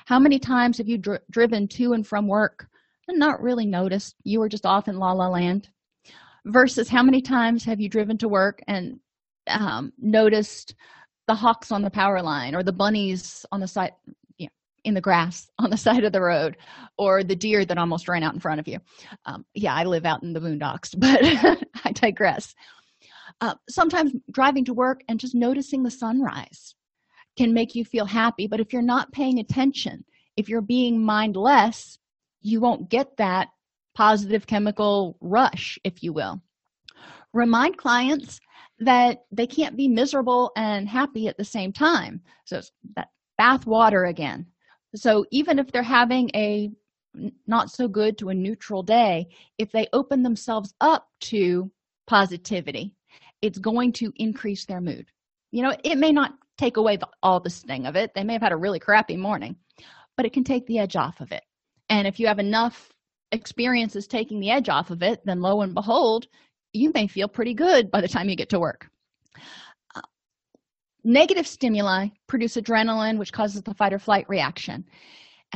How 0.05 0.19
many 0.19 0.38
times 0.38 0.78
have 0.78 0.88
you 0.88 0.97
dr 0.97 1.23
driven 1.32 1.67
to 1.69 1.93
and 1.93 2.05
from 2.05 2.28
work 2.28 2.67
and 3.07 3.17
not 3.17 3.41
really 3.41 3.65
noticed? 3.65 4.15
You 4.23 4.39
were 4.39 4.49
just 4.49 4.65
off 4.65 4.88
in 4.88 4.97
la 4.97 5.13
la 5.13 5.28
land 5.28 5.69
versus 6.45 6.87
how 6.87 7.03
many 7.03 7.21
times 7.21 7.63
have 7.63 7.81
you 7.81 7.89
driven 7.89 8.17
to 8.19 8.27
work 8.27 8.61
and 8.67 8.99
um, 9.47 9.91
noticed 9.99 10.75
the 11.27 11.35
hawks 11.35 11.71
on 11.71 11.81
the 11.81 11.89
power 11.89 12.21
line 12.21 12.55
or 12.55 12.63
the 12.63 12.71
bunnies 12.71 13.45
on 13.51 13.59
the 13.59 13.67
side 13.67 13.93
you 14.37 14.45
know, 14.45 14.51
in 14.83 14.93
the 14.93 15.01
grass 15.01 15.49
on 15.59 15.69
the 15.69 15.77
side 15.77 16.03
of 16.03 16.13
the 16.13 16.21
road 16.21 16.55
or 16.97 17.23
the 17.23 17.35
deer 17.35 17.65
that 17.65 17.77
almost 17.77 18.07
ran 18.07 18.23
out 18.23 18.33
in 18.33 18.39
front 18.39 18.59
of 18.59 18.67
you? 18.67 18.79
Um, 19.25 19.45
yeah 19.53 19.73
i 19.73 19.83
live 19.83 20.05
out 20.05 20.23
in 20.23 20.33
the 20.33 20.39
boondocks 20.39 20.93
but 20.97 21.19
i 21.83 21.91
digress. 21.91 22.53
Uh, 23.41 23.55
sometimes 23.67 24.13
driving 24.31 24.63
to 24.63 24.73
work 24.73 25.01
and 25.09 25.19
just 25.19 25.35
noticing 25.35 25.83
the 25.83 25.91
sunrise 25.91 26.75
can 27.37 27.53
make 27.53 27.75
you 27.75 27.83
feel 27.83 28.05
happy 28.05 28.47
but 28.47 28.59
if 28.59 28.71
you're 28.71 28.81
not 28.81 29.11
paying 29.11 29.39
attention 29.39 30.05
if 30.37 30.47
you're 30.47 30.61
being 30.61 31.03
mindless 31.03 31.97
you 32.41 32.61
won't 32.61 32.89
get 32.89 33.17
that 33.17 33.49
positive 33.95 34.45
chemical 34.45 35.17
rush 35.21 35.79
if 35.83 36.03
you 36.03 36.13
will. 36.13 36.41
Remind 37.33 37.77
clients 37.77 38.39
that 38.79 39.23
they 39.31 39.47
can't 39.47 39.77
be 39.77 39.87
miserable 39.87 40.51
and 40.55 40.87
happy 40.87 41.27
at 41.27 41.37
the 41.37 41.45
same 41.45 41.71
time. 41.71 42.21
So 42.45 42.61
that 42.95 43.07
bath 43.37 43.65
water 43.65 44.05
again. 44.05 44.45
So 44.95 45.25
even 45.31 45.59
if 45.59 45.71
they're 45.71 45.83
having 45.83 46.29
a 46.35 46.69
not 47.47 47.71
so 47.71 47.87
good 47.87 48.17
to 48.17 48.27
a 48.27 48.33
neutral 48.33 48.83
day 48.83 49.25
if 49.57 49.71
they 49.71 49.87
open 49.93 50.21
themselves 50.21 50.73
up 50.81 51.07
to 51.21 51.71
positivity 52.07 52.93
it's 53.41 53.57
going 53.57 53.93
to 53.93 54.11
increase 54.17 54.65
their 54.65 54.81
mood. 54.81 55.05
You 55.51 55.63
know 55.63 55.73
it 55.83 55.97
may 55.97 56.11
not 56.11 56.33
take 56.57 56.75
away 56.75 56.97
the, 56.97 57.07
all 57.23 57.39
the 57.39 57.49
sting 57.49 57.85
of 57.85 57.95
it. 57.95 58.13
They 58.13 58.23
may 58.25 58.33
have 58.33 58.41
had 58.41 58.51
a 58.51 58.57
really 58.57 58.79
crappy 58.79 59.15
morning 59.15 59.55
but 60.17 60.25
it 60.25 60.33
can 60.33 60.43
take 60.43 60.65
the 60.67 60.79
edge 60.79 60.95
off 60.95 61.21
of 61.21 61.31
it. 61.31 61.43
And 61.89 62.07
if 62.07 62.19
you 62.19 62.27
have 62.27 62.39
enough 62.39 62.89
experiences 63.36 64.07
taking 64.07 64.39
the 64.39 64.49
edge 64.49 64.69
off 64.69 64.89
of 64.89 65.03
it 65.03 65.21
then 65.25 65.41
lo 65.41 65.61
and 65.61 65.73
behold 65.75 66.27
you 66.75 66.91
may 66.93 67.07
feel 67.07 67.27
pretty 67.27 67.53
good 67.53 67.89
by 67.89 68.01
the 68.01 68.07
time 68.07 68.29
you 68.29 68.36
get 68.36 68.49
to 68.49 68.59
work. 68.59 68.89
Uh, 69.95 70.01
negative 71.03 71.47
stimuli 71.47 72.07
produce 72.27 72.57
adrenaline 72.57 73.17
which 73.17 73.33
causes 73.33 73.61
the 73.63 73.73
fight 73.73 73.93
or 73.93 73.99
flight 73.99 74.25
reaction. 74.27 74.83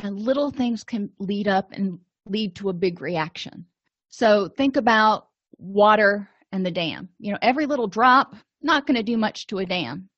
And 0.02 0.18
little 0.18 0.50
things 0.50 0.82
can 0.82 1.10
lead 1.18 1.46
up 1.46 1.70
and 1.72 1.98
lead 2.26 2.56
to 2.56 2.70
a 2.70 2.74
big 2.74 3.00
reaction. 3.00 3.66
So 4.08 4.48
think 4.56 4.76
about 4.76 5.28
water 5.58 6.28
and 6.52 6.64
the 6.64 6.70
dam. 6.70 7.08
You 7.18 7.32
know 7.32 7.38
every 7.42 7.66
little 7.66 7.86
drop 7.86 8.34
not 8.62 8.86
going 8.86 8.96
to 8.96 9.02
do 9.02 9.16
much 9.16 9.46
to 9.48 9.58
a 9.58 9.66
dam. 9.66 10.08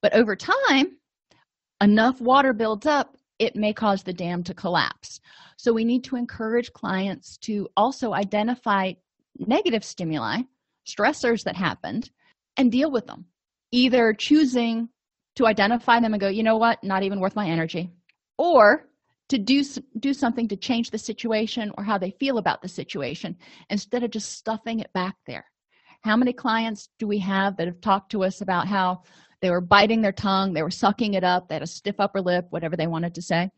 But 0.00 0.14
over 0.14 0.36
time 0.36 0.96
enough 1.80 2.20
water 2.20 2.52
builds 2.52 2.86
up 2.86 3.16
it 3.38 3.56
may 3.56 3.72
cause 3.72 4.02
the 4.02 4.12
dam 4.12 4.42
to 4.44 4.54
collapse. 4.54 5.20
So 5.56 5.72
we 5.72 5.84
need 5.84 6.04
to 6.04 6.16
encourage 6.16 6.72
clients 6.72 7.36
to 7.38 7.68
also 7.76 8.12
identify 8.12 8.92
negative 9.38 9.84
stimuli 9.84 10.42
stressors 10.86 11.44
that 11.44 11.56
happened 11.56 12.10
and 12.56 12.70
deal 12.70 12.90
with 12.90 13.06
them. 13.06 13.24
Either 13.72 14.12
choosing 14.12 14.88
to 15.36 15.46
identify 15.46 15.98
them 16.00 16.14
and 16.14 16.20
go 16.20 16.28
you 16.28 16.42
know 16.42 16.56
what? 16.56 16.82
Not 16.84 17.02
even 17.02 17.20
worth 17.20 17.34
my 17.34 17.48
energy 17.48 17.90
or 18.38 18.88
to 19.28 19.38
do 19.38 19.64
do 19.98 20.12
something 20.12 20.48
to 20.48 20.56
change 20.56 20.90
the 20.90 20.98
situation 20.98 21.72
or 21.76 21.84
how 21.84 21.98
they 21.98 22.10
feel 22.20 22.38
about 22.38 22.62
the 22.62 22.68
situation 22.68 23.36
instead 23.70 24.02
of 24.02 24.10
just 24.10 24.32
stuffing 24.32 24.80
it 24.80 24.92
back 24.92 25.16
there. 25.26 25.46
How 26.02 26.16
many 26.16 26.34
clients 26.34 26.90
do 26.98 27.06
we 27.06 27.18
have 27.20 27.56
that 27.56 27.66
have 27.66 27.80
talked 27.80 28.10
to 28.12 28.24
us 28.24 28.42
about 28.42 28.68
how 28.68 29.02
they 29.44 29.50
were 29.50 29.60
biting 29.60 30.00
their 30.00 30.10
tongue. 30.10 30.54
They 30.54 30.62
were 30.62 30.70
sucking 30.70 31.12
it 31.12 31.22
up. 31.22 31.48
They 31.48 31.56
had 31.56 31.62
a 31.62 31.66
stiff 31.66 31.96
upper 32.00 32.22
lip 32.22 32.46
whatever 32.48 32.78
they 32.78 32.86
wanted 32.86 33.14
to 33.14 33.20
say. 33.20 33.50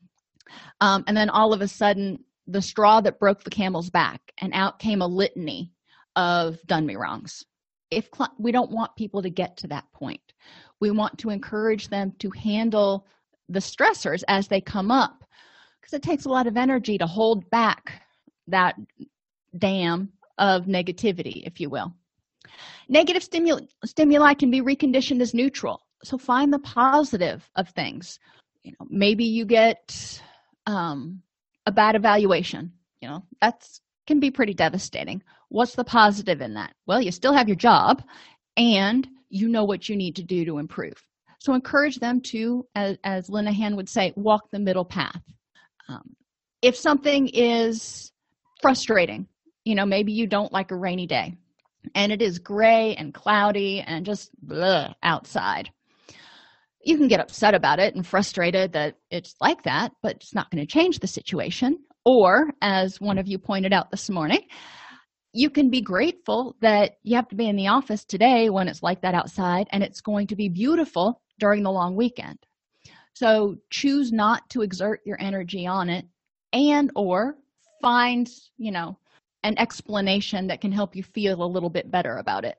Um, 0.80 1.04
and 1.06 1.16
then 1.16 1.30
all 1.30 1.52
of 1.52 1.60
a 1.60 1.68
sudden 1.68 2.18
the 2.48 2.60
straw 2.60 3.00
that 3.02 3.20
broke 3.20 3.44
the 3.44 3.50
camel's 3.50 3.88
back 3.88 4.20
and 4.38 4.52
out 4.52 4.80
came 4.80 5.00
a 5.00 5.06
litany 5.06 5.70
of 6.16 6.58
done 6.66 6.86
me 6.86 6.96
wrongs. 6.96 7.44
If 7.92 8.08
we 8.36 8.50
don't 8.50 8.72
want 8.72 8.96
people 8.96 9.22
to 9.22 9.30
get 9.30 9.56
to 9.58 9.68
that 9.68 9.84
point. 9.92 10.32
We 10.80 10.90
want 10.90 11.18
to 11.18 11.30
encourage 11.30 11.86
them 11.86 12.12
to 12.18 12.30
handle 12.30 13.06
the 13.48 13.60
stressors 13.60 14.24
as 14.26 14.48
they 14.48 14.60
come 14.60 14.90
up 14.90 15.22
because 15.80 15.94
it 15.94 16.02
takes 16.02 16.24
a 16.24 16.30
lot 16.30 16.48
of 16.48 16.56
energy 16.56 16.98
to 16.98 17.06
hold 17.06 17.48
back 17.50 18.02
that 18.48 18.74
dam 19.56 20.12
of 20.38 20.64
negativity 20.64 21.46
if 21.46 21.60
you 21.60 21.70
will 21.70 21.94
negative 22.88 23.22
stimuli, 23.22 23.62
stimuli 23.84 24.34
can 24.34 24.50
be 24.50 24.60
reconditioned 24.60 25.20
as 25.20 25.34
neutral. 25.34 25.80
So 26.02 26.18
find 26.18 26.52
the 26.52 26.58
positive 26.58 27.48
of 27.56 27.68
things. 27.70 28.18
You 28.62 28.72
know 28.72 28.86
maybe 28.90 29.24
you 29.24 29.44
get 29.44 30.22
um, 30.66 31.22
a 31.66 31.72
bad 31.72 31.94
evaluation. 31.94 32.72
You 33.00 33.08
know 33.08 33.22
that's 33.40 33.80
can 34.06 34.20
be 34.20 34.30
pretty 34.30 34.54
devastating. 34.54 35.22
What's 35.48 35.74
the 35.74 35.84
positive 35.84 36.40
in 36.40 36.54
that? 36.54 36.74
Well 36.86 37.00
you 37.00 37.12
still 37.12 37.32
have 37.32 37.48
your 37.48 37.56
job 37.56 38.02
and 38.56 39.06
you 39.28 39.48
know 39.48 39.64
what 39.64 39.88
you 39.88 39.96
need 39.96 40.16
to 40.16 40.22
do 40.22 40.44
to 40.44 40.58
improve. 40.58 40.94
So 41.38 41.54
encourage 41.54 41.98
them 41.98 42.20
to 42.22 42.66
as, 42.74 42.96
as 43.04 43.28
would 43.30 43.88
say 43.88 44.12
walk 44.16 44.50
the 44.50 44.58
middle 44.58 44.84
path. 44.84 45.20
Um, 45.88 46.16
if 46.62 46.76
something 46.76 47.28
is 47.28 48.10
frustrating 48.60 49.28
you 49.66 49.74
know 49.74 49.84
maybe 49.84 50.12
you 50.12 50.26
don't 50.26 50.52
like 50.52 50.70
a 50.70 50.76
rainy 50.76 51.06
day 51.06 51.36
and 51.94 52.12
it 52.12 52.22
is 52.22 52.38
gray 52.38 52.94
and 52.96 53.14
cloudy 53.14 53.80
and 53.80 54.06
just 54.06 54.30
bleh 54.44 54.94
outside. 55.02 55.70
You 56.84 56.96
can 56.96 57.08
get 57.08 57.20
upset 57.20 57.54
about 57.54 57.80
it 57.80 57.94
and 57.94 58.06
frustrated 58.06 58.72
that 58.72 58.96
it's 59.10 59.34
like 59.40 59.64
that 59.64 59.92
but 60.02 60.16
it's 60.16 60.34
not 60.34 60.50
going 60.50 60.64
to 60.64 60.72
change 60.72 60.98
the 60.98 61.06
situation. 61.06 61.78
Or 62.04 62.50
as 62.62 63.00
one 63.00 63.18
of 63.18 63.26
you 63.26 63.38
pointed 63.38 63.72
out 63.72 63.90
this 63.90 64.08
morning 64.08 64.46
you 65.36 65.50
can 65.50 65.68
be 65.68 65.82
grateful 65.82 66.56
that 66.62 66.92
you 67.02 67.14
have 67.14 67.28
to 67.28 67.36
be 67.36 67.46
in 67.46 67.56
the 67.56 67.68
office 67.68 68.06
today 68.06 68.48
when 68.48 68.68
it's 68.68 68.82
like 68.82 69.02
that 69.02 69.14
outside 69.14 69.66
and 69.70 69.82
it's 69.82 70.00
going 70.00 70.26
to 70.26 70.34
be 70.34 70.48
beautiful 70.48 71.20
during 71.38 71.62
the 71.62 71.70
long 71.70 71.94
weekend. 71.94 72.38
So 73.12 73.56
choose 73.70 74.12
not 74.12 74.48
to 74.50 74.62
exert 74.62 75.00
your 75.04 75.20
energy 75.20 75.66
on 75.66 75.90
it 75.90 76.06
and 76.54 76.90
or 76.96 77.36
find 77.82 78.26
you 78.56 78.72
know 78.72 78.98
an 79.46 79.58
explanation 79.58 80.48
that 80.48 80.60
can 80.60 80.72
help 80.72 80.96
you 80.96 81.04
feel 81.04 81.42
a 81.42 81.46
little 81.46 81.70
bit 81.70 81.90
better 81.90 82.16
about 82.16 82.44
it. 82.44 82.58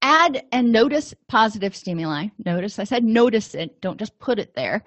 Add 0.00 0.44
and 0.50 0.72
notice 0.72 1.14
positive 1.28 1.76
stimuli. 1.76 2.28
Notice 2.44 2.78
i 2.78 2.84
said 2.84 3.04
notice 3.04 3.54
it 3.54 3.80
don't 3.80 3.98
just 3.98 4.18
put 4.18 4.38
it 4.38 4.54
there 4.54 4.84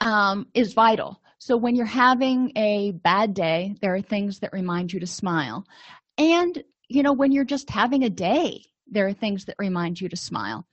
um, 0.00 0.46
is 0.54 0.72
vital. 0.72 1.20
So 1.38 1.56
when 1.56 1.74
you're 1.74 1.86
having 1.86 2.52
a 2.56 2.92
bad 2.92 3.34
day 3.34 3.74
there 3.80 3.94
are 3.94 4.02
things 4.02 4.38
that 4.38 4.52
remind 4.52 4.92
you 4.92 5.00
to 5.00 5.06
smile. 5.06 5.66
And 6.16 6.62
you 6.88 7.02
know 7.02 7.12
when 7.12 7.32
you're 7.32 7.44
just 7.44 7.68
having 7.68 8.04
a 8.04 8.10
day 8.10 8.64
there 8.86 9.06
are 9.06 9.12
things 9.12 9.44
that 9.46 9.56
remind 9.58 10.00
you 10.00 10.08
to 10.08 10.16
smile. 10.16 10.66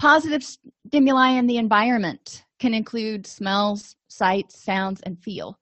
Positive 0.00 0.44
stimuli 0.88 1.30
in 1.30 1.46
the 1.46 1.58
environment 1.58 2.44
can 2.58 2.74
include 2.74 3.26
smells 3.26 3.96
sights 4.08 4.62
sounds 4.62 5.00
and 5.02 5.18
feel 5.22 5.58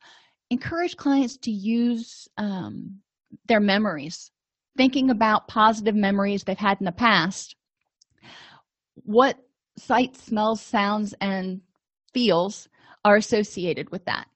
encourage 0.55 0.97
clients 0.97 1.37
to 1.37 1.51
use 1.51 2.29
um, 2.39 3.01
their 3.49 3.59
memories 3.59 4.31
thinking 4.77 5.11
about 5.11 5.49
positive 5.49 5.97
memories 5.97 6.45
they've 6.45 6.57
had 6.57 6.79
in 6.81 6.85
the 6.85 6.93
past. 6.93 7.57
What 8.95 9.37
sights 9.77 10.23
smells 10.23 10.61
sounds 10.61 11.13
and 11.21 11.61
feels 12.13 12.69
are 13.05 13.17
associated 13.17 13.91
with 13.91 14.05
that? 14.05 14.27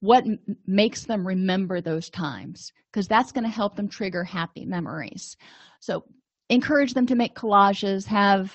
What 0.00 0.24
makes 0.66 1.04
them 1.04 1.26
remember 1.26 1.82
those 1.82 2.08
times? 2.08 2.72
Because 2.90 3.06
that's 3.06 3.32
going 3.32 3.44
to 3.44 3.50
help 3.50 3.76
them 3.76 3.88
trigger 3.88 4.24
happy 4.24 4.64
memories. 4.64 5.36
So 5.80 6.04
encourage 6.48 6.94
them 6.94 7.06
to 7.06 7.14
make 7.14 7.34
collages 7.34 8.06
have 8.06 8.54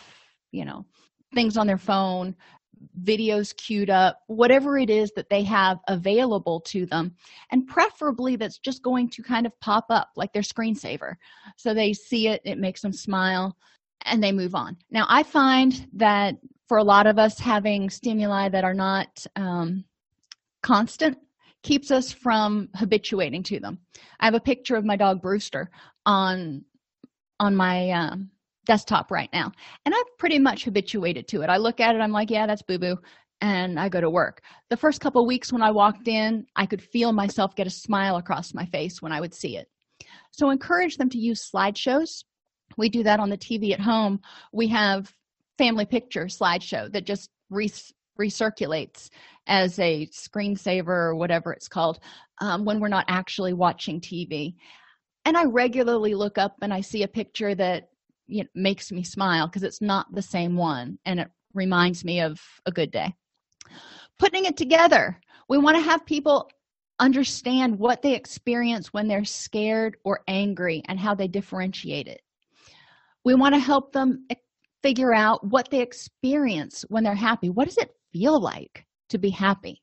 you 0.51 0.65
know 0.65 0.83
things 1.35 1.57
on 1.57 1.67
their 1.67 1.77
phone 1.77 2.35
videos 3.03 3.55
queued 3.55 3.89
up 3.89 4.19
whatever 4.27 4.77
it 4.77 4.89
is 4.89 5.11
that 5.15 5.29
they 5.29 5.43
have 5.43 5.79
available 5.87 6.59
to 6.61 6.85
them 6.85 7.13
and 7.51 7.67
preferably 7.67 8.35
that's 8.35 8.57
just 8.57 8.83
going 8.83 9.09
to 9.09 9.21
kind 9.21 9.45
of 9.45 9.59
pop 9.59 9.85
up 9.89 10.09
like 10.15 10.33
their 10.33 10.41
screensaver. 10.41 11.15
So 11.57 11.73
they 11.73 11.93
see 11.93 12.27
it 12.27 12.41
it 12.45 12.57
makes 12.57 12.81
them 12.81 12.93
smile 12.93 13.55
and 14.05 14.23
they 14.23 14.31
move 14.31 14.55
on. 14.55 14.77
Now 14.91 15.05
i 15.09 15.23
find 15.23 15.87
that 15.93 16.35
for 16.67 16.77
a 16.77 16.83
lot 16.83 17.07
of 17.07 17.19
us 17.19 17.39
having 17.39 17.89
stimuli 17.89 18.49
that 18.49 18.63
are 18.63 18.73
not 18.73 19.25
um, 19.35 19.83
constant 20.61 21.17
keeps 21.61 21.91
us 21.91 22.11
from 22.11 22.69
habituating 22.75 23.43
to 23.43 23.59
them. 23.59 23.79
I 24.19 24.25
have 24.25 24.33
a 24.33 24.39
picture 24.39 24.75
of 24.75 24.85
my 24.85 24.95
dog 24.95 25.21
brewster 25.21 25.69
on 26.05 26.65
on 27.39 27.55
my 27.55 27.91
um, 27.91 28.29
desktop 28.65 29.11
right 29.11 29.29
now. 29.33 29.51
And 29.85 29.93
i've 29.93 30.17
pretty 30.17 30.39
much 30.39 30.65
habituated 30.65 31.27
to 31.29 31.41
it. 31.41 31.49
I 31.49 31.57
look 31.57 31.79
at 31.79 31.95
it 31.95 31.99
i'm 31.99 32.11
like 32.11 32.29
yeah 32.29 32.47
that's 32.47 32.61
boo 32.61 32.79
boo 32.79 32.97
and 33.41 33.79
i 33.79 33.89
go 33.89 34.01
to 34.01 34.09
work. 34.09 34.41
The 34.69 34.77
first 34.77 35.01
couple 35.01 35.25
weeks 35.25 35.51
when 35.51 35.61
i 35.61 35.71
walked 35.71 36.07
in 36.07 36.45
i 36.55 36.65
could 36.65 36.81
feel 36.81 37.11
myself 37.13 37.55
get 37.55 37.67
a 37.67 37.71
smile 37.71 38.17
across 38.17 38.53
my 38.53 38.65
face 38.65 39.01
when 39.01 39.11
i 39.11 39.19
would 39.19 39.33
see 39.33 39.57
it. 39.57 39.67
So 40.31 40.49
encourage 40.49 40.97
them 40.97 41.09
to 41.09 41.17
use 41.17 41.49
slideshows. 41.53 42.23
We 42.77 42.89
do 42.89 43.03
that 43.03 43.19
on 43.19 43.29
the 43.29 43.37
tv 43.37 43.71
at 43.73 43.79
home. 43.79 44.19
We 44.51 44.67
have 44.69 45.13
family 45.57 45.85
picture 45.85 46.25
slideshow 46.25 46.91
that 46.93 47.05
just 47.05 47.29
re- 47.49 47.71
recirculates 48.19 49.09
as 49.47 49.77
a 49.79 50.07
screensaver 50.07 50.87
or 50.87 51.15
whatever 51.15 51.51
it's 51.51 51.67
called 51.67 51.99
um, 52.41 52.65
when 52.65 52.79
we're 52.79 52.87
not 52.87 53.05
actually 53.07 53.53
watching 53.53 53.99
tv 53.99 54.55
and 55.25 55.35
i 55.35 55.43
regularly 55.45 56.13
look 56.13 56.37
up 56.37 56.55
and 56.61 56.73
i 56.73 56.79
see 56.79 57.03
a 57.03 57.07
picture 57.07 57.53
that 57.55 57.89
you 58.27 58.43
know, 58.43 58.49
makes 58.55 58.91
me 58.91 59.03
smile 59.03 59.47
because 59.47 59.63
it's 59.63 59.81
not 59.81 60.13
the 60.13 60.21
same 60.21 60.55
one 60.55 60.97
and 61.05 61.19
it 61.19 61.29
reminds 61.53 62.03
me 62.03 62.21
of 62.21 62.39
a 62.65 62.71
good 62.71 62.91
day. 62.91 63.13
Putting 64.19 64.45
it 64.45 64.57
together 64.57 65.19
we 65.49 65.57
want 65.57 65.77
to 65.77 65.83
have 65.83 66.05
people 66.05 66.49
understand 66.99 67.77
what 67.77 68.01
they 68.01 68.15
experience 68.15 68.93
when 68.93 69.07
they're 69.07 69.25
scared 69.25 69.97
or 70.03 70.21
angry 70.27 70.81
and 70.87 70.99
how 70.99 71.13
they 71.13 71.27
differentiate 71.27 72.07
it. 72.07 72.21
We 73.25 73.35
want 73.35 73.55
to 73.55 73.59
help 73.59 73.93
them 73.93 74.27
figure 74.81 75.13
out 75.13 75.45
what 75.45 75.69
they 75.69 75.81
experience 75.81 76.85
when 76.89 77.03
they're 77.03 77.15
happy. 77.15 77.49
What 77.49 77.67
does 77.67 77.77
it 77.77 77.91
feel 78.11 78.39
like 78.39 78.85
to 79.09 79.17
be 79.17 79.29
happy? 79.29 79.81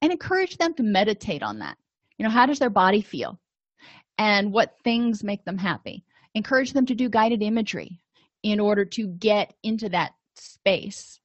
And 0.00 0.12
encourage 0.12 0.56
them 0.58 0.74
to 0.74 0.82
meditate 0.82 1.42
on 1.42 1.58
that. 1.58 1.76
You 2.18 2.24
know 2.24 2.30
how 2.30 2.46
does 2.46 2.58
their 2.58 2.70
body 2.70 3.00
feel? 3.00 3.40
And 4.18 4.52
what 4.52 4.76
things 4.84 5.24
make 5.24 5.44
them 5.44 5.58
happy 5.58 6.04
encourage 6.34 6.72
them 6.72 6.86
to 6.86 6.94
do 6.94 7.08
guided 7.08 7.42
imagery 7.42 8.00
in 8.42 8.58
order 8.58 8.84
to 8.84 9.06
get 9.06 9.54
into 9.62 9.88
that 9.88 10.12
space. 10.34 11.20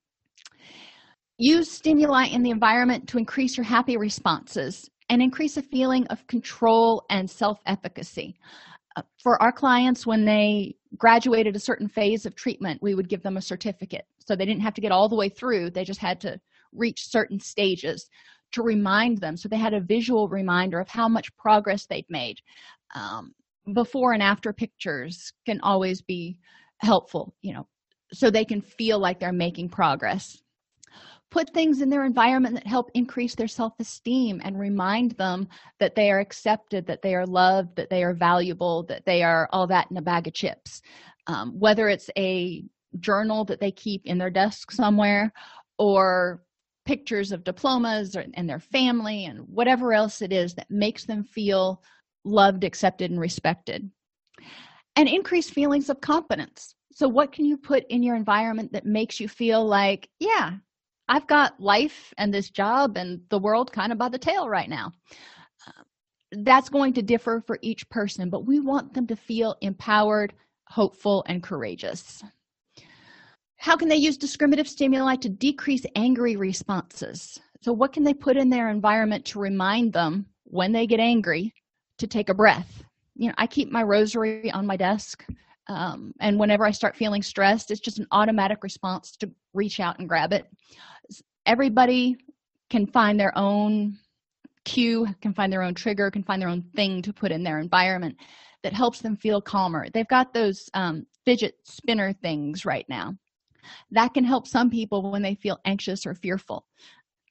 Use 1.38 1.72
stimuli 1.72 2.26
in 2.28 2.44
the 2.44 2.50
environment 2.50 3.08
to 3.10 3.18
increase 3.18 3.58
your 3.58 3.64
happy 3.64 3.98
responses 3.98 4.90
and 5.10 5.22
increase 5.22 5.58
a 5.58 5.62
feeling 5.62 6.06
of 6.08 6.26
control 6.28 7.06
and 7.10 7.30
self-efficacy. 7.30 8.36
Uh, 8.96 9.02
for 9.22 9.42
our 9.42 9.52
clients 9.52 10.06
when 10.06 10.26
they 10.26 10.76
graduated 10.98 11.56
a 11.56 11.60
certain 11.60 11.88
phase 11.88 12.26
of 12.26 12.36
treatment 12.36 12.82
we 12.82 12.96
would 12.96 13.08
give 13.08 13.22
them 13.22 13.38
a 13.38 13.42
certificate. 13.42 14.06
So 14.20 14.36
they 14.36 14.46
didn't 14.46 14.64
have 14.64 14.74
to 14.74 14.82
get 14.82 14.92
all 14.92 15.08
the 15.08 15.16
way 15.16 15.30
through 15.30 15.70
they 15.70 15.84
just 15.84 16.00
had 16.00 16.20
to 16.22 16.40
reach 16.74 17.08
certain 17.08 17.40
stages 17.40 18.10
to 18.54 18.64
remind 18.64 19.20
them. 19.20 19.38
So 19.38 19.48
they 19.48 19.58
had 19.58 19.74
a 19.74 19.82
visual 19.82 20.28
reminder 20.28 20.80
of 20.80 20.90
how 20.90 21.08
much 21.08 21.36
progress 21.38 21.86
they'd 21.86 22.10
made. 22.10 22.40
Um, 22.96 23.34
before 23.74 24.14
and 24.14 24.24
after 24.24 24.54
pictures 24.54 25.32
can 25.46 25.60
always 25.62 26.02
be 26.02 26.40
helpful 26.80 27.34
you 27.42 27.54
know 27.54 27.68
so 28.14 28.30
they 28.30 28.46
can 28.46 28.62
feel 28.62 29.00
like 29.00 29.20
they're 29.20 29.34
making 29.34 29.70
progress. 29.70 30.42
Put 31.30 31.54
things 31.54 31.82
in 31.82 31.90
their 31.90 32.06
environment 32.06 32.56
that 32.56 32.66
help 32.66 32.90
increase 32.94 33.36
their 33.36 33.50
self-esteem 33.50 34.42
and 34.46 34.58
remind 34.58 35.12
them 35.12 35.48
that 35.80 35.94
they 35.94 36.10
are 36.10 36.20
accepted 36.20 36.88
that 36.88 37.02
they 37.02 37.16
are 37.16 37.26
loved 37.26 37.76
that 37.76 37.90
they 37.90 38.04
are 38.04 38.14
valuable 38.14 38.84
that 38.84 39.06
they 39.06 39.24
are 39.24 39.50
all 39.52 39.68
that 39.68 39.88
in 39.92 39.98
a 39.98 40.02
bag 40.02 40.28
of 40.28 40.34
chips. 40.34 40.82
Um, 41.28 41.52
whether 41.60 41.90
it's 41.90 42.10
a 42.18 42.64
journal 43.02 43.44
that 43.46 43.60
they 43.60 43.72
keep 43.72 44.06
in 44.06 44.18
their 44.18 44.30
desk 44.30 44.72
somewhere 44.72 45.34
or 45.78 46.44
pictures 46.86 47.34
of 47.34 47.44
diplomas 47.44 48.16
or, 48.16 48.24
and 48.36 48.50
their 48.50 48.62
family 48.62 49.26
and 49.26 49.40
whatever 49.50 49.92
else 49.92 50.22
it 50.22 50.32
is 50.32 50.54
that 50.54 50.72
makes 50.72 51.06
them 51.06 51.26
feel 51.26 51.82
loved 52.24 52.64
accepted 52.64 53.12
and 53.12 53.20
respected. 53.20 53.90
And 54.96 55.08
increase 55.08 55.50
feelings 55.50 55.90
of 55.90 56.02
confidence 56.02 56.76
so 56.98 57.08
what 57.08 57.32
can 57.32 57.46
you 57.46 57.58
put 57.58 57.86
in 57.90 58.02
your 58.02 58.16
environment 58.16 58.74
that 58.74 58.84
makes 58.84 59.20
you 59.20 59.28
feel 59.28 59.64
like 59.64 60.10
yeah 60.20 60.54
i've 61.10 61.28
got 61.28 61.60
life 61.60 62.12
and 62.18 62.34
this 62.34 62.50
job 62.50 62.98
and 62.98 63.22
the 63.30 63.38
world 63.38 63.72
kind 63.72 63.92
of 63.92 64.00
by 64.00 64.10
the 64.10 64.18
tail 64.18 64.50
right 64.50 64.68
now? 64.68 64.92
That's 66.32 66.70
going 66.70 66.94
to 66.94 67.04
differ 67.04 67.44
for 67.46 67.60
each 67.62 67.88
person 67.90 68.32
but 68.32 68.48
we 68.48 68.60
want 68.60 68.96
them 68.96 69.06
to 69.08 69.16
feel 69.16 69.56
empowered 69.62 70.34
hopeful 70.70 71.24
and 71.28 71.44
courageous. 71.44 72.24
How 73.58 73.78
can 73.78 73.90
they 73.90 73.96
use 73.96 74.18
discriminative 74.18 74.68
stimuli 74.68 75.18
to 75.18 75.30
decrease 75.30 75.86
angry 75.96 76.36
responses? 76.36 77.40
So 77.62 77.74
what 77.74 77.94
can 77.94 78.04
they 78.04 78.14
put 78.14 78.38
in 78.38 78.50
their 78.50 78.70
environment 78.70 79.24
to 79.26 79.40
remind 79.40 79.94
them 79.94 80.26
when 80.46 80.72
they 80.72 80.88
get 80.88 81.00
angry 81.00 81.54
to 81.98 82.08
take 82.08 82.30
a 82.30 82.34
breath. 82.34 82.84
You 83.16 83.30
know 83.30 83.36
i 83.38 83.48
keep 83.48 83.72
my 83.72 83.82
rosary 83.82 84.52
on 84.52 84.68
my 84.68 84.78
desk 84.78 85.26
um, 85.68 86.14
and 86.20 86.40
whenever 86.40 86.66
i 86.66 86.72
start 86.72 86.96
feeling 86.96 87.24
stressed 87.24 87.72
it's 87.72 87.80
just 87.80 87.98
an 87.98 88.08
automatic 88.12 88.60
response 88.62 89.18
to 89.18 89.32
reach 89.54 89.80
out 89.80 90.00
and 90.00 90.08
grab 90.08 90.32
it. 90.34 90.46
Everybody 91.46 92.18
can 92.70 92.86
find 92.86 93.20
their 93.20 93.36
own 93.38 93.98
cue 94.66 95.08
can 95.22 95.34
find 95.34 95.52
their 95.52 95.64
own 95.64 95.74
trigger 95.74 96.12
can 96.12 96.24
find 96.24 96.42
their 96.42 96.50
own 96.50 96.62
thing 96.76 97.02
to 97.02 97.14
put 97.14 97.32
in 97.32 97.42
their 97.44 97.60
environment 97.60 98.18
that 98.64 98.74
helps 98.74 99.00
them 99.00 99.16
feel 99.16 99.42
calmer. 99.42 99.88
They've 99.94 100.08
got 100.08 100.34
those 100.34 100.70
um, 100.74 101.06
fidget 101.26 101.56
spinner 101.64 102.12
things 102.14 102.66
right 102.66 102.86
now. 102.90 103.16
That 103.92 104.14
can 104.14 104.24
help 104.24 104.48
some 104.48 104.70
people 104.70 105.10
when 105.12 105.22
they 105.22 105.36
feel 105.36 105.60
anxious 105.66 106.06
or 106.06 106.14
fearful. 106.14 106.66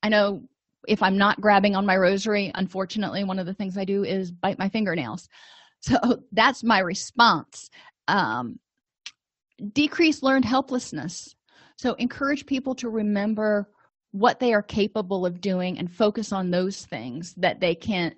I 0.03 0.09
know 0.09 0.49
if 0.87 1.03
i'm 1.03 1.19
not 1.19 1.41
grabbing 1.41 1.75
on 1.75 1.87
my 1.87 1.97
rosary 1.97 2.51
unfortunately 2.55 3.25
one 3.25 3.39
of 3.39 3.47
the 3.47 3.55
things 3.55 3.77
i 3.77 3.85
do 3.85 4.05
is 4.05 4.31
bite 4.31 4.59
my 4.59 4.69
fingernails. 4.69 5.29
So 5.83 6.23
that's 6.33 6.65
my 6.65 6.81
response. 6.81 7.71
Um, 8.09 8.59
decrease 9.73 10.23
learned 10.23 10.45
helplessness. 10.45 11.35
So 11.77 11.93
encourage 11.95 12.47
people 12.47 12.75
to 12.77 12.89
remember 12.89 13.69
what 14.13 14.41
they 14.41 14.55
are 14.55 14.63
capable 14.63 15.27
of 15.27 15.41
doing 15.41 15.79
and 15.79 15.93
focus 15.93 16.33
on 16.33 16.51
those 16.51 16.87
things 16.87 17.35
that 17.37 17.61
they 17.61 17.75
can 17.75 18.15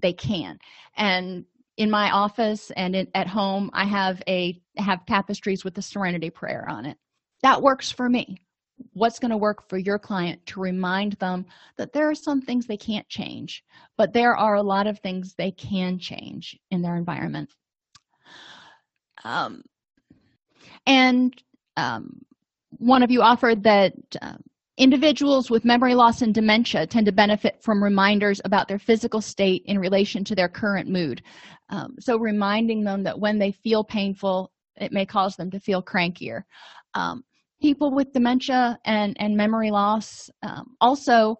they 0.00 0.12
can. 0.12 0.58
And 0.96 1.44
in 1.76 1.90
my 1.90 2.10
office 2.10 2.70
and 2.76 2.94
in, 2.94 3.08
at 3.14 3.26
home 3.26 3.70
i 3.74 3.84
have 3.84 4.22
a 4.28 4.60
have 4.76 5.04
tapestries 5.06 5.64
with 5.64 5.74
the 5.74 5.82
serenity 5.82 6.30
prayer 6.30 6.66
on 6.68 6.86
it. 6.86 6.96
That 7.42 7.60
works 7.60 7.90
for 7.90 8.08
me 8.08 8.38
what's 8.92 9.18
going 9.18 9.30
to 9.30 9.36
work 9.36 9.68
for 9.68 9.78
your 9.78 9.98
client 9.98 10.44
to 10.46 10.60
remind 10.60 11.12
them 11.14 11.44
that 11.76 11.92
there 11.92 12.08
are 12.08 12.14
some 12.14 12.40
things 12.40 12.66
they 12.66 12.76
can't 12.76 13.08
change 13.08 13.64
but 14.00 14.14
there 14.14 14.34
are 14.34 14.54
a 14.54 14.62
lot 14.62 14.86
of 14.86 14.98
things 14.98 15.34
they 15.34 15.50
can 15.50 15.98
change 15.98 16.58
in 16.70 16.80
their 16.80 16.96
environment. 16.96 17.50
Um, 19.24 19.60
and 20.86 21.34
um, 21.76 22.22
one 22.78 23.02
of 23.02 23.10
you 23.10 23.20
offered 23.20 23.62
that 23.64 23.92
uh, 24.22 24.38
individuals 24.78 25.50
with 25.50 25.66
memory 25.66 25.94
loss 25.94 26.22
and 26.22 26.34
dementia 26.34 26.86
tend 26.86 27.04
to 27.04 27.12
benefit 27.12 27.62
from 27.62 27.84
reminders 27.84 28.40
about 28.46 28.68
their 28.68 28.78
physical 28.78 29.20
state 29.20 29.64
in 29.66 29.78
relation 29.78 30.24
to 30.24 30.34
their 30.34 30.48
current 30.48 30.88
mood. 30.88 31.20
Um, 31.68 31.96
so 32.00 32.16
reminding 32.16 32.82
them 32.82 33.02
that 33.02 33.20
when 33.20 33.38
they 33.38 33.52
feel 33.52 33.84
painful 33.84 34.50
it 34.76 34.92
may 34.92 35.04
cause 35.04 35.36
them 35.36 35.50
to 35.50 35.60
feel 35.60 35.82
crankier. 35.82 36.44
Um, 36.94 37.22
people 37.60 37.92
with 37.92 38.12
dementia 38.12 38.78
and 38.84 39.16
and 39.20 39.36
memory 39.36 39.70
loss 39.70 40.30
um, 40.42 40.76
also 40.80 41.36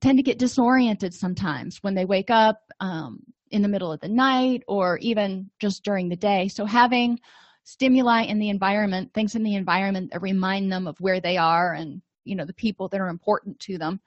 tend 0.00 0.18
to 0.18 0.22
get 0.22 0.38
disoriented 0.38 1.14
sometimes 1.14 1.78
when 1.82 1.94
they 1.94 2.04
wake 2.04 2.30
up 2.30 2.60
um, 2.80 3.20
in 3.50 3.62
the 3.62 3.68
middle 3.68 3.90
of 3.90 4.00
the 4.00 4.08
night 4.08 4.62
or 4.68 4.98
even 4.98 5.48
just 5.60 5.82
during 5.82 6.08
the 6.08 6.16
day. 6.16 6.48
So 6.48 6.66
having 6.66 7.18
stimuli 7.64 8.24
in 8.24 8.38
the 8.38 8.50
environment 8.50 9.10
things 9.14 9.34
in 9.34 9.42
the 9.42 9.54
environment 9.54 10.10
that 10.12 10.20
remind 10.20 10.70
them 10.70 10.86
of 10.86 11.00
where 11.00 11.20
they 11.20 11.38
are 11.38 11.72
and 11.72 12.02
you 12.24 12.36
know 12.36 12.44
the 12.44 12.52
people 12.52 12.88
that 12.88 13.00
are 13.00 13.08
important 13.08 13.58
to 13.60 13.78
them 13.78 14.00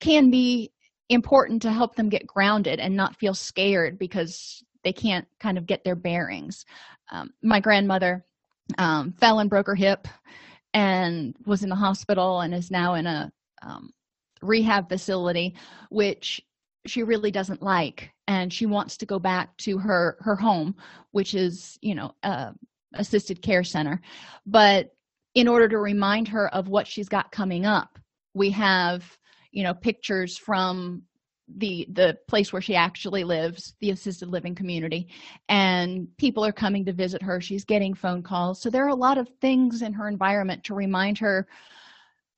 can 0.00 0.30
be 0.30 0.72
important 1.08 1.62
to 1.62 1.70
help 1.70 1.94
them 1.94 2.08
get 2.08 2.26
grounded 2.26 2.80
and 2.80 2.96
not 2.96 3.16
feel 3.16 3.34
scared 3.34 3.98
because 3.98 4.64
they 4.82 4.92
can't 4.92 5.28
kind 5.38 5.58
of 5.58 5.66
get 5.66 5.84
their 5.84 5.94
bearings. 5.94 6.64
Um, 7.12 7.30
my 7.42 7.60
grandmother 7.60 8.24
um, 8.78 9.12
fell 9.12 9.38
and 9.38 9.50
broke 9.50 9.66
her 9.66 9.76
hip 9.76 10.08
and 10.74 11.34
was 11.46 11.62
in 11.62 11.68
the 11.68 11.76
hospital 11.76 12.40
and 12.40 12.54
is 12.54 12.70
now 12.70 12.94
in 12.94 13.06
a 13.06 13.30
um, 13.62 13.90
rehab 14.42 14.88
facility 14.88 15.54
which 15.90 16.40
she 16.86 17.02
really 17.02 17.30
doesn't 17.30 17.62
like. 17.62 18.10
And 18.26 18.52
she 18.52 18.66
wants 18.66 18.96
to 18.98 19.06
go 19.06 19.18
back 19.18 19.56
to 19.58 19.78
her 19.78 20.16
her 20.20 20.36
home 20.36 20.74
which 21.10 21.34
is 21.34 21.78
you 21.82 21.94
know 21.94 22.14
a 22.22 22.52
assisted 22.94 23.42
care 23.42 23.64
center. 23.64 24.00
But 24.46 24.90
in 25.34 25.48
order 25.48 25.68
to 25.68 25.78
remind 25.78 26.28
her 26.28 26.52
of 26.54 26.68
what 26.68 26.86
she's 26.86 27.08
got 27.08 27.32
coming 27.32 27.64
up 27.66 27.98
we 28.34 28.50
have 28.50 29.18
you 29.50 29.62
know 29.62 29.74
pictures 29.74 30.36
from 30.36 31.02
the 31.56 31.86
the 31.92 32.18
place 32.28 32.52
where 32.52 32.62
she 32.62 32.74
actually 32.74 33.24
lives 33.24 33.74
the 33.80 33.90
assisted 33.90 34.28
living 34.28 34.54
community. 34.54 35.08
And 35.48 36.08
people 36.18 36.44
are 36.44 36.52
coming 36.52 36.84
to 36.86 36.92
visit 36.92 37.22
her. 37.22 37.40
She's 37.40 37.64
getting 37.64 37.94
phone 37.94 38.22
calls. 38.22 38.60
So 38.60 38.70
there 38.70 38.84
are 38.84 38.88
a 38.88 38.94
lot 38.94 39.18
of 39.18 39.28
things 39.40 39.82
in 39.82 39.92
her 39.92 40.08
environment 40.08 40.64
to 40.64 40.74
remind 40.74 41.18
her 41.18 41.46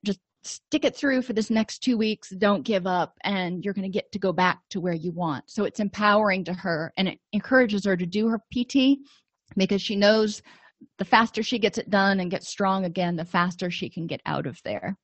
just 0.05 0.19
stick 0.43 0.85
it 0.85 0.95
through 0.95 1.21
for 1.21 1.33
this 1.33 1.49
next 1.49 1.79
two 1.79 1.97
weeks. 1.97 2.29
Don't 2.29 2.63
give 2.63 2.87
up. 2.87 3.17
And 3.23 3.63
you're 3.63 3.73
going 3.73 3.91
to 3.91 3.97
get 3.97 4.11
to 4.11 4.19
go 4.19 4.33
back 4.33 4.59
to 4.69 4.79
where 4.79 4.93
you 4.93 5.11
want. 5.11 5.49
So 5.49 5.65
it's 5.65 5.79
empowering 5.79 6.43
to 6.45 6.53
her. 6.53 6.93
And 6.97 7.07
it 7.07 7.19
encourages 7.33 7.85
her 7.85 7.97
to 7.97 8.05
do 8.05 8.27
her 8.27 8.39
pt 8.51 8.99
because 9.55 9.81
she 9.81 9.95
knows 9.95 10.41
the 10.97 11.05
faster 11.05 11.41
she 11.43 11.59
gets 11.59 11.77
it 11.77 11.89
done 11.89 12.19
and 12.19 12.31
gets 12.31 12.49
strong 12.49 12.85
again 12.85 13.15
the 13.15 13.25
faster 13.25 13.71
she 13.71 13.89
can 13.89 14.07
get 14.07 14.21
out 14.25 14.45
of 14.45 14.61
there 14.63 14.97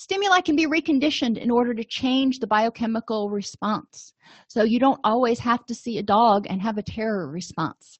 Stimuli 0.00 0.40
can 0.40 0.56
be 0.56 0.66
reconditioned 0.66 1.36
in 1.36 1.50
order 1.50 1.74
to 1.74 1.84
change 1.84 2.38
the 2.38 2.46
biochemical 2.46 3.28
response. 3.28 4.14
So 4.48 4.62
you 4.62 4.78
don't 4.78 4.98
always 5.04 5.38
have 5.40 5.66
to 5.66 5.74
see 5.74 5.98
a 5.98 6.02
dog 6.02 6.46
and 6.48 6.62
have 6.62 6.78
a 6.78 6.82
terror 6.82 7.28
response. 7.28 7.98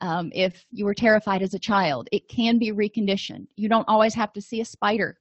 Um, 0.00 0.30
if 0.32 0.64
you 0.70 0.84
were 0.84 0.94
terrified 0.94 1.42
as 1.42 1.52
a 1.52 1.58
child, 1.58 2.08
it 2.12 2.28
can 2.28 2.60
be 2.60 2.70
reconditioned. 2.70 3.48
You 3.56 3.68
don't 3.68 3.88
always 3.88 4.14
have 4.14 4.32
to 4.34 4.40
see 4.40 4.60
a 4.60 4.64
spider 4.64 5.18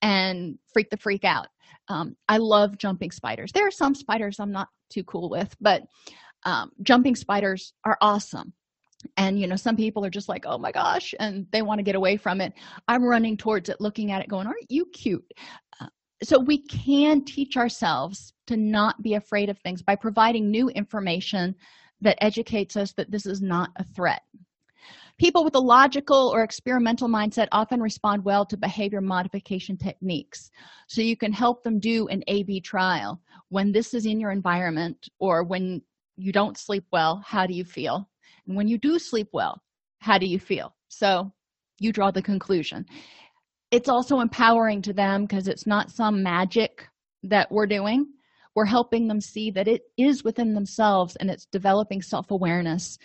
and 0.00 0.58
freak 0.72 0.88
the 0.88 0.96
freak 0.96 1.24
out. 1.24 1.48
Um, 1.88 2.16
I 2.26 2.38
love 2.38 2.78
jumping 2.78 3.10
spiders. 3.10 3.52
There 3.52 3.66
are 3.66 3.70
some 3.70 3.94
spiders 3.94 4.40
I'm 4.40 4.52
not 4.52 4.68
too 4.88 5.04
cool 5.04 5.28
with, 5.28 5.54
but 5.60 5.82
um, 6.44 6.70
jumping 6.80 7.16
spiders 7.16 7.74
are 7.84 7.98
awesome 8.00 8.54
and 9.16 9.40
you 9.40 9.46
know 9.46 9.56
some 9.56 9.76
people 9.76 10.04
are 10.04 10.10
just 10.10 10.28
like 10.28 10.44
oh 10.46 10.58
my 10.58 10.72
gosh 10.72 11.14
and 11.20 11.46
they 11.52 11.62
want 11.62 11.78
to 11.78 11.82
get 11.82 11.94
away 11.94 12.16
from 12.16 12.40
it. 12.40 12.52
I'm 12.88 13.04
running 13.04 13.36
towards 13.36 13.68
it 13.68 13.80
looking 13.80 14.10
at 14.10 14.22
it 14.22 14.28
going 14.28 14.46
aren't 14.46 14.70
you 14.70 14.86
cute? 14.86 15.24
Uh, 15.80 15.86
so 16.22 16.38
we 16.38 16.58
can 16.58 17.24
teach 17.24 17.56
ourselves 17.56 18.32
to 18.46 18.56
not 18.56 19.02
be 19.02 19.14
afraid 19.14 19.48
of 19.48 19.58
things 19.58 19.82
by 19.82 19.96
providing 19.96 20.50
new 20.50 20.68
information 20.70 21.54
that 22.00 22.22
educates 22.22 22.76
us 22.76 22.92
that 22.92 23.10
this 23.10 23.26
is 23.26 23.40
not 23.40 23.70
a 23.76 23.84
threat. 23.84 24.22
People 25.18 25.44
with 25.44 25.54
a 25.54 25.60
logical 25.60 26.28
or 26.28 26.42
experimental 26.42 27.08
mindset 27.08 27.48
often 27.50 27.80
respond 27.80 28.22
well 28.22 28.44
to 28.44 28.56
behavior 28.56 29.00
modification 29.00 29.76
techniques. 29.76 30.50
So 30.88 31.00
you 31.00 31.16
can 31.16 31.32
help 31.32 31.62
them 31.62 31.78
do 31.78 32.06
an 32.08 32.22
a 32.28 32.42
b 32.42 32.60
trial. 32.60 33.20
When 33.48 33.72
this 33.72 33.94
is 33.94 34.04
in 34.04 34.20
your 34.20 34.30
environment 34.30 35.08
or 35.18 35.42
when 35.42 35.80
you 36.16 36.32
don't 36.32 36.58
sleep 36.58 36.84
well 36.92 37.22
how 37.24 37.46
do 37.46 37.54
you 37.54 37.64
feel 37.64 38.08
and 38.46 38.56
when 38.56 38.68
you 38.68 38.78
do 38.78 38.98
sleep 38.98 39.28
well 39.32 39.60
how 40.06 40.18
do 40.18 40.26
you 40.26 40.38
feel? 40.38 40.74
So 40.88 41.32
you 41.80 41.92
draw 41.92 42.10
the 42.10 42.22
conclusion. 42.22 42.86
It's 43.70 43.88
also 43.88 44.20
empowering 44.20 44.82
to 44.82 44.92
them 44.92 45.22
because 45.22 45.48
it's 45.48 45.66
not 45.66 45.90
some 45.90 46.22
magic 46.22 46.88
that 47.24 47.50
we're 47.50 47.66
doing. 47.66 48.06
We're 48.54 48.66
helping 48.66 49.08
them 49.08 49.20
see 49.20 49.50
that 49.50 49.68
it 49.68 49.82
is 49.98 50.24
within 50.24 50.54
themselves 50.54 51.16
and 51.16 51.30
it's 51.30 51.46
developing 51.46 52.00
self-awareness 52.00 52.98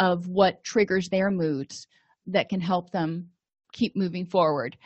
of 0.00 0.26
what 0.28 0.64
triggers 0.64 1.08
their 1.08 1.30
moods 1.30 1.86
that 2.26 2.48
can 2.48 2.60
help 2.60 2.90
them 2.90 3.28
keep 3.72 3.94
moving 3.94 4.24
forward. 4.24 4.76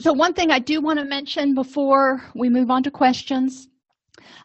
So 0.00 0.12
one 0.12 0.34
thing 0.34 0.50
i 0.50 0.58
do 0.58 0.80
want 0.80 0.98
to 0.98 1.04
mention 1.04 1.54
before 1.54 2.24
we 2.34 2.48
move 2.48 2.70
on 2.70 2.82
to 2.82 2.90
questions 2.90 3.68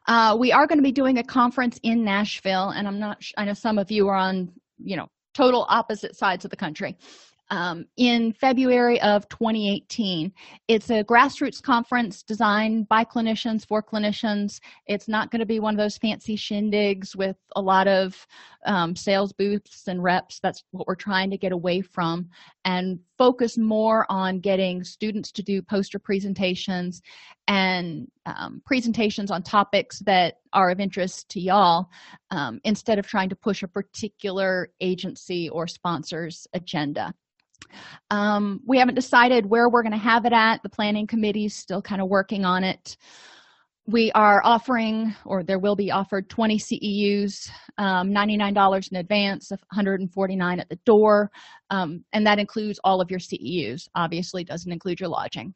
uh, 0.08 0.36
we 0.38 0.52
are 0.52 0.68
going 0.68 0.78
to 0.78 0.84
be 0.84 0.92
doing 0.92 1.18
a 1.18 1.24
conference 1.24 1.80
in 1.84 2.04
nashville 2.04 2.70
and 2.70 2.88
i'm 2.88 3.00
not 3.00 3.22
i 3.38 3.46
know 3.46 3.54
some 3.54 3.78
of 3.78 3.90
you 3.92 4.08
are 4.08 4.16
on 4.16 4.52
you 4.78 4.96
know 4.96 5.08
total 5.34 5.66
opposite 5.70 6.16
sides 6.16 6.46
of 6.46 6.52
the 6.52 6.58
country 6.58 6.98
um, 7.50 7.86
in 7.98 8.34
February 8.34 9.00
of 9.02 9.28
2018. 9.30 10.32
It's 10.68 10.90
a 10.90 11.04
grassroots 11.04 11.62
conference 11.62 12.24
designed 12.24 12.88
by 12.90 13.06
clinicians 13.06 13.66
for 13.66 13.82
clinicians. 13.82 14.60
It's 14.86 15.08
not 15.08 15.32
going 15.32 15.40
to 15.40 15.46
be 15.46 15.60
one 15.60 15.74
of 15.74 15.78
those 15.78 15.98
fancy 15.98 16.36
shindigs 16.36 17.16
with 17.16 17.38
a 17.56 17.62
lot 17.62 17.88
of 17.88 18.28
um, 18.66 18.96
sales 18.96 19.32
booths 19.32 19.88
and 19.88 20.04
reps. 20.04 20.40
That's 20.40 20.64
what 20.72 20.88
we're 20.88 20.96
trying 20.96 21.30
to 21.32 21.38
get 21.38 21.52
away 21.52 21.82
from 21.82 22.30
and 22.66 23.00
focus 23.18 23.58
more 23.58 24.06
on 24.10 24.40
getting 24.40 24.84
students 24.84 25.32
to 25.32 25.44
do 25.44 25.62
poster 25.62 26.00
presentations 26.00 27.02
and 27.48 28.08
um, 28.26 28.62
presentations 28.66 29.32
on 29.32 29.42
topics 29.42 30.00
that 30.00 30.36
are 30.54 30.70
of 30.70 30.80
interest 30.80 31.30
to 31.30 31.40
y'all 31.40 31.88
um, 32.32 32.60
instead 32.64 33.00
of 33.00 33.08
trying 33.08 33.30
to 33.30 33.36
push 33.36 33.64
a 33.64 33.68
particular 33.68 34.70
agency 34.82 35.50
or 35.50 35.68
sponsor's 35.68 36.48
agenda. 36.54 37.14
Um, 38.12 38.62
we 38.66 38.78
haven't 38.78 38.96
decided 38.96 39.46
where 39.46 39.70
we're 39.70 39.82
going 39.82 39.92
to 39.92 39.98
have 39.98 40.26
it 40.26 40.34
at. 40.34 40.62
The 40.64 40.70
planning 40.70 41.08
committee 41.08 41.46
is 41.46 41.56
still 41.56 41.82
kind 41.82 42.02
of 42.02 42.08
working 42.08 42.46
on 42.46 42.64
it 42.64 42.98
we 43.88 44.12
are 44.12 44.42
offering 44.44 45.16
or 45.26 45.44
there 45.44 45.60
will 45.60 45.76
be 45.76 45.92
offered 45.92 46.30
20 46.30 46.60
ceus 46.60 47.50
um, 47.78 48.12
$99 48.12 48.92
in 48.92 48.98
advance 48.98 49.50
149 49.50 50.60
at 50.60 50.70
the 50.70 50.76
door. 50.86 51.32
Um, 51.70 52.04
and 52.12 52.28
that 52.28 52.38
includes 52.38 52.80
all 52.84 53.00
of 53.00 53.10
your 53.10 53.20
ceus 53.20 53.88
obviously 53.96 54.44
doesn't 54.44 54.72
include 54.72 55.00
your 55.00 55.10
lodging. 55.10 55.54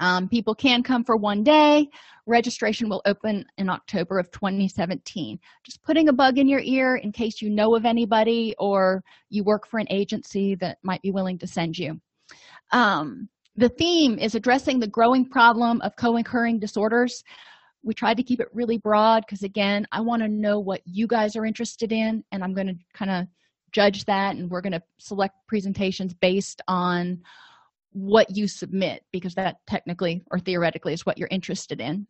Um, 0.00 0.28
people 0.28 0.54
can 0.54 0.82
come 0.82 1.04
for 1.04 1.16
one 1.16 1.44
day. 1.44 1.86
Registration 2.26 2.88
will 2.88 3.02
open 3.04 3.44
in 3.58 3.68
october 3.68 4.18
of 4.18 4.30
2017 4.32 5.38
just 5.64 5.82
putting 5.82 6.08
a 6.08 6.12
bug 6.12 6.38
in 6.38 6.48
your 6.48 6.60
ear 6.60 6.96
in 6.96 7.12
case 7.12 7.40
you 7.42 7.50
know 7.50 7.76
of 7.76 7.84
anybody 7.84 8.54
or 8.58 9.04
you 9.28 9.44
work 9.44 9.68
for 9.68 9.78
an 9.78 9.86
agency 9.90 10.54
that 10.56 10.78
might 10.82 11.02
be 11.02 11.10
willing 11.10 11.38
to 11.38 11.46
send 11.46 11.76
you. 11.76 12.00
Um, 12.72 13.28
the 13.54 13.68
theme 13.68 14.18
is 14.18 14.34
addressing 14.34 14.80
the 14.80 14.88
growing 14.88 15.28
problem 15.28 15.80
of 15.82 15.96
co-occurring 15.96 16.58
disorders 16.58 17.22
we 17.86 17.94
tried 17.94 18.16
to 18.16 18.22
keep 18.22 18.40
it 18.40 18.48
really 18.52 18.78
broad 18.78 19.24
because 19.24 19.42
again 19.42 19.86
i 19.92 20.00
want 20.00 20.20
to 20.20 20.28
know 20.28 20.58
what 20.58 20.82
you 20.84 21.06
guys 21.06 21.36
are 21.36 21.46
interested 21.46 21.92
in 21.92 22.22
and 22.32 22.42
i'm 22.42 22.52
going 22.52 22.66
to 22.66 22.76
kind 22.92 23.10
of 23.10 23.26
judge 23.72 24.04
that 24.06 24.36
and 24.36 24.50
we're 24.50 24.60
going 24.60 24.72
to 24.72 24.82
select 24.98 25.34
presentations 25.46 26.14
based 26.14 26.62
on 26.66 27.20
what 27.92 28.34
you 28.36 28.48
submit 28.48 29.02
because 29.12 29.34
that 29.34 29.56
technically 29.66 30.22
or 30.30 30.38
theoretically 30.38 30.92
is 30.92 31.06
what 31.06 31.18
you're 31.18 31.28
interested 31.30 31.80
in. 31.80 32.06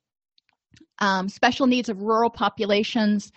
Um, 0.99 1.29
special 1.29 1.67
needs 1.67 1.89
of 1.89 2.03
rural 2.03 2.31
populations 2.31 3.33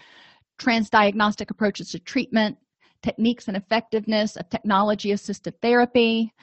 transdiagnostic 0.59 1.49
approaches 1.49 1.89
to 1.91 1.99
treatment 1.99 2.57
techniques 3.01 3.47
and 3.47 3.55
effectiveness 3.55 4.35
of 4.35 4.49
technology 4.49 5.11
assisted 5.11 5.53
therapy 5.61 6.33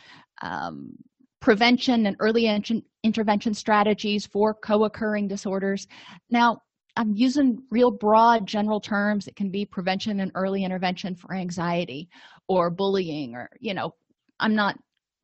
um, 0.42 0.92
prevention 1.41 2.07
and 2.07 2.16
early 2.20 2.47
in 2.47 2.82
intervention 3.03 3.55
strategies 3.55 4.26
for 4.26 4.55
co-occurring 4.55 5.28
disorders 5.28 5.87
now 6.30 6.59
i'm 6.97 7.12
using 7.14 7.62
real 7.70 7.91
broad 7.91 8.47
general 8.47 8.80
terms 8.80 9.28
it 9.28 9.37
can 9.37 9.51
be 9.51 9.64
prevention 9.64 10.20
and 10.20 10.32
early 10.34 10.64
intervention 10.64 11.14
for 11.14 11.34
anxiety 11.34 12.09
or 12.49 12.70
bullying 12.70 13.34
or 13.34 13.49
you 13.61 13.74
know 13.74 13.93
i'm 14.41 14.55
not 14.55 14.76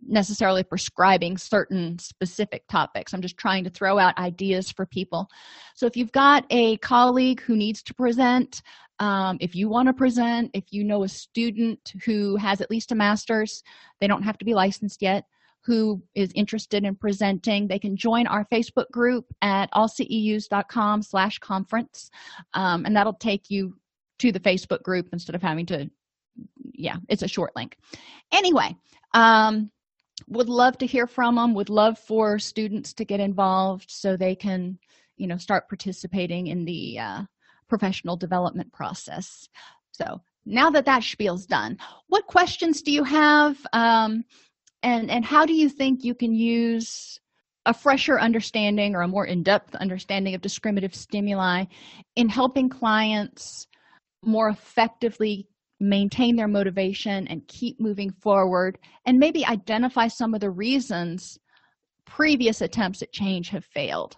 necessarily 0.06 0.62
prescribing 0.62 1.36
certain 1.36 1.98
specific 1.98 2.66
topics. 2.68 3.12
I'm 3.12 3.22
just 3.22 3.36
trying 3.36 3.64
to 3.64 3.70
throw 3.70 3.98
out 3.98 4.18
ideas 4.18 4.70
for 4.70 4.86
people. 4.86 5.28
So 5.74 5.86
if 5.86 5.96
you've 5.96 6.12
got 6.12 6.44
a 6.50 6.76
colleague 6.78 7.40
who 7.40 7.56
needs 7.56 7.82
to 7.84 7.94
present, 7.94 8.62
um, 8.98 9.38
if 9.40 9.54
you 9.54 9.68
want 9.68 9.88
to 9.88 9.92
present, 9.92 10.50
if 10.54 10.64
you 10.70 10.84
know 10.84 11.04
a 11.04 11.08
student 11.08 11.92
who 12.04 12.36
has 12.36 12.60
at 12.60 12.70
least 12.70 12.92
a 12.92 12.94
master's, 12.94 13.62
they 14.00 14.06
don't 14.06 14.22
have 14.22 14.38
to 14.38 14.44
be 14.44 14.54
licensed 14.54 15.02
yet, 15.02 15.24
who 15.64 16.02
is 16.14 16.32
interested 16.34 16.84
in 16.84 16.94
presenting, 16.96 17.68
they 17.68 17.78
can 17.78 17.96
join 17.96 18.26
our 18.26 18.44
Facebook 18.52 18.90
group 18.90 19.26
at 19.42 19.70
allceus.com 19.72 21.02
slash 21.02 21.38
conference. 21.38 22.10
Um, 22.54 22.84
and 22.84 22.96
that'll 22.96 23.12
take 23.14 23.50
you 23.50 23.76
to 24.18 24.32
the 24.32 24.40
Facebook 24.40 24.82
group 24.82 25.08
instead 25.12 25.34
of 25.34 25.42
having 25.42 25.66
to, 25.66 25.88
yeah, 26.72 26.96
it's 27.08 27.22
a 27.22 27.28
short 27.28 27.54
link. 27.54 27.76
Anyway, 28.32 28.76
um, 29.14 29.70
would 30.28 30.48
love 30.48 30.78
to 30.78 30.86
hear 30.86 31.06
from 31.06 31.36
them 31.36 31.54
would 31.54 31.68
love 31.68 31.98
for 31.98 32.38
students 32.38 32.92
to 32.94 33.04
get 33.04 33.20
involved 33.20 33.90
so 33.90 34.16
they 34.16 34.34
can 34.34 34.78
you 35.16 35.26
know 35.26 35.36
start 35.36 35.68
participating 35.68 36.48
in 36.48 36.64
the 36.64 36.98
uh, 36.98 37.22
professional 37.68 38.16
development 38.16 38.72
process 38.72 39.48
so 39.90 40.20
now 40.44 40.70
that 40.70 40.84
that 40.84 41.02
spiel's 41.02 41.46
done 41.46 41.76
what 42.08 42.26
questions 42.26 42.82
do 42.82 42.92
you 42.92 43.04
have 43.04 43.56
um, 43.72 44.24
and 44.82 45.10
and 45.10 45.24
how 45.24 45.46
do 45.46 45.52
you 45.52 45.68
think 45.68 46.04
you 46.04 46.14
can 46.14 46.34
use 46.34 47.18
a 47.66 47.74
fresher 47.74 48.18
understanding 48.18 48.94
or 48.96 49.02
a 49.02 49.08
more 49.08 49.26
in-depth 49.26 49.74
understanding 49.76 50.34
of 50.34 50.40
discriminative 50.40 50.94
stimuli 50.94 51.64
in 52.16 52.28
helping 52.28 52.68
clients 52.68 53.66
more 54.24 54.48
effectively 54.48 55.46
maintain 55.78 56.36
their 56.36 56.48
motivation 56.48 57.26
and 57.28 57.46
keep 57.48 57.80
moving 57.80 58.10
forward 58.10 58.78
and 59.06 59.18
maybe 59.18 59.44
identify 59.46 60.08
some 60.08 60.34
of 60.34 60.40
the 60.40 60.50
reasons 60.50 61.38
previous 62.04 62.60
attempts 62.60 63.02
at 63.02 63.12
change 63.12 63.48
have 63.48 63.64
failed? 63.64 64.16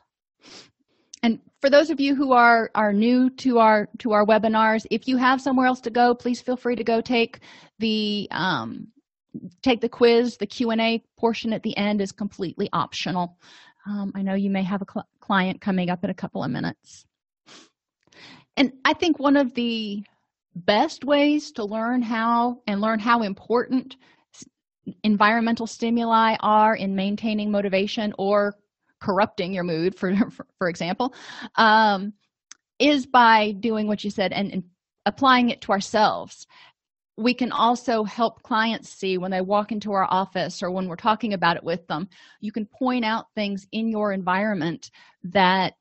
And 1.23 1.41
for 1.61 1.71
those 1.71 1.89
of 1.89 2.01
you 2.01 2.15
who 2.15 2.33
are 2.33 2.71
are 2.75 2.93
new 2.93 3.31
to 3.31 3.59
our 3.59 3.89
to 3.99 4.13
our 4.13 4.27
webinars 4.27 4.87
if 4.91 5.09
you 5.09 5.17
have 5.17 5.41
somewhere 5.41 5.67
else 5.67 5.81
to 5.83 5.91
go 5.91 6.15
please 6.15 6.43
feel 6.43 6.57
free 6.57 6.77
to 6.77 6.85
go 6.85 7.01
take 7.01 7.41
the 7.79 8.29
um, 8.31 8.89
take 9.63 9.81
the 9.81 9.89
quiz 9.89 10.37
the 10.37 10.47
q&a 10.47 11.03
portion 11.17 11.53
at 11.53 11.63
the 11.63 11.77
end 11.77 12.01
is 12.01 12.13
completely 12.13 12.69
optional. 12.73 13.39
Um, 13.87 14.13
i 14.15 14.23
know 14.23 14.35
you 14.35 14.51
may 14.51 14.63
have 14.63 14.83
a 14.83 14.87
cl 14.91 15.07
client 15.21 15.61
coming 15.61 15.91
up 15.91 16.05
in 16.05 16.11
a 16.11 16.15
couple 16.15 16.43
of 16.45 16.51
minutes. 16.51 17.05
And 18.57 18.73
i 18.85 18.93
think 18.93 19.19
one 19.19 19.37
of 19.37 19.55
the 19.55 20.05
best 20.55 21.05
ways 21.05 21.53
to 21.53 21.65
learn 21.65 22.03
how 22.03 22.63
and 22.67 22.81
learn 22.81 23.01
how 23.01 23.23
important 23.23 23.97
environmental 25.03 25.67
stimuli 25.67 26.37
are 26.41 26.77
in 26.77 26.95
maintaining 26.95 27.51
motivation 27.51 28.15
or 28.19 28.55
corrupting 29.01 29.53
your 29.53 29.65
mood 29.65 29.95
for 29.95 30.15
for, 30.59 30.69
example 30.69 31.15
um, 31.57 32.13
is 32.79 33.07
by 33.07 33.53
doing 33.53 33.87
what 33.87 34.05
you 34.05 34.11
said 34.11 34.33
and, 34.33 34.53
and 34.53 34.65
applying 35.07 35.51
it 35.51 35.61
to 35.61 35.73
ourselves 35.73 36.47
we 37.17 37.33
can 37.33 37.53
also 37.53 38.03
help 38.03 38.43
clients 38.43 38.91
see 38.91 39.19
when 39.19 39.31
they 39.31 39.41
walk 39.41 39.71
into 39.71 39.93
our 39.93 40.07
office 40.11 40.63
or 40.63 40.71
when 40.71 40.89
we're 40.89 40.97
talking 40.97 41.33
about 41.33 41.57
it 41.57 41.65
with 41.65 41.87
them 41.87 42.09
you 42.41 42.51
can 42.53 42.67
point 42.67 43.05
out 43.05 43.27
things 43.35 43.67
in 43.73 43.89
your 43.89 44.13
environment 44.13 44.91
that 45.23 45.75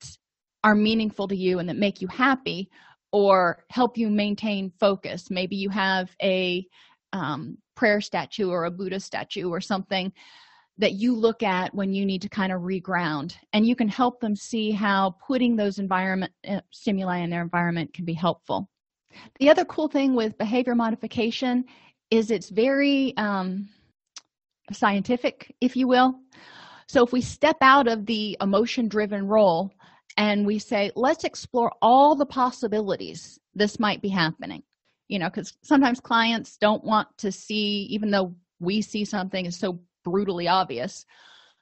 are 0.63 0.75
meaningful 0.75 1.27
to 1.27 1.36
you 1.36 1.59
and 1.59 1.67
that 1.67 1.77
make 1.77 2.01
you 2.01 2.07
happy 2.07 2.69
or 3.11 3.63
help 3.69 3.97
you 3.97 4.09
maintain 4.09 4.71
focus. 4.79 5.29
Maybe 5.29 5.55
you 5.55 5.69
have 5.69 6.09
a 6.21 6.65
um, 7.11 7.57
prayer 7.75 8.01
statue 8.01 8.49
or 8.49 8.65
a 8.65 8.71
buddha 8.71 8.99
statue 8.99 9.49
or 9.49 9.61
something 9.61 10.11
that 10.79 10.93
you 10.93 11.15
look 11.15 11.43
at 11.43 11.73
when 11.75 11.93
you 11.93 12.05
need 12.05 12.23
to 12.23 12.29
kind 12.29 12.51
of 12.51 12.61
reground 12.61 13.36
and 13.53 13.67
you 13.67 13.75
can 13.75 13.88
help 13.88 14.19
them 14.19 14.36
see 14.36 14.71
how 14.71 15.15
putting 15.27 15.55
those 15.55 15.77
environment 15.77 16.31
uh, 16.47 16.61
stimuli 16.71 17.19
in 17.19 17.29
their 17.29 17.43
environment 17.43 17.93
can 17.93 18.05
be 18.05 18.13
helpful 18.13 18.67
the 19.39 19.49
other 19.49 19.66
cool 19.66 19.88
thing 19.88 20.16
with 20.16 20.38
behavior 20.38 20.76
modification 20.76 21.66
is 22.11 22.32
it's 22.32 22.49
very 22.49 23.16
um, 23.18 23.70
scientific 24.72 25.55
if 25.61 25.76
you 25.76 25.88
will. 25.88 26.20
So 26.88 27.03
if 27.03 27.11
we 27.11 27.22
step 27.22 27.57
out 27.61 27.88
of 27.88 28.05
the 28.05 28.38
emotion 28.41 28.88
driven 28.88 29.28
role 29.28 29.72
and 30.18 30.45
we 30.45 30.59
say 30.59 30.91
let's 30.95 31.24
explore 31.24 31.72
all 31.82 32.16
the 32.16 32.26
possibilities 32.26 33.39
this 33.55 33.80
might 33.80 34.01
be 34.01 34.09
happening. 34.09 34.64
You 35.07 35.20
know 35.20 35.30
because 35.30 35.53
sometimes 35.64 35.99
clients 35.99 36.57
don't 36.57 36.84
want 36.84 37.07
to 37.20 37.32
see 37.32 37.88
even 37.89 38.11
though 38.11 38.36
we 38.59 38.82
see 38.82 39.05
something 39.05 39.45
is 39.45 39.57
so 39.57 39.80
brutally 40.03 40.47
obvious 40.47 41.05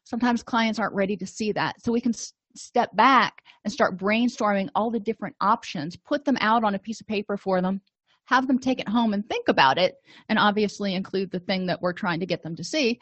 sometimes 0.03 0.43
clients 0.43 0.79
aren't 0.79 0.95
ready 0.95 1.15
to 1.17 1.27
see 1.27 1.51
that. 1.53 1.81
So 1.81 1.91
we 1.91 2.01
can 2.01 2.13
step 2.55 2.95
back 2.95 3.41
and 3.63 3.71
start 3.71 3.97
brainstorming 3.97 4.69
all 4.75 4.91
the 4.91 4.99
different 4.99 5.35
options 5.41 5.95
put 5.95 6.25
them 6.25 6.37
out 6.41 6.63
on 6.63 6.75
a 6.75 6.79
piece 6.79 7.01
of 7.01 7.07
paper 7.07 7.37
for 7.37 7.61
them 7.61 7.81
have 8.25 8.47
them 8.47 8.59
take 8.59 8.79
it 8.79 8.87
home 8.87 9.13
and 9.13 9.27
think 9.27 9.47
about 9.47 9.77
it 9.77 9.95
and 10.29 10.39
obviously 10.39 10.95
include 10.95 11.31
the 11.31 11.39
thing 11.39 11.65
that 11.65 11.81
we're 11.81 11.93
trying 11.93 12.19
to 12.19 12.25
get 12.25 12.41
them 12.43 12.55
to 12.55 12.63
see 12.63 12.99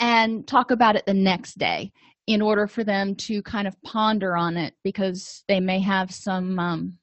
and 0.00 0.46
talk 0.46 0.70
about 0.70 0.96
it 0.96 1.04
the 1.06 1.14
next 1.14 1.58
day 1.58 1.92
in 2.26 2.42
order 2.42 2.66
for 2.66 2.84
them 2.84 3.14
to 3.14 3.42
kind 3.42 3.68
of 3.68 3.80
ponder 3.82 4.36
on 4.36 4.56
it 4.56 4.74
because 4.82 5.44
they 5.48 5.60
may 5.60 5.80
have 5.80 6.10
some 6.10 6.58
um, 6.58 6.98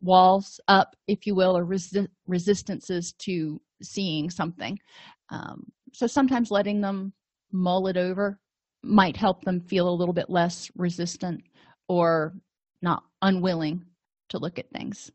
walls 0.00 0.60
up 0.68 0.96
if 1.06 1.26
you 1.26 1.34
will 1.34 1.56
or 1.56 1.64
resi 1.64 2.08
resistances 2.26 3.14
to 3.18 3.60
seeing 3.82 4.28
something. 4.30 4.78
Um, 5.30 5.64
so 5.92 6.06
sometimes 6.06 6.50
letting 6.50 6.80
them 6.80 7.12
mull 7.52 7.86
it 7.86 7.96
over 7.96 8.40
might 8.82 9.16
help 9.16 9.44
them 9.44 9.60
feel 9.60 9.88
a 9.88 9.94
little 9.94 10.14
bit 10.14 10.28
less 10.28 10.70
resistant 10.76 11.42
or 11.88 12.34
not 12.80 13.04
unwilling 13.22 13.84
to 14.28 14.38
look 14.38 14.58
at 14.58 14.70
things. 14.70 15.10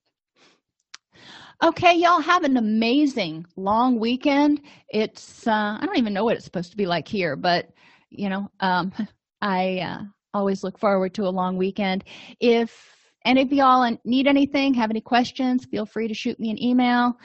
Okay 1.63 1.95
y'all 1.95 2.22
have 2.22 2.43
an 2.43 2.57
amazing 2.57 3.45
long 3.55 3.99
weekend. 3.99 4.61
It's 4.89 5.47
uh, 5.47 5.78
i 5.80 5.86
don't 5.86 5.97
even 5.97 6.13
know 6.13 6.24
what 6.24 6.36
it's 6.36 6.45
supposed 6.45 6.72
to 6.72 6.78
be 6.78 6.86
like 6.86 7.07
here 7.07 7.36
but 7.36 7.70
you 8.09 8.30
know 8.30 8.49
um, 8.59 8.93
i 9.41 9.80
uh, 9.80 10.03
always 10.34 10.63
look 10.63 10.78
forward 10.78 11.13
to 11.15 11.28
a 11.28 11.30
long 11.30 11.57
weekend. 11.57 12.03
If 12.39 12.95
any 13.26 13.41
of 13.41 13.51
y'all 13.51 13.97
need 14.05 14.28
anything 14.28 14.74
have 14.76 14.91
any 14.91 15.01
questions 15.01 15.65
feel 15.65 15.86
free 15.86 16.07
to 16.07 16.13
shoot 16.13 16.39
me 16.39 16.51
an 16.51 16.61
email. 16.61 17.18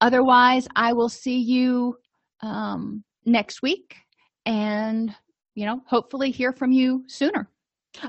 Otherwise 0.00 0.68
i 0.76 0.92
will 0.92 1.08
see 1.08 1.38
you 1.38 1.96
um, 2.42 3.02
next 3.24 3.62
week 3.62 3.96
and 4.44 5.14
you 5.58 5.66
know 5.66 5.82
hopefully 5.86 6.30
hear 6.30 6.52
from 6.52 6.70
you 6.70 7.02
sooner 7.08 7.50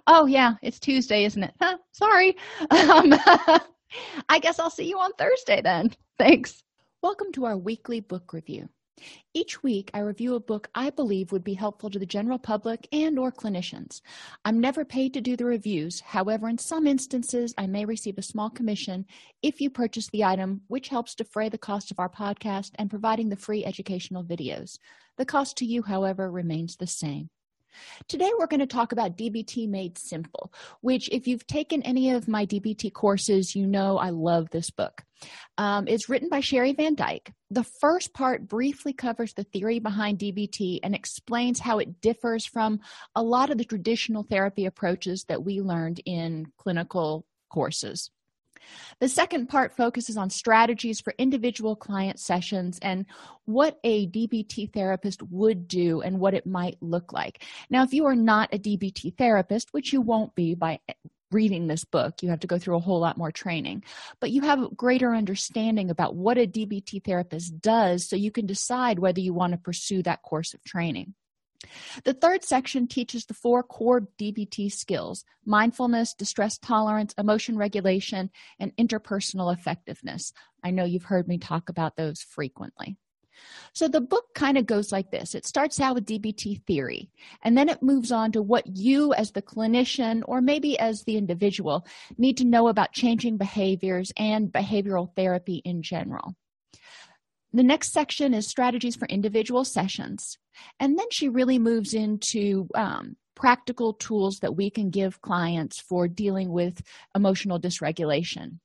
oh 0.06 0.28
yeah 0.28 0.54
it's 0.62 0.80
tuesday 0.80 1.26
isn't 1.26 1.44
it 1.44 1.54
huh, 1.60 1.78
sorry 1.92 2.38
um, 2.70 3.12
i 4.30 4.38
guess 4.40 4.60
i'll 4.60 4.70
see 4.70 4.88
you 4.88 5.00
on 5.00 5.12
thursday 5.14 5.60
then 5.60 5.92
thanks 6.20 6.62
welcome 7.02 7.32
to 7.32 7.46
our 7.46 7.58
weekly 7.58 8.02
book 8.02 8.34
review 8.34 8.70
each 9.34 9.64
week, 9.64 9.90
I 9.94 10.00
review 10.00 10.36
a 10.36 10.40
book 10.40 10.70
I 10.76 10.90
believe 10.90 11.32
would 11.32 11.44
be 11.44 11.54
helpful 11.54 11.90
to 11.90 12.00
the 12.00 12.06
general 12.06 12.40
public 12.40 12.88
and 12.92 13.18
or 13.18 13.32
clinicians. 13.32 14.02
I'm 14.44 14.60
never 14.60 14.84
paid 14.84 15.14
to 15.14 15.22
do 15.22 15.38
the 15.38 15.46
reviews. 15.46 16.02
However, 16.02 16.50
in 16.50 16.58
some 16.58 16.88
instances, 16.88 17.54
I 17.58 17.68
may 17.68 17.86
receive 17.86 18.18
a 18.18 18.24
small 18.24 18.50
commission 18.50 19.06
if 19.42 19.62
you 19.62 19.70
purchase 19.70 20.10
the 20.10 20.24
item, 20.24 20.62
which 20.68 20.90
helps 20.90 21.16
defray 21.16 21.50
the 21.50 21.58
cost 21.58 21.92
of 21.92 22.00
our 22.00 22.10
podcast 22.10 22.72
and 22.76 22.90
providing 22.90 23.30
the 23.30 23.38
free 23.38 23.64
educational 23.64 24.24
videos. 24.24 24.78
The 25.18 25.26
cost 25.26 25.58
to 25.58 25.66
you, 25.66 25.84
however, 25.84 26.32
remains 26.32 26.76
the 26.76 26.88
same. 26.88 27.30
Today, 28.08 28.32
we're 28.38 28.48
going 28.48 28.60
to 28.60 28.68
talk 28.68 28.92
about 28.92 29.18
DBT 29.18 29.68
Made 29.68 29.98
Simple, 29.98 30.52
which, 30.82 31.10
if 31.10 31.28
you've 31.28 31.48
taken 31.48 31.82
any 31.84 32.12
of 32.12 32.28
my 32.28 32.46
DBT 32.46 32.94
courses, 32.94 33.56
you 33.56 33.68
know 33.68 33.98
I 33.98 34.10
love 34.10 34.50
this 34.50 34.70
book. 34.70 35.04
Um, 35.58 35.88
it's 35.88 36.10
written 36.10 36.30
by 36.30 36.40
Sheri 36.40 36.76
Van 36.76 36.96
Dijk. 36.96 37.34
The 37.52 37.66
first 37.82 38.14
part 38.14 38.48
briefly 38.48 38.94
covers 38.94 39.34
the 39.34 39.44
theory 39.44 39.80
behind 39.80 40.20
DBT 40.20 40.80
and 40.84 40.96
explains 40.96 41.60
how 41.60 41.80
it 41.80 42.02
differs 42.02 42.46
from 42.46 42.80
a 43.16 43.24
lot 43.24 43.50
of 43.50 43.58
the 43.58 43.66
traditional 43.66 44.24
therapy 44.24 44.66
approaches 44.66 45.26
that 45.28 45.44
we 45.44 45.62
learned 45.62 46.00
in 46.06 46.52
clinical 46.58 47.26
courses. 47.50 48.12
The 49.00 49.10
second 49.10 49.48
part 49.48 49.76
focuses 49.76 50.18
on 50.18 50.30
strategies 50.30 51.02
for 51.02 51.14
individual 51.18 51.76
client 51.76 52.20
sessions 52.20 52.80
and 52.82 53.06
what 53.46 53.80
a 53.84 54.08
DBT 54.08 54.74
therapist 54.74 55.22
would 55.24 55.68
do 55.68 56.02
and 56.02 56.20
what 56.20 56.34
it 56.34 56.46
might 56.46 56.78
look 56.82 57.14
like. 57.14 57.44
Now, 57.70 57.84
if 57.84 57.94
you 57.94 58.06
are 58.06 58.16
not 58.16 58.54
a 58.54 58.60
DBT 58.60 59.18
therapist, 59.18 59.74
which 59.74 59.94
you 59.94 60.02
won't 60.02 60.36
be 60.36 60.56
by 60.56 60.80
reading 61.32 61.68
this 61.68 61.86
book, 61.86 62.24
you 62.24 62.30
have 62.30 62.40
to 62.40 62.48
go 62.48 62.58
through 62.58 62.76
a 62.76 62.82
whole 62.82 63.00
lot 63.00 63.18
more 63.18 63.32
training, 63.32 63.84
but 64.20 64.32
you 64.32 64.42
have 64.42 64.62
a 64.62 64.70
greater 64.70 65.14
understanding 65.14 65.90
about 65.90 66.16
what 66.16 66.38
a 66.38 66.48
DBT 66.48 67.04
therapist 67.04 67.62
does 67.62 68.08
so 68.08 68.16
you 68.16 68.32
can 68.32 68.46
decide 68.46 69.00
whether 69.00 69.20
you 69.20 69.34
want 69.34 69.54
to 69.54 69.58
pursue 69.58 70.02
that 70.04 70.24
course 70.24 70.54
of 70.54 70.64
training. 70.64 71.14
The 72.04 72.14
third 72.14 72.44
section 72.44 72.88
teaches 72.88 73.26
the 73.26 73.34
four 73.34 73.64
core 73.64 74.08
DBT 74.18 74.72
skills 74.72 75.26
mindfulness, 75.46 76.14
distress 76.14 76.58
tolerance, 76.58 77.14
emotion 77.18 77.58
regulation, 77.58 78.30
and 78.60 78.76
interpersonal 78.78 79.54
effectiveness. 79.54 80.32
I 80.64 80.72
know 80.72 80.86
you've 80.86 81.04
heard 81.04 81.28
me 81.28 81.38
talk 81.38 81.70
about 81.70 81.96
those 81.96 82.22
frequently. 82.22 82.98
So 83.74 83.88
the 83.88 84.02
book 84.02 84.34
kind 84.34 84.58
of 84.58 84.66
goes 84.66 84.92
like 84.92 85.12
this 85.12 85.36
it 85.36 85.46
starts 85.46 85.80
out 85.80 85.96
with 85.96 86.06
DBT 86.06 86.66
theory, 86.66 87.10
and 87.42 87.58
then 87.58 87.70
it 87.70 87.84
moves 87.84 88.12
on 88.12 88.32
to 88.34 88.42
what 88.42 88.68
you, 88.68 89.14
as 89.14 89.32
the 89.32 89.42
clinician 89.42 90.24
or 90.26 90.42
maybe 90.42 90.78
as 90.80 91.04
the 91.04 91.18
individual, 91.18 91.86
need 92.18 92.38
to 92.38 92.46
know 92.46 92.68
about 92.68 92.92
changing 92.92 93.38
behaviors 93.38 94.12
and 94.18 94.52
behavioral 94.52 95.14
therapy 95.16 95.62
in 95.64 95.82
general. 95.82 96.36
The 97.54 97.64
next 97.64 97.94
section 97.94 98.34
is 98.34 98.48
strategies 98.48 98.96
for 98.96 99.08
individual 99.08 99.64
sessions. 99.64 100.38
And 100.80 100.98
then 100.98 101.08
she 101.12 101.30
really 101.30 101.60
moves 101.60 101.94
into 101.94 102.68
um, 102.76 103.16
practical 103.36 103.94
tools 103.94 104.40
that 104.40 104.56
we 104.56 104.70
can 104.70 104.90
give 104.90 105.22
clients 105.22 105.80
for 105.80 106.08
dealing 106.08 106.52
with 106.52 106.82
emotional 107.16 107.60
dysregulation 107.60 108.60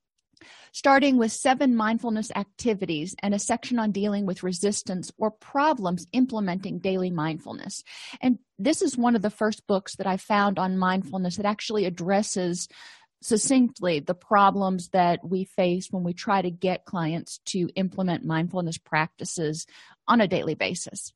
starting 0.73 1.17
with 1.17 1.31
seven 1.31 1.77
mindfulness 1.77 2.31
activities 2.35 3.15
and 3.23 3.33
a 3.33 3.39
section 3.39 3.79
on 3.79 3.93
dealing 3.93 4.27
with 4.27 4.43
resistance 4.43 5.13
or 5.17 5.31
problems 5.31 6.07
implementing 6.13 6.81
daily 6.81 7.11
mindfulness. 7.11 7.85
And 8.21 8.39
this 8.59 8.83
is 8.83 8.97
one 8.97 9.15
of 9.17 9.23
the 9.23 9.31
first 9.31 9.67
books 9.67 9.97
that 9.97 10.07
I 10.07 10.17
found 10.17 10.59
on 10.59 10.77
mindfulness 10.77 11.37
that 11.37 11.47
actually 11.47 11.85
addresses 11.85 12.69
succinctly 13.23 14.01
the 14.01 14.15
problems 14.15 14.89
that 14.89 15.21
we 15.25 15.45
face 15.45 15.89
when 15.91 16.03
we 16.03 16.13
try 16.13 16.43
to 16.43 16.51
get 16.51 16.85
clients 16.85 17.39
to 17.47 17.71
implement 17.75 18.25
mindfulness 18.25 18.77
practices 18.77 19.67
on 20.07 20.21
a 20.21 20.29
daily 20.29 20.55
basis. 20.55 21.13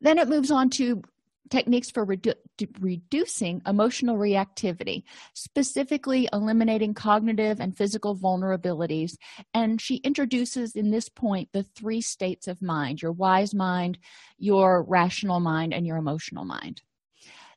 Then 0.00 0.18
it 0.18 0.28
moves 0.28 0.50
on 0.50 0.70
to 0.70 1.02
techniques 1.50 1.90
for 1.90 2.04
redu- 2.06 2.34
reducing 2.80 3.62
emotional 3.66 4.16
reactivity, 4.16 5.04
specifically 5.34 6.28
eliminating 6.32 6.94
cognitive 6.94 7.60
and 7.60 7.76
physical 7.76 8.16
vulnerabilities. 8.16 9.16
And 9.54 9.80
she 9.80 9.96
introduces 9.96 10.76
in 10.76 10.90
this 10.90 11.08
point 11.08 11.50
the 11.52 11.62
three 11.62 12.00
states 12.00 12.48
of 12.48 12.62
mind 12.62 13.02
your 13.02 13.12
wise 13.12 13.54
mind, 13.54 13.98
your 14.38 14.82
rational 14.82 15.40
mind, 15.40 15.72
and 15.72 15.86
your 15.86 15.96
emotional 15.96 16.44
mind. 16.44 16.82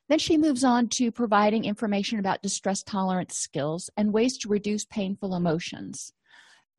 Then 0.08 0.18
she 0.18 0.36
moves 0.36 0.64
on 0.64 0.88
to 0.88 1.12
providing 1.12 1.64
information 1.64 2.18
about 2.18 2.42
distress 2.42 2.82
tolerance 2.82 3.36
skills 3.36 3.88
and 3.96 4.12
ways 4.12 4.36
to 4.38 4.48
reduce 4.48 4.84
painful 4.84 5.34
emotions. 5.34 6.12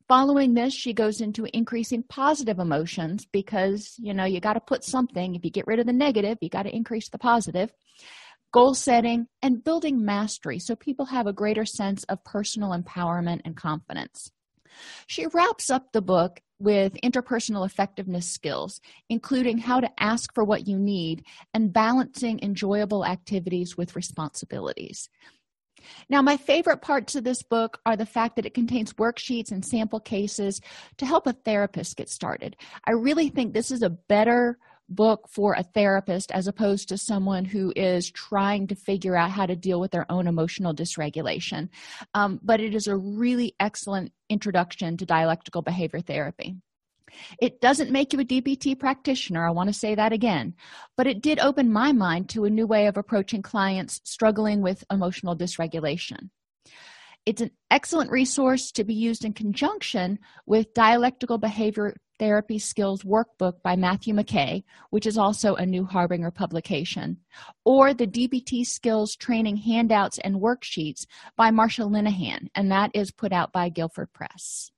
Following 0.10 0.54
this, 0.54 0.74
she 0.74 0.94
goes 0.94 1.22
into 1.22 1.46
increasing 1.56 2.04
positive 2.04 2.60
emotions 2.60 3.26
because, 3.32 3.96
you 3.98 4.14
know, 4.14 4.26
you 4.26 4.42
got 4.42 4.54
to 4.54 4.60
put 4.60 4.84
something. 4.84 5.34
If 5.34 5.46
you 5.46 5.52
get 5.52 5.66
rid 5.66 5.80
of 5.80 5.86
the 5.86 5.94
negative, 5.94 6.38
you 6.42 6.50
got 6.50 6.64
to 6.64 6.76
increase 6.76 7.10
the 7.10 7.18
positive. 7.18 7.72
Goal 8.52 8.74
setting 8.76 9.28
and 9.42 9.64
building 9.64 10.04
mastery 10.06 10.60
so 10.60 10.76
people 10.76 11.06
have 11.06 11.26
a 11.26 11.34
greater 11.34 11.66
sense 11.66 12.04
of 12.04 12.24
personal 12.24 12.72
empowerment 12.72 13.42
and 13.46 13.56
confidence. 13.56 14.30
She 15.08 15.26
wraps 15.28 15.70
up 15.70 15.92
the 15.92 16.02
book 16.02 16.42
with 16.60 16.94
interpersonal 17.04 17.66
effectiveness 17.66 18.28
skills, 18.28 18.80
including 19.10 19.58
how 19.58 19.80
to 19.80 19.90
ask 20.00 20.34
for 20.34 20.44
what 20.44 20.68
you 20.68 20.78
need 20.78 21.26
and 21.54 21.74
balancing 21.74 22.40
enjoyable 22.42 23.06
activities 23.06 23.78
with 23.78 23.96
responsibilities. 23.96 25.10
Now, 26.10 26.22
my 26.22 26.38
favorite 26.38 26.82
parts 26.82 27.16
of 27.16 27.24
this 27.24 27.44
book 27.44 27.80
are 27.86 27.96
the 27.96 28.06
fact 28.06 28.36
that 28.36 28.46
it 28.46 28.54
contains 28.54 28.94
worksheets 28.94 29.52
and 29.52 29.66
sample 29.66 30.00
cases 30.00 30.62
to 30.98 31.06
help 31.06 31.28
a 31.28 31.34
therapist 31.34 31.98
get 31.98 32.10
started. 32.10 32.56
I 32.86 32.92
really 32.92 33.30
think 33.30 33.54
this 33.54 33.72
is 33.72 33.82
a 33.82 33.90
better 33.90 34.58
book 34.90 35.28
for 35.30 35.54
a 35.54 35.64
therapist 35.64 36.32
as 36.32 36.48
opposed 36.48 36.90
to 36.90 36.98
someone 36.98 37.46
who 37.46 37.74
is 37.76 38.12
trying 38.12 38.68
to 38.68 38.76
figure 38.76 39.16
out 39.16 39.32
how 39.32 39.46
to 39.46 39.56
deal 39.56 39.80
with 39.80 39.92
their 39.92 40.10
own 40.12 40.28
emotional 40.28 40.74
dysregulation. 40.74 41.70
Um, 42.14 42.40
but 42.44 42.60
it 42.60 42.76
is 42.76 42.88
a 42.88 42.98
really 42.98 43.56
excellent 43.60 44.12
introduction 44.30 44.98
to 44.98 45.06
dialectical 45.06 45.62
behavior 45.62 46.02
therapy. 46.02 46.56
It 47.40 47.62
doesn't 47.62 47.92
make 47.92 48.14
you 48.14 48.20
a 48.20 48.26
DBT 48.26 48.80
practitioner, 48.80 49.48
I 49.48 49.52
want 49.52 49.68
to 49.68 49.74
say 49.74 49.96
that 49.96 50.14
again, 50.14 50.56
but 50.96 51.08
it 51.08 51.22
did 51.22 51.40
open 51.40 51.72
my 51.72 51.92
mind 51.92 52.30
to 52.30 52.46
a 52.46 52.50
new 52.50 52.68
way 52.68 52.88
of 52.88 52.98
approaching 52.98 53.42
clients 53.42 54.02
struggling 54.04 54.62
with 54.62 54.84
emotional 54.92 55.36
dysregulation. 55.36 56.30
It's 57.26 57.42
an 57.42 57.52
excellent 57.72 58.12
resource 58.12 58.72
to 58.74 58.84
be 58.84 58.94
used 58.94 59.24
in 59.24 59.32
conjunction 59.32 60.20
with 60.46 60.74
Dialectical 60.74 61.38
Behavior 61.38 61.96
Therapy 62.20 62.60
Skills 62.60 63.04
Workbook 63.04 63.62
by 63.64 63.76
Matthew 63.76 64.14
McKay, 64.14 64.64
which 64.90 65.06
is 65.06 65.18
also 65.18 65.56
a 65.56 65.66
new 65.66 65.86
Harbinger 65.86 66.32
publication, 66.32 67.18
or 67.64 67.94
the 67.94 68.08
DBT 68.08 68.66
Skills 68.66 69.16
Training 69.16 69.58
Handouts 69.58 70.20
and 70.20 70.36
Worksheets 70.36 71.06
by 71.38 71.50
Marsha 71.50 71.90
Linehan, 71.90 72.50
and 72.56 72.72
that 72.72 72.92
is 72.94 73.12
put 73.12 73.32
out 73.32 73.52
by 73.54 73.70
Guilford 73.70 74.12
Press. 74.14 74.72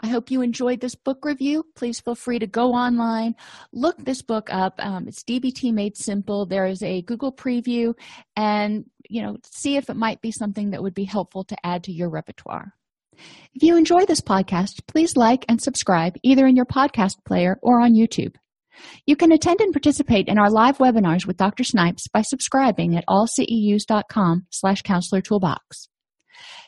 I 0.00 0.08
hope 0.08 0.30
you 0.30 0.42
enjoyed 0.42 0.80
this 0.80 0.94
book 0.94 1.24
review. 1.24 1.64
Please 1.74 2.00
feel 2.00 2.14
free 2.14 2.38
to 2.38 2.46
go 2.46 2.72
online, 2.72 3.34
look 3.72 3.96
this 3.98 4.22
book 4.22 4.48
up. 4.52 4.74
Um, 4.78 5.08
it's 5.08 5.22
DBT 5.22 5.72
Made 5.72 5.96
Simple. 5.96 6.46
There 6.46 6.66
is 6.66 6.82
a 6.82 7.02
Google 7.02 7.32
preview, 7.32 7.94
and 8.36 8.86
you 9.08 9.22
know, 9.22 9.36
see 9.44 9.76
if 9.76 9.90
it 9.90 9.96
might 9.96 10.20
be 10.20 10.32
something 10.32 10.70
that 10.70 10.82
would 10.82 10.94
be 10.94 11.04
helpful 11.04 11.44
to 11.44 11.56
add 11.64 11.84
to 11.84 11.92
your 11.92 12.10
repertoire. 12.10 12.74
If 13.54 13.62
you 13.62 13.76
enjoy 13.76 14.04
this 14.04 14.20
podcast, 14.20 14.86
please 14.86 15.16
like 15.16 15.44
and 15.48 15.60
subscribe 15.60 16.16
either 16.22 16.46
in 16.46 16.56
your 16.56 16.66
podcast 16.66 17.24
player 17.24 17.58
or 17.62 17.80
on 17.80 17.94
YouTube. 17.94 18.36
You 19.06 19.16
can 19.16 19.32
attend 19.32 19.60
and 19.60 19.72
participate 19.72 20.28
in 20.28 20.38
our 20.38 20.50
live 20.50 20.78
webinars 20.78 21.26
with 21.26 21.36
Dr. 21.36 21.64
Snipes 21.64 22.06
by 22.08 22.22
subscribing 22.22 22.96
at 22.96 23.04
allceus.com 23.08 24.46
slash 24.50 24.82
counselor 24.82 25.20
toolbox. 25.20 25.87